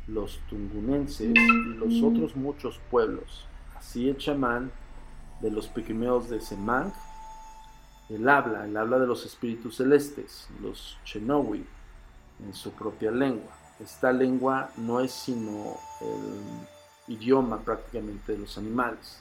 los 0.09 0.41
tungunenses 0.49 1.30
y 1.36 1.74
los 1.76 2.03
otros 2.03 2.34
muchos 2.34 2.80
pueblos. 2.91 3.47
Así 3.76 4.09
el 4.09 4.16
chamán 4.16 4.72
de 5.41 5.53
los 5.53 5.68
pigmeos 5.68 6.28
de 6.28 6.41
Semang 6.41 6.93
el 8.11 8.28
habla, 8.28 8.64
el 8.64 8.76
habla 8.76 8.98
de 8.98 9.06
los 9.06 9.24
espíritus 9.24 9.76
celestes, 9.76 10.48
los 10.61 10.98
Chenowi, 11.04 11.64
en 12.44 12.54
su 12.54 12.72
propia 12.72 13.11
lengua. 13.11 13.52
Esta 13.78 14.12
lengua 14.12 14.70
no 14.76 15.00
es 15.00 15.12
sino 15.12 15.76
el 16.00 17.14
idioma 17.14 17.58
prácticamente 17.61 18.32
de 18.32 18.38
los 18.38 18.58
animales. 18.58 19.18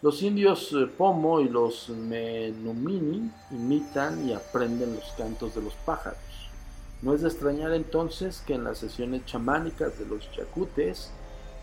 Los 0.00 0.22
indios 0.22 0.72
eh, 0.72 0.86
Pomo 0.86 1.40
y 1.40 1.48
los 1.48 1.88
Menumini 1.88 3.30
imitan 3.50 4.28
y 4.28 4.32
aprenden 4.32 4.94
los 4.94 5.12
cantos 5.16 5.54
de 5.54 5.62
los 5.62 5.74
pájaros. 5.74 6.18
No 7.02 7.14
es 7.14 7.22
de 7.22 7.28
extrañar 7.28 7.72
entonces 7.72 8.42
que 8.46 8.54
en 8.54 8.64
las 8.64 8.78
sesiones 8.78 9.24
chamánicas 9.26 9.98
de 9.98 10.06
los 10.06 10.30
yacutes 10.36 11.10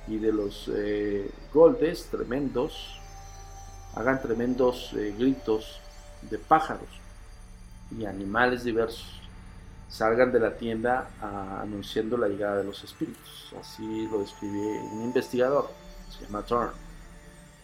y 0.07 0.17
de 0.17 0.31
los 0.31 0.69
eh, 0.73 1.29
goldes 1.53 2.07
tremendos 2.11 2.99
hagan 3.95 4.21
tremendos 4.21 4.93
eh, 4.93 5.15
gritos 5.17 5.79
de 6.29 6.37
pájaros 6.37 6.89
y 7.97 8.05
animales 8.05 8.63
diversos 8.63 9.21
salgan 9.89 10.31
de 10.31 10.39
la 10.39 10.55
tienda 10.55 11.09
anunciando 11.61 12.17
la 12.17 12.27
llegada 12.27 12.57
de 12.57 12.63
los 12.65 12.83
espíritus. 12.83 13.53
Así 13.59 14.07
lo 14.07 14.19
describe 14.19 14.81
un 14.91 15.03
investigador, 15.03 15.69
se 16.09 16.25
llama 16.25 16.41
Thorne. 16.41 16.73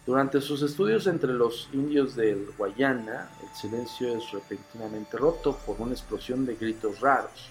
Durante 0.05 0.41
sus 0.41 0.61
estudios 0.61 1.05
entre 1.07 1.33
los 1.33 1.69
indios 1.73 2.15
del 2.15 2.51
Guayana, 2.57 3.29
el 3.43 3.55
silencio 3.55 4.15
es 4.15 4.31
repentinamente 4.31 5.17
roto 5.17 5.55
por 5.65 5.79
una 5.79 5.91
explosión 5.91 6.45
de 6.45 6.55
gritos 6.55 7.01
raros, 7.01 7.49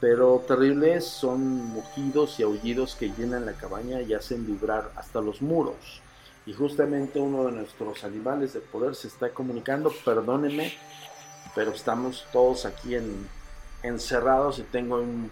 pero 0.00 0.44
terribles 0.46 1.04
son 1.04 1.40
mugidos 1.64 2.38
y 2.38 2.42
aullidos 2.42 2.94
que 2.94 3.10
llenan 3.10 3.46
la 3.46 3.54
cabaña 3.54 4.02
y 4.02 4.14
hacen 4.14 4.46
vibrar 4.46 4.92
hasta 4.96 5.20
los 5.20 5.42
muros 5.42 6.02
y 6.46 6.52
justamente 6.52 7.18
uno 7.18 7.44
de 7.44 7.52
nuestros 7.52 8.04
animales 8.04 8.52
de 8.52 8.60
poder 8.60 8.94
se 8.94 9.08
está 9.08 9.30
comunicando, 9.30 9.92
perdónenme, 10.04 10.72
pero 11.54 11.72
estamos 11.72 12.26
todos 12.32 12.66
aquí 12.66 12.94
en, 12.94 13.26
encerrados 13.82 14.58
y 14.58 14.62
tengo 14.62 14.96
un, 14.96 15.30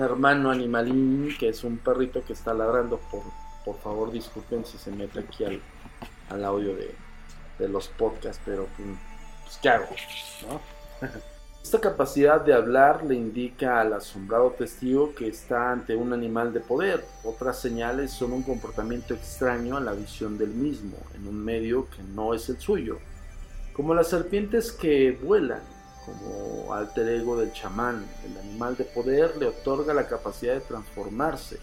hermano 0.00 0.50
animalín 0.50 1.34
que 1.38 1.48
es 1.48 1.62
un 1.62 1.78
perrito 1.78 2.24
que 2.24 2.32
está 2.32 2.52
ladrando, 2.52 2.98
por, 3.10 3.22
por 3.64 3.78
favor 3.78 4.10
disculpen 4.10 4.64
si 4.64 4.76
se 4.78 4.90
mete 4.90 5.20
aquí 5.20 5.44
al, 5.44 5.60
al 6.30 6.44
audio 6.44 6.74
de, 6.74 6.94
de, 7.58 7.68
los 7.68 7.88
podcasts, 7.88 8.42
pero 8.44 8.66
pues 9.44 9.58
¿qué 9.62 9.68
hago? 9.68 9.86
¿no? 10.48 10.60
Esta 11.68 11.80
capacidad 11.80 12.40
de 12.40 12.54
hablar 12.54 13.04
le 13.04 13.14
indica 13.14 13.82
al 13.82 13.92
asombrado 13.92 14.52
testigo 14.52 15.14
que 15.14 15.28
está 15.28 15.70
ante 15.70 15.94
un 15.94 16.14
animal 16.14 16.50
de 16.54 16.60
poder. 16.60 17.04
Otras 17.22 17.60
señales 17.60 18.10
son 18.10 18.32
un 18.32 18.42
comportamiento 18.42 19.12
extraño 19.12 19.76
a 19.76 19.80
la 19.80 19.92
visión 19.92 20.38
del 20.38 20.48
mismo, 20.48 20.96
en 21.14 21.28
un 21.28 21.44
medio 21.44 21.86
que 21.90 22.02
no 22.02 22.32
es 22.32 22.48
el 22.48 22.58
suyo. 22.58 22.96
Como 23.74 23.94
las 23.94 24.08
serpientes 24.08 24.72
que 24.72 25.12
vuelan, 25.22 25.60
como 26.06 26.72
alter 26.72 27.06
ego 27.06 27.38
del 27.38 27.52
chamán, 27.52 28.02
el 28.24 28.38
animal 28.38 28.74
de 28.74 28.84
poder 28.84 29.36
le 29.36 29.48
otorga 29.48 29.92
la 29.92 30.08
capacidad 30.08 30.54
de 30.54 30.60
transformarse. 30.60 31.58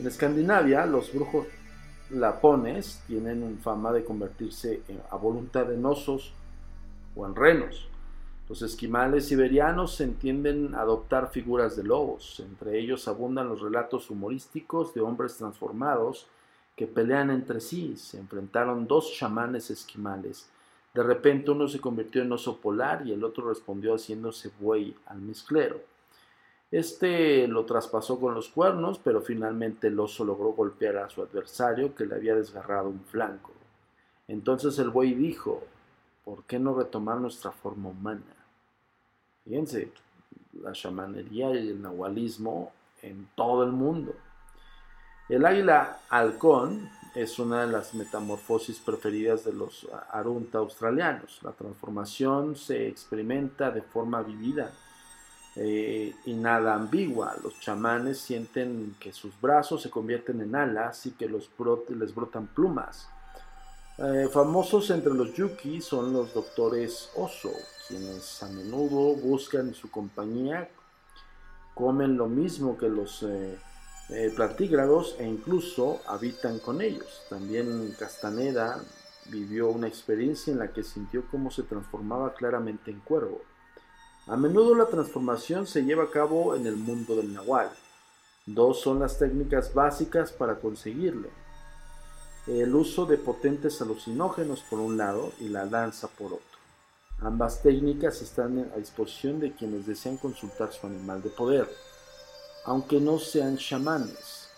En 0.00 0.08
Escandinavia, 0.08 0.86
los 0.86 1.14
brujos 1.14 1.46
lapones 2.10 3.00
tienen 3.06 3.60
fama 3.62 3.92
de 3.92 4.02
convertirse 4.02 4.80
a 5.08 5.14
voluntad 5.14 5.72
en 5.72 5.86
osos 5.86 6.32
o 7.14 7.24
en 7.26 7.36
renos. 7.36 7.89
Los 8.50 8.62
esquimales 8.62 9.28
siberianos 9.28 10.00
entienden 10.00 10.74
adoptar 10.74 11.30
figuras 11.30 11.76
de 11.76 11.84
lobos, 11.84 12.40
entre 12.40 12.80
ellos 12.80 13.06
abundan 13.06 13.48
los 13.48 13.60
relatos 13.60 14.10
humorísticos 14.10 14.92
de 14.92 15.00
hombres 15.00 15.36
transformados 15.36 16.26
que 16.74 16.88
pelean 16.88 17.30
entre 17.30 17.60
sí. 17.60 17.96
Se 17.96 18.18
enfrentaron 18.18 18.88
dos 18.88 19.14
chamanes 19.16 19.70
esquimales. 19.70 20.48
De 20.92 21.04
repente 21.04 21.52
uno 21.52 21.68
se 21.68 21.78
convirtió 21.78 22.22
en 22.22 22.32
oso 22.32 22.56
polar 22.56 23.06
y 23.06 23.12
el 23.12 23.22
otro 23.22 23.48
respondió 23.48 23.94
haciéndose 23.94 24.50
buey 24.58 24.96
al 25.06 25.20
mezclero. 25.20 25.80
Este 26.72 27.46
lo 27.46 27.64
traspasó 27.66 28.18
con 28.18 28.34
los 28.34 28.48
cuernos, 28.48 28.98
pero 28.98 29.20
finalmente 29.20 29.86
el 29.86 30.00
oso 30.00 30.24
logró 30.24 30.54
golpear 30.54 30.96
a 30.96 31.08
su 31.08 31.22
adversario 31.22 31.94
que 31.94 32.04
le 32.04 32.16
había 32.16 32.34
desgarrado 32.34 32.88
un 32.88 33.04
flanco. 33.04 33.52
Entonces 34.26 34.76
el 34.80 34.90
buey 34.90 35.14
dijo, 35.14 35.62
¿por 36.24 36.42
qué 36.42 36.58
no 36.58 36.74
retomar 36.74 37.18
nuestra 37.18 37.52
forma 37.52 37.90
humana? 37.90 38.39
Fíjense, 39.50 39.90
la 40.62 40.70
chamanería 40.70 41.50
y 41.50 41.70
el 41.70 41.82
nahualismo 41.82 42.70
en 43.02 43.26
todo 43.34 43.64
el 43.64 43.72
mundo. 43.72 44.14
El 45.28 45.44
águila 45.44 45.98
halcón 46.08 46.88
es 47.16 47.36
una 47.40 47.66
de 47.66 47.72
las 47.72 47.92
metamorfosis 47.94 48.78
preferidas 48.78 49.44
de 49.44 49.52
los 49.52 49.88
arunta 50.12 50.58
australianos. 50.58 51.40
La 51.42 51.50
transformación 51.50 52.54
se 52.54 52.86
experimenta 52.86 53.72
de 53.72 53.82
forma 53.82 54.22
vivida 54.22 54.70
eh, 55.56 56.14
y 56.26 56.34
nada 56.34 56.74
ambigua. 56.74 57.34
Los 57.42 57.58
chamanes 57.58 58.20
sienten 58.20 58.94
que 59.00 59.12
sus 59.12 59.32
brazos 59.40 59.82
se 59.82 59.90
convierten 59.90 60.42
en 60.42 60.54
alas 60.54 61.06
y 61.06 61.10
que 61.10 61.28
les 61.28 62.14
brotan 62.14 62.46
plumas. 62.46 63.08
Eh, 63.98 64.28
famosos 64.32 64.90
entre 64.90 65.12
los 65.12 65.34
yuki 65.34 65.80
son 65.80 66.12
los 66.12 66.32
doctores 66.32 67.10
oso, 67.16 67.50
quienes 67.90 68.42
a 68.42 68.48
menudo 68.48 69.16
buscan 69.16 69.74
su 69.74 69.90
compañía, 69.90 70.70
comen 71.74 72.16
lo 72.16 72.28
mismo 72.28 72.78
que 72.78 72.88
los 72.88 73.24
eh, 73.24 73.58
eh, 74.10 74.32
plantígrados 74.34 75.16
e 75.18 75.26
incluso 75.26 76.00
habitan 76.06 76.60
con 76.60 76.80
ellos. 76.80 77.22
También 77.28 77.94
Castaneda 77.98 78.80
vivió 79.26 79.68
una 79.68 79.88
experiencia 79.88 80.52
en 80.52 80.60
la 80.60 80.72
que 80.72 80.84
sintió 80.84 81.24
cómo 81.30 81.50
se 81.50 81.64
transformaba 81.64 82.34
claramente 82.34 82.90
en 82.90 83.00
cuervo. 83.00 83.42
A 84.26 84.36
menudo 84.36 84.74
la 84.74 84.86
transformación 84.86 85.66
se 85.66 85.82
lleva 85.82 86.04
a 86.04 86.10
cabo 86.10 86.54
en 86.54 86.66
el 86.66 86.76
mundo 86.76 87.16
del 87.16 87.32
nahual. 87.32 87.70
Dos 88.46 88.80
son 88.80 89.00
las 89.00 89.18
técnicas 89.18 89.74
básicas 89.74 90.32
para 90.32 90.60
conseguirlo. 90.60 91.28
El 92.46 92.74
uso 92.74 93.06
de 93.06 93.18
potentes 93.18 93.80
alucinógenos 93.82 94.62
por 94.62 94.80
un 94.80 94.96
lado 94.96 95.32
y 95.40 95.48
la 95.48 95.66
danza 95.66 96.08
por 96.08 96.34
otro. 96.34 96.49
Ambas 97.22 97.62
técnicas 97.62 98.22
están 98.22 98.70
a 98.74 98.78
disposición 98.78 99.40
de 99.40 99.52
quienes 99.52 99.84
desean 99.86 100.16
consultar 100.16 100.72
su 100.72 100.86
animal 100.86 101.20
de 101.22 101.28
poder, 101.28 101.68
aunque 102.64 102.98
no 102.98 103.18
sean 103.18 103.58
chamanes. 103.58 104.48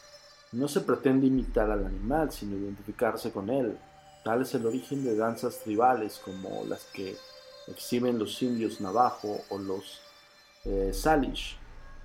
No 0.52 0.68
se 0.68 0.82
pretende 0.82 1.26
imitar 1.26 1.70
al 1.70 1.84
animal, 1.84 2.30
sino 2.30 2.56
identificarse 2.56 3.32
con 3.32 3.50
él. 3.50 3.76
Tal 4.22 4.42
es 4.42 4.54
el 4.54 4.64
origen 4.64 5.02
de 5.02 5.16
danzas 5.16 5.58
tribales 5.58 6.20
como 6.24 6.64
las 6.66 6.84
que 6.92 7.16
exhiben 7.66 8.18
los 8.18 8.40
indios 8.42 8.80
navajo 8.80 9.40
o 9.48 9.58
los 9.58 10.00
eh, 10.64 10.92
salish. 10.94 11.56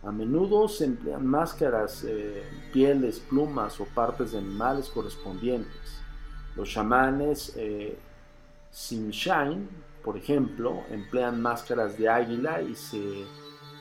A 0.02 0.12
menudo 0.12 0.68
se 0.68 0.86
emplean 0.86 1.26
máscaras, 1.26 2.04
eh, 2.04 2.44
pieles, 2.74 3.20
plumas 3.20 3.80
o 3.80 3.86
partes 3.86 4.32
de 4.32 4.40
animales 4.40 4.90
correspondientes. 4.90 6.02
Los 6.56 6.70
chamanes 6.70 7.54
eh, 7.56 7.98
por 10.08 10.16
ejemplo, 10.16 10.86
emplean 10.90 11.42
máscaras 11.42 11.98
de 11.98 12.08
águila 12.08 12.62
y 12.62 12.76
se 12.76 13.26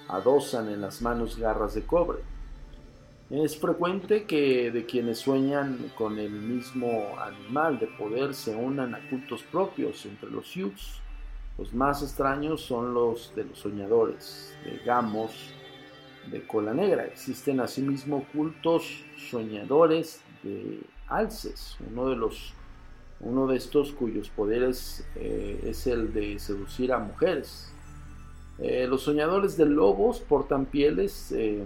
adosan 0.08 0.68
en 0.68 0.80
las 0.80 1.00
manos 1.00 1.38
garras 1.38 1.76
de 1.76 1.82
cobre. 1.82 2.18
Es 3.30 3.56
frecuente 3.56 4.24
que 4.24 4.72
de 4.72 4.84
quienes 4.86 5.20
sueñan 5.20 5.92
con 5.96 6.18
el 6.18 6.32
mismo 6.32 7.14
animal 7.20 7.78
de 7.78 7.86
poder 7.86 8.34
se 8.34 8.56
unan 8.56 8.96
a 8.96 9.08
cultos 9.08 9.44
propios 9.44 10.04
entre 10.04 10.28
los 10.28 10.48
Sioux. 10.48 10.74
Los 11.58 11.72
más 11.72 12.02
extraños 12.02 12.60
son 12.60 12.92
los 12.92 13.32
de 13.36 13.44
los 13.44 13.60
soñadores, 13.60 14.52
de 14.64 14.78
gamos, 14.78 15.54
de 16.28 16.44
cola 16.44 16.74
negra. 16.74 17.04
Existen 17.04 17.60
asimismo 17.60 18.26
cultos 18.32 19.04
soñadores 19.30 20.22
de 20.42 20.80
alces. 21.06 21.76
Uno 21.88 22.08
de 22.08 22.16
los 22.16 22.52
uno 23.20 23.46
de 23.46 23.56
estos 23.56 23.92
cuyos 23.92 24.28
poderes 24.28 25.04
eh, 25.14 25.60
es 25.64 25.86
el 25.86 26.12
de 26.12 26.38
seducir 26.38 26.92
a 26.92 26.98
mujeres. 26.98 27.70
Eh, 28.58 28.86
los 28.88 29.02
soñadores 29.02 29.56
de 29.56 29.66
lobos 29.66 30.20
portan 30.20 30.66
pieles 30.66 31.32
eh, 31.32 31.64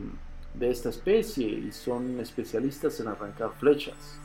de 0.54 0.70
esta 0.70 0.88
especie 0.88 1.46
y 1.48 1.72
son 1.72 2.20
especialistas 2.20 2.98
en 3.00 3.08
arrancar 3.08 3.50
flechas. 3.58 4.18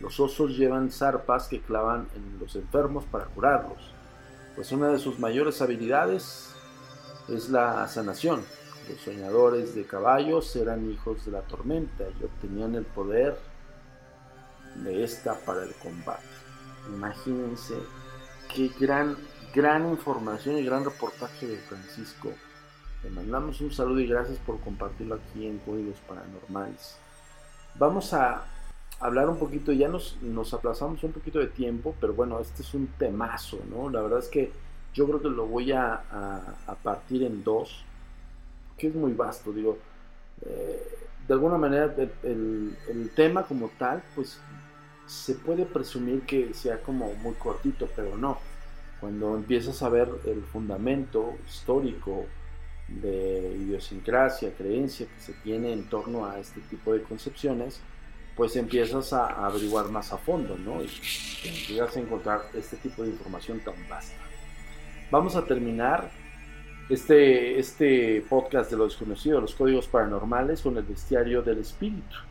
Los 0.00 0.18
osos 0.18 0.56
llevan 0.56 0.90
zarpas 0.90 1.48
que 1.48 1.60
clavan 1.60 2.08
en 2.16 2.38
los 2.38 2.56
enfermos 2.56 3.04
para 3.04 3.26
curarlos, 3.26 3.92
pues 4.56 4.72
una 4.72 4.88
de 4.88 4.98
sus 4.98 5.18
mayores 5.18 5.60
habilidades 5.60 6.54
es 7.28 7.50
la 7.50 7.86
sanación. 7.88 8.42
Los 8.88 9.00
soñadores 9.00 9.74
de 9.74 9.84
caballos 9.84 10.56
eran 10.56 10.90
hijos 10.90 11.26
de 11.26 11.32
la 11.32 11.42
tormenta 11.42 12.04
y 12.18 12.24
obtenían 12.24 12.74
el 12.74 12.84
poder 12.84 13.36
de 14.76 15.04
esta 15.04 15.34
para 15.34 15.62
el 15.64 15.74
combate. 15.74 16.22
Imagínense 16.88 17.74
qué 18.54 18.70
gran, 18.80 19.16
gran 19.54 19.88
información 19.88 20.58
y 20.58 20.64
gran 20.64 20.84
reportaje 20.84 21.46
de 21.46 21.58
Francisco. 21.58 22.32
Le 23.02 23.10
mandamos 23.10 23.60
un 23.60 23.72
saludo 23.72 24.00
y 24.00 24.06
gracias 24.06 24.38
por 24.38 24.60
compartirlo 24.60 25.16
aquí 25.16 25.46
en 25.46 25.58
Códigos 25.58 25.98
Paranormales. 26.06 26.96
Vamos 27.78 28.12
a, 28.12 28.44
hablar 29.00 29.30
un 29.30 29.38
poquito, 29.38 29.72
ya 29.72 29.88
nos, 29.88 30.18
nos 30.20 30.52
aplazamos 30.52 31.02
un 31.02 31.12
poquito 31.12 31.38
de 31.38 31.46
tiempo, 31.46 31.94
pero 32.00 32.12
bueno, 32.12 32.38
este 32.38 32.62
es 32.62 32.74
un 32.74 32.86
temazo, 32.98 33.58
¿no? 33.70 33.88
La 33.88 34.02
verdad 34.02 34.18
es 34.18 34.28
que 34.28 34.52
yo 34.92 35.06
creo 35.06 35.22
que 35.22 35.30
lo 35.30 35.46
voy 35.46 35.72
a, 35.72 36.02
a, 36.66 36.74
partir 36.82 37.22
en 37.22 37.42
dos, 37.42 37.84
que 38.76 38.88
es 38.88 38.94
muy 38.94 39.12
vasto, 39.12 39.52
digo. 39.52 39.78
Eh, 40.42 40.98
de 41.26 41.34
alguna 41.34 41.56
manera 41.58 41.94
el, 42.24 42.76
el, 42.88 43.10
tema 43.14 43.44
como 43.44 43.70
tal, 43.78 44.02
pues 44.14 44.40
se 45.10 45.34
puede 45.34 45.66
presumir 45.66 46.22
que 46.22 46.54
sea 46.54 46.80
como 46.82 47.12
muy 47.14 47.34
cortito, 47.34 47.88
pero 47.96 48.16
no. 48.16 48.38
Cuando 49.00 49.34
empiezas 49.34 49.82
a 49.82 49.88
ver 49.88 50.08
el 50.24 50.42
fundamento 50.42 51.36
histórico 51.48 52.26
de 52.86 53.56
idiosincrasia, 53.58 54.54
creencia 54.54 55.06
que 55.06 55.20
se 55.20 55.32
tiene 55.42 55.72
en 55.72 55.88
torno 55.88 56.26
a 56.26 56.38
este 56.38 56.60
tipo 56.60 56.92
de 56.92 57.02
concepciones, 57.02 57.80
pues 58.36 58.54
empiezas 58.54 59.12
a, 59.12 59.44
averiguar 59.46 59.86
más 59.88 60.12
a 60.12 60.16
fondo, 60.16 60.56
¿no? 60.56 60.80
Y 60.80 60.86
llegas 61.66 61.96
a 61.96 62.00
encontrar 62.00 62.42
este 62.54 62.76
tipo 62.76 63.02
de 63.02 63.10
información 63.10 63.58
tan 63.60 63.74
vasta. 63.88 64.14
Vamos 65.10 65.34
a 65.34 65.44
terminar 65.44 66.08
este, 66.88 67.58
este 67.58 68.24
podcast 68.28 68.70
de 68.70 68.76
lo 68.76 68.84
desconocido, 68.84 69.40
los 69.40 69.56
códigos 69.56 69.88
paranormales, 69.88 70.60
con 70.62 70.76
el 70.76 70.84
bestiario 70.84 71.42
del 71.42 71.58
espíritu. 71.58 72.29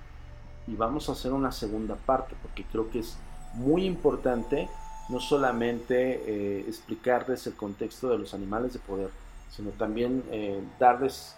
Y 0.70 0.76
vamos 0.76 1.09
a 1.09 1.13
hacer 1.13 1.34
una 1.34 1.51
segunda 1.51 1.95
parte, 1.95 2.36
porque 2.41 2.63
creo 2.63 2.89
que 2.89 2.99
es 2.99 3.17
muy 3.53 3.86
importante 3.86 4.70
no 5.09 5.20
solamente 5.20 6.22
eh, 6.26 6.65
explicarles 6.67 7.47
el 7.47 7.55
contexto 7.55 8.09
de 8.09 8.20
los 8.20 8.34
animales 8.34 8.74
de 8.74 8.80
poder, 8.80 9.09
sino 9.49 9.72
también 9.72 10.24
eh, 10.30 10.61
darles 10.80 11.36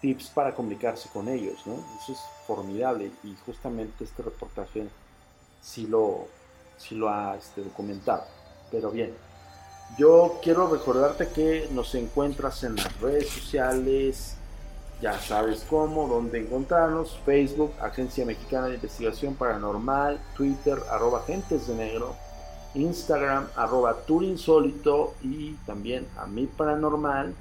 tips 0.00 0.28
para 0.28 0.54
comunicarse 0.54 1.08
con 1.08 1.28
ellos. 1.28 1.58
Eso 1.60 2.12
es 2.12 2.18
formidable 2.46 3.10
y 3.22 3.34
justamente 3.46 4.04
este 4.04 4.22
reportaje 4.22 4.86
sí 5.62 5.86
lo, 5.86 6.28
sí 6.76 6.94
lo 6.94 7.08
ha 7.08 7.36
este, 7.36 7.62
documentado. 7.62 8.24
Pero 8.70 8.90
bien, 8.90 9.14
yo 9.96 10.38
quiero 10.42 10.68
recordarte 10.68 11.28
que 11.28 11.68
nos 11.72 11.94
encuentras 11.94 12.62
en 12.64 12.76
las 12.76 13.00
redes 13.00 13.30
sociales, 13.30 14.36
ya 15.04 15.20
sabes 15.20 15.66
cómo, 15.68 16.08
dónde 16.08 16.40
encontrarnos, 16.40 17.20
Facebook, 17.26 17.74
Agencia 17.78 18.24
Mexicana 18.24 18.68
de 18.68 18.76
Investigación 18.76 19.34
Paranormal, 19.34 20.18
Twitter, 20.34 20.78
arroba 20.90 21.18
Agentes 21.18 21.66
de 21.66 21.74
Negro, 21.74 22.16
Instagram, 22.74 23.48
arroba 23.54 23.98
Insólito 24.08 25.12
y 25.20 25.56
también 25.66 26.06
a 26.16 26.24
mi 26.24 26.46
paranormal, 26.46 27.34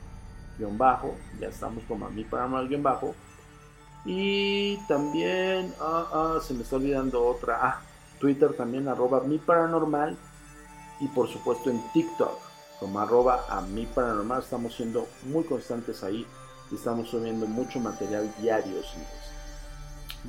guion 0.58 0.78
bajo, 0.78 1.16
ya 1.40 1.48
estamos 1.48 1.86
como 1.88 2.06
a 2.06 2.10
mi 2.10 2.26
paranormal 2.26 2.68
guion 2.68 2.84
bajo. 2.84 3.16
Y 4.04 4.76
también, 4.90 5.74
ah, 5.80 6.08
ah, 6.12 6.40
se 6.46 6.54
me 6.54 6.64
está 6.64 6.76
olvidando 6.76 7.26
otra, 7.26 7.60
ah, 7.62 7.82
Twitter 8.20 8.52
también, 8.58 8.90
arroba 8.90 9.22
mi 9.22 9.38
paranormal. 9.38 10.18
Y 11.00 11.08
por 11.08 11.30
supuesto 11.30 11.70
en 11.70 11.82
TikTok, 11.94 12.38
como 12.82 13.00
arroba 13.00 13.46
a 13.48 13.62
mi 13.62 13.86
paranormal, 13.86 14.42
estamos 14.42 14.76
siendo 14.76 15.08
muy 15.28 15.46
constantes 15.46 16.04
ahí 16.04 16.28
estamos 16.72 17.10
subiendo 17.10 17.46
mucho 17.46 17.80
material 17.80 18.34
diario, 18.40 18.82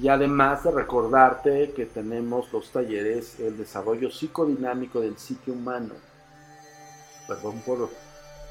Y 0.00 0.08
además 0.08 0.64
de 0.64 0.70
recordarte 0.72 1.72
que 1.72 1.86
tenemos 1.86 2.52
los 2.52 2.70
talleres, 2.70 3.38
el 3.40 3.56
desarrollo 3.56 4.10
psicodinámico 4.10 5.00
del 5.00 5.16
psique 5.16 5.50
humano. 5.50 5.94
Perdón 7.26 7.62
por 7.64 7.88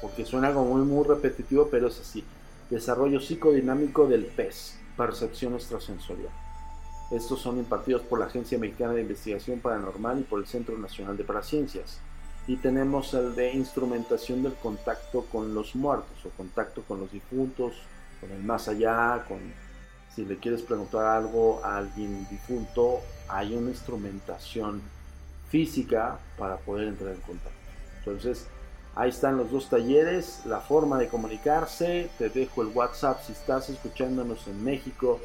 porque 0.00 0.24
suena 0.26 0.52
como 0.52 0.74
muy, 0.74 0.82
muy 0.82 1.04
repetitivo, 1.06 1.68
pero 1.70 1.88
es 1.88 1.98
así. 2.00 2.24
Desarrollo 2.68 3.20
psicodinámico 3.20 4.06
del 4.06 4.26
PES, 4.26 4.78
percepción 4.96 5.54
extrasensorial. 5.54 6.30
Estos 7.10 7.40
son 7.40 7.58
impartidos 7.58 8.02
por 8.02 8.18
la 8.18 8.26
Agencia 8.26 8.58
Mexicana 8.58 8.94
de 8.94 9.02
Investigación 9.02 9.60
Paranormal 9.60 10.20
y 10.20 10.24
por 10.24 10.40
el 10.40 10.46
Centro 10.46 10.76
Nacional 10.76 11.16
de 11.16 11.24
Paraciencias. 11.24 12.00
Y 12.46 12.56
tenemos 12.56 13.14
el 13.14 13.34
de 13.34 13.52
instrumentación 13.52 14.42
del 14.42 14.54
contacto 14.54 15.24
con 15.32 15.54
los 15.54 15.74
muertos 15.74 16.24
o 16.24 16.30
contacto 16.30 16.82
con 16.82 17.00
los 17.00 17.10
difuntos, 17.10 17.74
con 18.20 18.30
el 18.30 18.42
más 18.42 18.68
allá, 18.68 19.24
con 19.26 19.38
si 20.14 20.24
le 20.24 20.36
quieres 20.36 20.62
preguntar 20.62 21.06
algo 21.06 21.60
a 21.64 21.78
alguien 21.78 22.26
difunto, 22.28 23.00
hay 23.28 23.54
una 23.54 23.70
instrumentación 23.70 24.80
física 25.48 26.18
para 26.38 26.56
poder 26.58 26.88
entrar 26.88 27.14
en 27.14 27.20
contacto. 27.20 27.58
Entonces, 27.98 28.46
Ahí 28.96 29.10
están 29.10 29.36
los 29.36 29.50
dos 29.50 29.68
talleres, 29.68 30.42
la 30.46 30.60
forma 30.60 30.98
de 30.98 31.08
comunicarse. 31.08 32.10
Te 32.16 32.28
dejo 32.28 32.62
el 32.62 32.68
WhatsApp 32.68 33.20
si 33.24 33.32
estás 33.32 33.68
escuchándonos 33.68 34.46
en 34.46 34.62
México. 34.62 35.20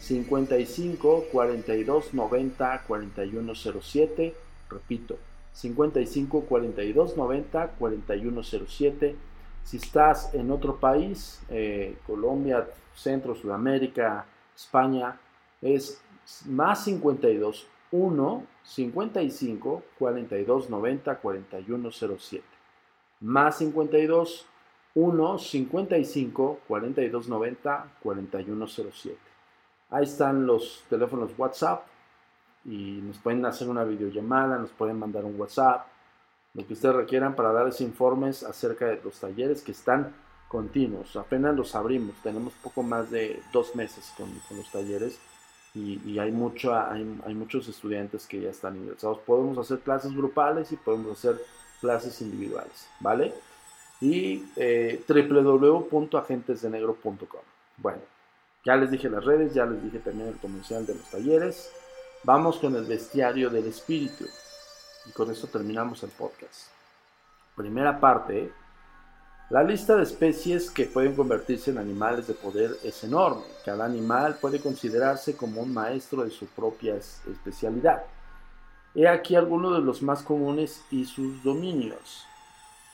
55 0.00 1.26
42 1.30 2.14
90 2.14 2.82
4107. 2.88 4.34
Repito, 4.68 5.18
55 5.52 6.42
42 6.42 7.16
90 7.16 7.68
4107. 7.78 9.16
Si 9.64 9.76
estás 9.76 10.34
en 10.34 10.50
otro 10.50 10.76
país, 10.76 11.40
eh, 11.48 11.96
Colombia, 12.06 12.68
Centro, 12.94 13.34
Sudamérica, 13.34 14.26
España, 14.56 15.18
es 15.60 16.00
más 16.46 16.84
52 16.84 17.66
1 17.92 18.46
55 18.64 19.82
42 19.98 20.70
90 20.70 21.16
4107 21.16 22.52
más 23.22 23.58
52 23.58 24.46
1 24.94 25.38
55 25.38 26.60
42 26.68 27.28
90 27.28 27.86
41 28.02 28.66
07. 28.66 29.18
Ahí 29.90 30.04
están 30.04 30.46
los 30.46 30.84
teléfonos 30.90 31.30
WhatsApp 31.38 31.86
y 32.64 33.00
nos 33.02 33.18
pueden 33.18 33.44
hacer 33.44 33.68
una 33.68 33.84
videollamada, 33.84 34.58
nos 34.58 34.70
pueden 34.70 34.98
mandar 34.98 35.24
un 35.24 35.38
WhatsApp, 35.38 35.86
lo 36.54 36.66
que 36.66 36.72
ustedes 36.74 36.94
requieran 36.94 37.34
para 37.34 37.52
darles 37.52 37.80
informes 37.80 38.42
acerca 38.42 38.84
de 38.86 39.00
los 39.02 39.18
talleres 39.18 39.62
que 39.62 39.72
están 39.72 40.14
continuos. 40.48 41.16
Apenas 41.16 41.56
los 41.56 41.74
abrimos, 41.74 42.14
tenemos 42.22 42.52
poco 42.62 42.82
más 42.82 43.10
de 43.10 43.42
dos 43.52 43.74
meses 43.74 44.12
con, 44.16 44.28
los 44.56 44.70
talleres 44.70 45.18
y, 45.74 46.18
hay, 46.18 46.30
mucho, 46.30 46.76
hay, 46.76 47.18
hay 47.24 47.34
muchos 47.34 47.66
estudiantes 47.68 48.26
que 48.26 48.42
ya 48.42 48.50
están 48.50 48.76
ingresados. 48.76 49.20
Podemos 49.20 49.56
hacer 49.56 49.78
clases 49.80 50.14
grupales 50.14 50.70
y 50.72 50.76
podemos 50.76 51.18
hacer 51.18 51.40
clases 51.80 52.20
individuales, 52.20 52.86
¿vale? 53.00 53.32
Y 54.00 54.44
eh, 54.56 55.02
www.agentesdenegro.com. 55.08 57.40
Bueno, 57.78 58.02
ya 58.64 58.76
les 58.76 58.90
dije 58.90 59.08
las 59.08 59.24
redes, 59.24 59.54
ya 59.54 59.64
les 59.64 59.82
dije 59.82 60.00
también 60.00 60.28
el 60.28 60.36
comercial 60.36 60.84
de 60.84 60.94
los 60.94 61.10
talleres. 61.10 61.72
Vamos 62.24 62.58
con 62.58 62.76
el 62.76 62.84
bestiario 62.84 63.50
del 63.50 63.66
espíritu. 63.66 64.24
Y 65.06 65.10
con 65.10 65.28
esto 65.32 65.48
terminamos 65.48 66.04
el 66.04 66.10
podcast. 66.10 66.68
Primera 67.56 67.98
parte. 67.98 68.52
La 69.50 69.64
lista 69.64 69.96
de 69.96 70.04
especies 70.04 70.70
que 70.70 70.84
pueden 70.84 71.16
convertirse 71.16 71.72
en 71.72 71.78
animales 71.78 72.28
de 72.28 72.34
poder 72.34 72.76
es 72.84 73.02
enorme. 73.02 73.42
Cada 73.64 73.84
animal 73.84 74.38
puede 74.40 74.60
considerarse 74.60 75.36
como 75.36 75.62
un 75.62 75.74
maestro 75.74 76.22
de 76.22 76.30
su 76.30 76.46
propia 76.46 76.94
especialidad. 76.94 78.04
He 78.94 79.08
aquí 79.08 79.34
algunos 79.34 79.74
de 79.74 79.82
los 79.82 80.00
más 80.00 80.22
comunes 80.22 80.80
y 80.92 81.04
sus 81.04 81.42
dominios. 81.42 82.24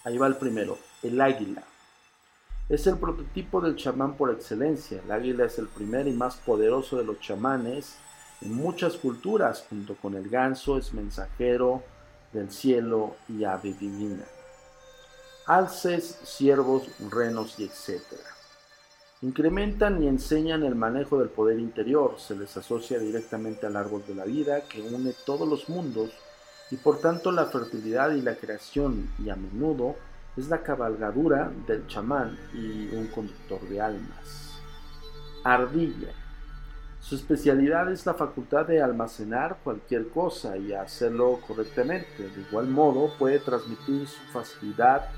Ahí 0.05 0.17
va 0.17 0.27
el 0.27 0.37
primero, 0.37 0.79
el 1.03 1.21
águila. 1.21 1.65
Es 2.71 2.87
el 2.87 2.97
prototipo 2.97 3.61
del 3.61 3.77
chamán 3.77 4.17
por 4.17 4.31
excelencia. 4.31 5.03
El 5.05 5.13
águila 5.13 5.45
es 5.45 5.59
el 5.59 5.69
primer 5.69 6.09
y 6.09 6.13
más 6.13 6.37
poderoso 6.37 6.97
de 6.97 7.05
los 7.05 7.21
chamanes 7.21 7.99
en 8.41 8.55
muchas 8.55 8.97
culturas, 8.97 9.65
junto 9.69 9.97
con 9.97 10.15
el 10.15 10.29
ganso 10.29 10.79
es 10.79 10.95
mensajero 10.95 11.83
del 12.33 12.51
cielo 12.51 13.17
y 13.29 13.45
ave 13.45 13.73
divina. 13.73 14.25
Alces, 15.47 16.19
ciervos, 16.25 16.89
renos 17.11 17.59
y 17.59 17.65
etcétera. 17.65 18.23
Incrementan 19.23 20.03
y 20.03 20.07
enseñan 20.07 20.63
el 20.63 20.77
manejo 20.77 21.19
del 21.19 21.29
poder 21.29 21.59
interior, 21.59 22.15
se 22.19 22.37
les 22.37 22.57
asocia 22.57 22.99
directamente 23.01 23.67
al 23.67 23.77
árbol 23.77 24.05
de 24.07 24.15
la 24.15 24.25
vida 24.25 24.61
que 24.69 24.81
une 24.81 25.13
todos 25.27 25.49
los 25.49 25.69
mundos 25.69 26.11
y 26.71 26.77
por 26.77 27.01
tanto 27.01 27.33
la 27.33 27.47
fertilidad 27.47 28.13
y 28.13 28.23
la 28.23 28.37
creación 28.37 29.11
y 29.19 29.31
a 29.31 29.37
menudo 29.37 29.97
es 30.37 30.49
la 30.49 30.63
cabalgadura 30.63 31.51
del 31.67 31.87
chamán 31.89 32.39
y 32.55 32.95
un 32.95 33.09
conductor 33.09 33.61
de 33.69 33.81
almas. 33.81 34.61
Ardilla. 35.43 36.28
Su 37.09 37.15
especialidad 37.15 37.91
es 37.91 38.05
la 38.05 38.13
facultad 38.13 38.67
de 38.67 38.83
almacenar 38.83 39.61
cualquier 39.65 40.09
cosa 40.11 40.59
y 40.59 40.75
hacerlo 40.75 41.41
correctamente. 41.47 42.29
De 42.29 42.43
igual 42.43 42.69
modo 42.69 43.15
puede 43.19 43.39
transmitir 43.39 44.07
su 44.07 44.21
facilidad 44.31 45.09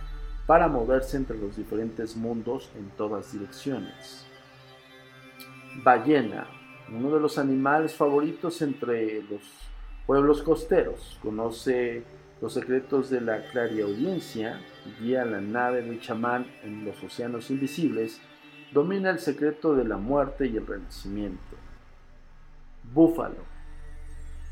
para 0.47 0.69
moverse 0.69 1.17
entre 1.17 1.37
los 1.37 1.57
diferentes 1.57 2.15
mundos 2.15 2.71
en 2.77 2.91
todas 2.91 3.33
direcciones. 3.33 4.25
Ballena, 5.83 6.47
uno 6.93 7.13
de 7.13 7.19
los 7.19 7.39
animales 7.39 7.93
favoritos 7.93 8.63
entre 8.63 9.25
los 9.25 9.43
pueblos 10.07 10.43
costeros, 10.43 11.19
conoce 11.21 12.05
los 12.41 12.55
secretos 12.55 13.11
de 13.11 13.21
la 13.21 13.51
clariaudiencia, 13.51 14.61
guía 15.01 15.25
la 15.25 15.41
nave 15.41 15.83
del 15.83 16.01
chamán 16.01 16.47
en 16.63 16.85
los 16.85 17.03
océanos 17.03 17.51
invisibles, 17.51 18.21
domina 18.73 19.11
el 19.11 19.19
secreto 19.19 19.75
de 19.75 19.85
la 19.85 19.97
muerte 19.97 20.47
y 20.47 20.57
el 20.57 20.69
renacimiento. 20.69 21.60
Búfalo, 22.93 23.51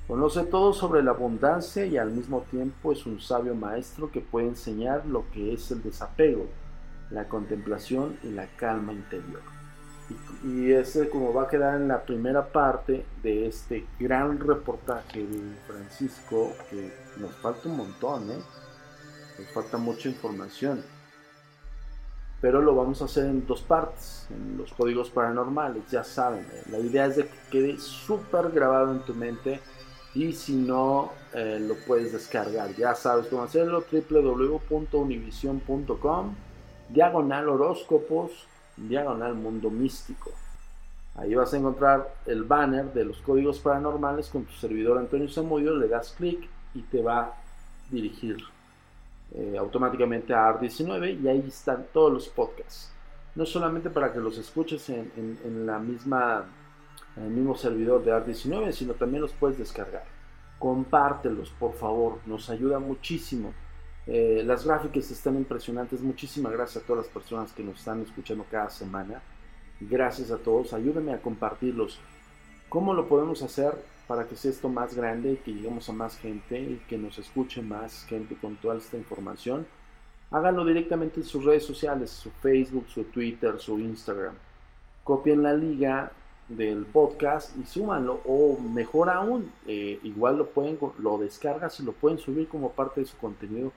Conoce 0.08 0.44
todo 0.44 0.72
sobre 0.72 1.02
la 1.02 1.10
abundancia 1.10 1.84
y 1.84 1.98
al 1.98 2.10
mismo 2.10 2.40
tiempo 2.50 2.92
es 2.92 3.04
un 3.04 3.20
sabio 3.20 3.54
maestro 3.54 4.10
que 4.10 4.22
puede 4.22 4.48
enseñar 4.48 5.04
lo 5.04 5.30
que 5.32 5.52
es 5.52 5.70
el 5.70 5.82
desapego, 5.82 6.46
la 7.10 7.28
contemplación 7.28 8.18
y 8.22 8.30
la 8.30 8.46
calma 8.56 8.94
interior. 8.94 9.42
Y, 10.42 10.72
ese 10.72 11.10
como 11.10 11.34
va 11.34 11.42
a 11.42 11.48
quedar 11.48 11.74
en 11.78 11.88
la 11.88 12.04
primera 12.04 12.46
parte 12.46 13.04
de 13.22 13.48
este 13.48 13.84
gran 14.00 14.40
reportaje 14.40 15.26
de 15.26 15.54
Francisco, 15.66 16.54
que 16.70 16.90
nos 17.18 17.34
falta 17.42 17.68
un 17.68 17.76
montón, 17.76 18.30
¿eh? 18.30 18.40
nos 19.38 19.50
falta 19.52 19.76
mucha 19.76 20.08
información. 20.08 20.82
Pero 22.40 22.62
lo 22.62 22.74
vamos 22.74 23.02
a 23.02 23.04
hacer 23.06 23.26
en 23.26 23.46
dos 23.46 23.60
partes, 23.62 24.26
en 24.30 24.56
los 24.56 24.72
códigos 24.72 25.10
paranormales, 25.10 25.82
ya 25.90 26.04
saben. 26.04 26.46
¿eh? 26.52 26.62
La 26.70 26.78
idea 26.78 27.06
es 27.06 27.16
de 27.16 27.24
que 27.24 27.36
quede 27.50 27.78
súper 27.78 28.50
grabado 28.50 28.92
en 28.92 29.00
tu 29.00 29.12
mente 29.14 29.60
y 30.14 30.32
si 30.32 30.54
no, 30.54 31.10
eh, 31.34 31.58
lo 31.60 31.74
puedes 31.86 32.12
descargar. 32.12 32.74
Ya 32.76 32.94
sabes 32.94 33.26
cómo 33.26 33.42
hacerlo, 33.42 33.84
www.univision.com, 33.90 36.34
diagonal 36.88 37.48
horóscopos, 37.48 38.46
diagonal 38.76 39.34
mundo 39.34 39.70
místico. 39.70 40.30
Ahí 41.16 41.34
vas 41.34 41.52
a 41.52 41.56
encontrar 41.56 42.14
el 42.26 42.44
banner 42.44 42.92
de 42.92 43.04
los 43.04 43.18
códigos 43.18 43.58
paranormales 43.58 44.28
con 44.28 44.44
tu 44.44 44.52
servidor 44.52 44.98
Antonio 44.98 45.28
Zamudio, 45.28 45.74
le 45.74 45.88
das 45.88 46.14
clic 46.16 46.48
y 46.74 46.82
te 46.82 47.02
va 47.02 47.20
a 47.20 47.34
dirigir 47.90 48.36
eh, 49.34 49.56
automáticamente 49.58 50.32
a 50.32 50.48
AR19 50.48 51.20
y 51.22 51.28
ahí 51.28 51.44
están 51.46 51.86
todos 51.92 52.12
los 52.12 52.28
podcasts. 52.28 52.90
No 53.34 53.44
solamente 53.44 53.90
para 53.90 54.12
que 54.12 54.20
los 54.20 54.38
escuches 54.38 54.88
en, 54.88 55.66
la 55.66 55.78
misma, 55.78 56.46
en 57.16 57.24
el 57.24 57.30
mismo 57.30 57.54
servidor 57.54 58.02
de 58.02 58.12
AR19, 58.12 58.72
sino 58.72 58.94
también 58.94 59.20
los 59.20 59.32
puedes 59.32 59.58
descargar. 59.58 60.04
Compártelos, 60.58 61.50
por 61.50 61.74
favor, 61.74 62.18
nos 62.26 62.50
ayuda 62.50 62.78
muchísimo. 62.78 63.52
Eh, 64.06 64.42
las 64.44 64.64
gráficas 64.64 65.10
están 65.10 65.36
impresionantes. 65.36 66.00
Muchísimas 66.00 66.52
gracias 66.52 66.82
a 66.82 66.86
todas 66.86 67.04
las 67.04 67.12
personas 67.12 67.52
que 67.52 67.62
nos 67.62 67.78
están 67.78 68.02
escuchando 68.02 68.44
cada 68.50 68.70
semana. 68.70 69.22
Gracias 69.78 70.30
a 70.30 70.38
todos. 70.38 70.72
Ayúdenme 70.72 71.12
a 71.12 71.20
compartirlos. 71.20 72.00
¿Cómo 72.68 72.94
lo 72.94 73.08
podemos 73.08 73.42
hacer 73.42 73.74
para 74.08 74.26
que 74.26 74.34
sea 74.34 74.50
esto 74.50 74.68
más 74.68 74.94
grande 74.94 75.32
y 75.32 75.36
que 75.36 75.52
lleguemos 75.52 75.88
a 75.88 75.92
más 75.92 76.16
gente 76.16 76.58
y 76.58 76.82
que 76.88 76.98
nos 76.98 77.18
escuche 77.18 77.62
más 77.62 78.04
gente 78.06 78.34
con 78.34 78.56
toda 78.56 78.76
esta 78.76 78.96
información? 78.96 79.66
Háganlo 80.30 80.64
directamente 80.64 81.20
en 81.20 81.26
sus 81.26 81.44
redes 81.44 81.64
sociales, 81.64 82.10
su 82.10 82.30
Facebook, 82.30 82.86
su 82.88 83.04
Twitter, 83.04 83.58
su 83.58 83.78
Instagram. 83.78 84.34
Copien 85.04 85.42
la 85.42 85.54
liga 85.54 86.10
del 86.48 86.86
podcast 86.86 87.56
y 87.58 87.64
súmanlo 87.64 88.20
o 88.24 88.58
mejor 88.58 89.10
aún, 89.10 89.52
eh, 89.66 90.00
igual 90.02 90.38
lo 90.38 90.46
pueden, 90.48 90.78
lo 90.98 91.18
descargas 91.18 91.78
y 91.80 91.82
lo 91.82 91.92
pueden 91.92 92.18
subir 92.18 92.48
como 92.48 92.72
parte 92.72 93.02
de 93.02 93.06
su 93.06 93.16
contenido 93.18 93.70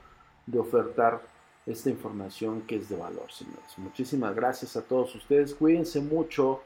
de 0.46 0.60
ofertar 0.60 1.22
esta 1.66 1.90
información 1.90 2.62
que 2.62 2.78
es 2.78 2.90
de 2.90 2.96
valor, 2.96 3.32
señores. 3.32 3.78
Muchísimas 3.78 4.34
gracias 4.36 4.76
a 4.76 4.82
todos 4.82 5.14
ustedes. 5.16 5.54
Cuídense 5.54 6.02
mucho, 6.02 6.62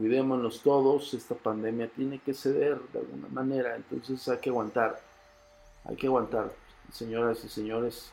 cuidémonos 0.00 0.62
todos. 0.62 1.12
Esta 1.12 1.34
pandemia 1.34 1.86
tiene 1.88 2.20
que 2.20 2.32
ceder 2.32 2.80
de 2.90 3.00
alguna 3.00 3.28
manera, 3.28 3.76
entonces 3.76 4.26
hay 4.28 4.38
que 4.38 4.48
aguantar. 4.48 4.98
Hay 5.84 5.94
que 5.94 6.06
aguantar, 6.06 6.50
señoras 6.90 7.44
y 7.44 7.50
señores, 7.50 8.10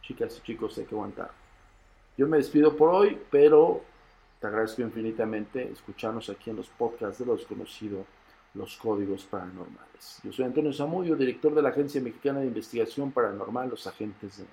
chicas 0.00 0.38
y 0.38 0.46
chicos, 0.46 0.78
hay 0.78 0.86
que 0.86 0.94
aguantar. 0.94 1.30
Yo 2.16 2.26
me 2.26 2.38
despido 2.38 2.74
por 2.74 2.88
hoy, 2.88 3.18
pero 3.30 3.82
te 4.40 4.46
agradezco 4.46 4.80
infinitamente 4.80 5.70
escucharnos 5.70 6.30
aquí 6.30 6.48
en 6.48 6.56
los 6.56 6.68
podcasts 6.68 7.18
de 7.18 7.26
los 7.26 7.44
conocidos 7.44 8.06
los 8.54 8.74
códigos 8.78 9.24
paranormales. 9.24 10.20
Yo 10.22 10.32
soy 10.32 10.46
Antonio 10.46 10.72
Zamudio, 10.72 11.14
director 11.16 11.54
de 11.54 11.60
la 11.60 11.68
Agencia 11.68 12.00
Mexicana 12.00 12.40
de 12.40 12.46
Investigación 12.46 13.12
Paranormal, 13.12 13.68
Los 13.68 13.86
Agentes 13.86 14.38
de. 14.38 14.46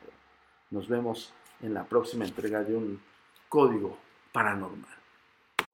Nos 0.71 0.89
vemos 0.89 1.33
en 1.61 1.73
la 1.73 1.85
próxima 1.85 2.25
entrega 2.25 2.61
de 2.61 2.75
un 2.75 3.01
código 3.47 3.97
paranormal. 4.33 5.02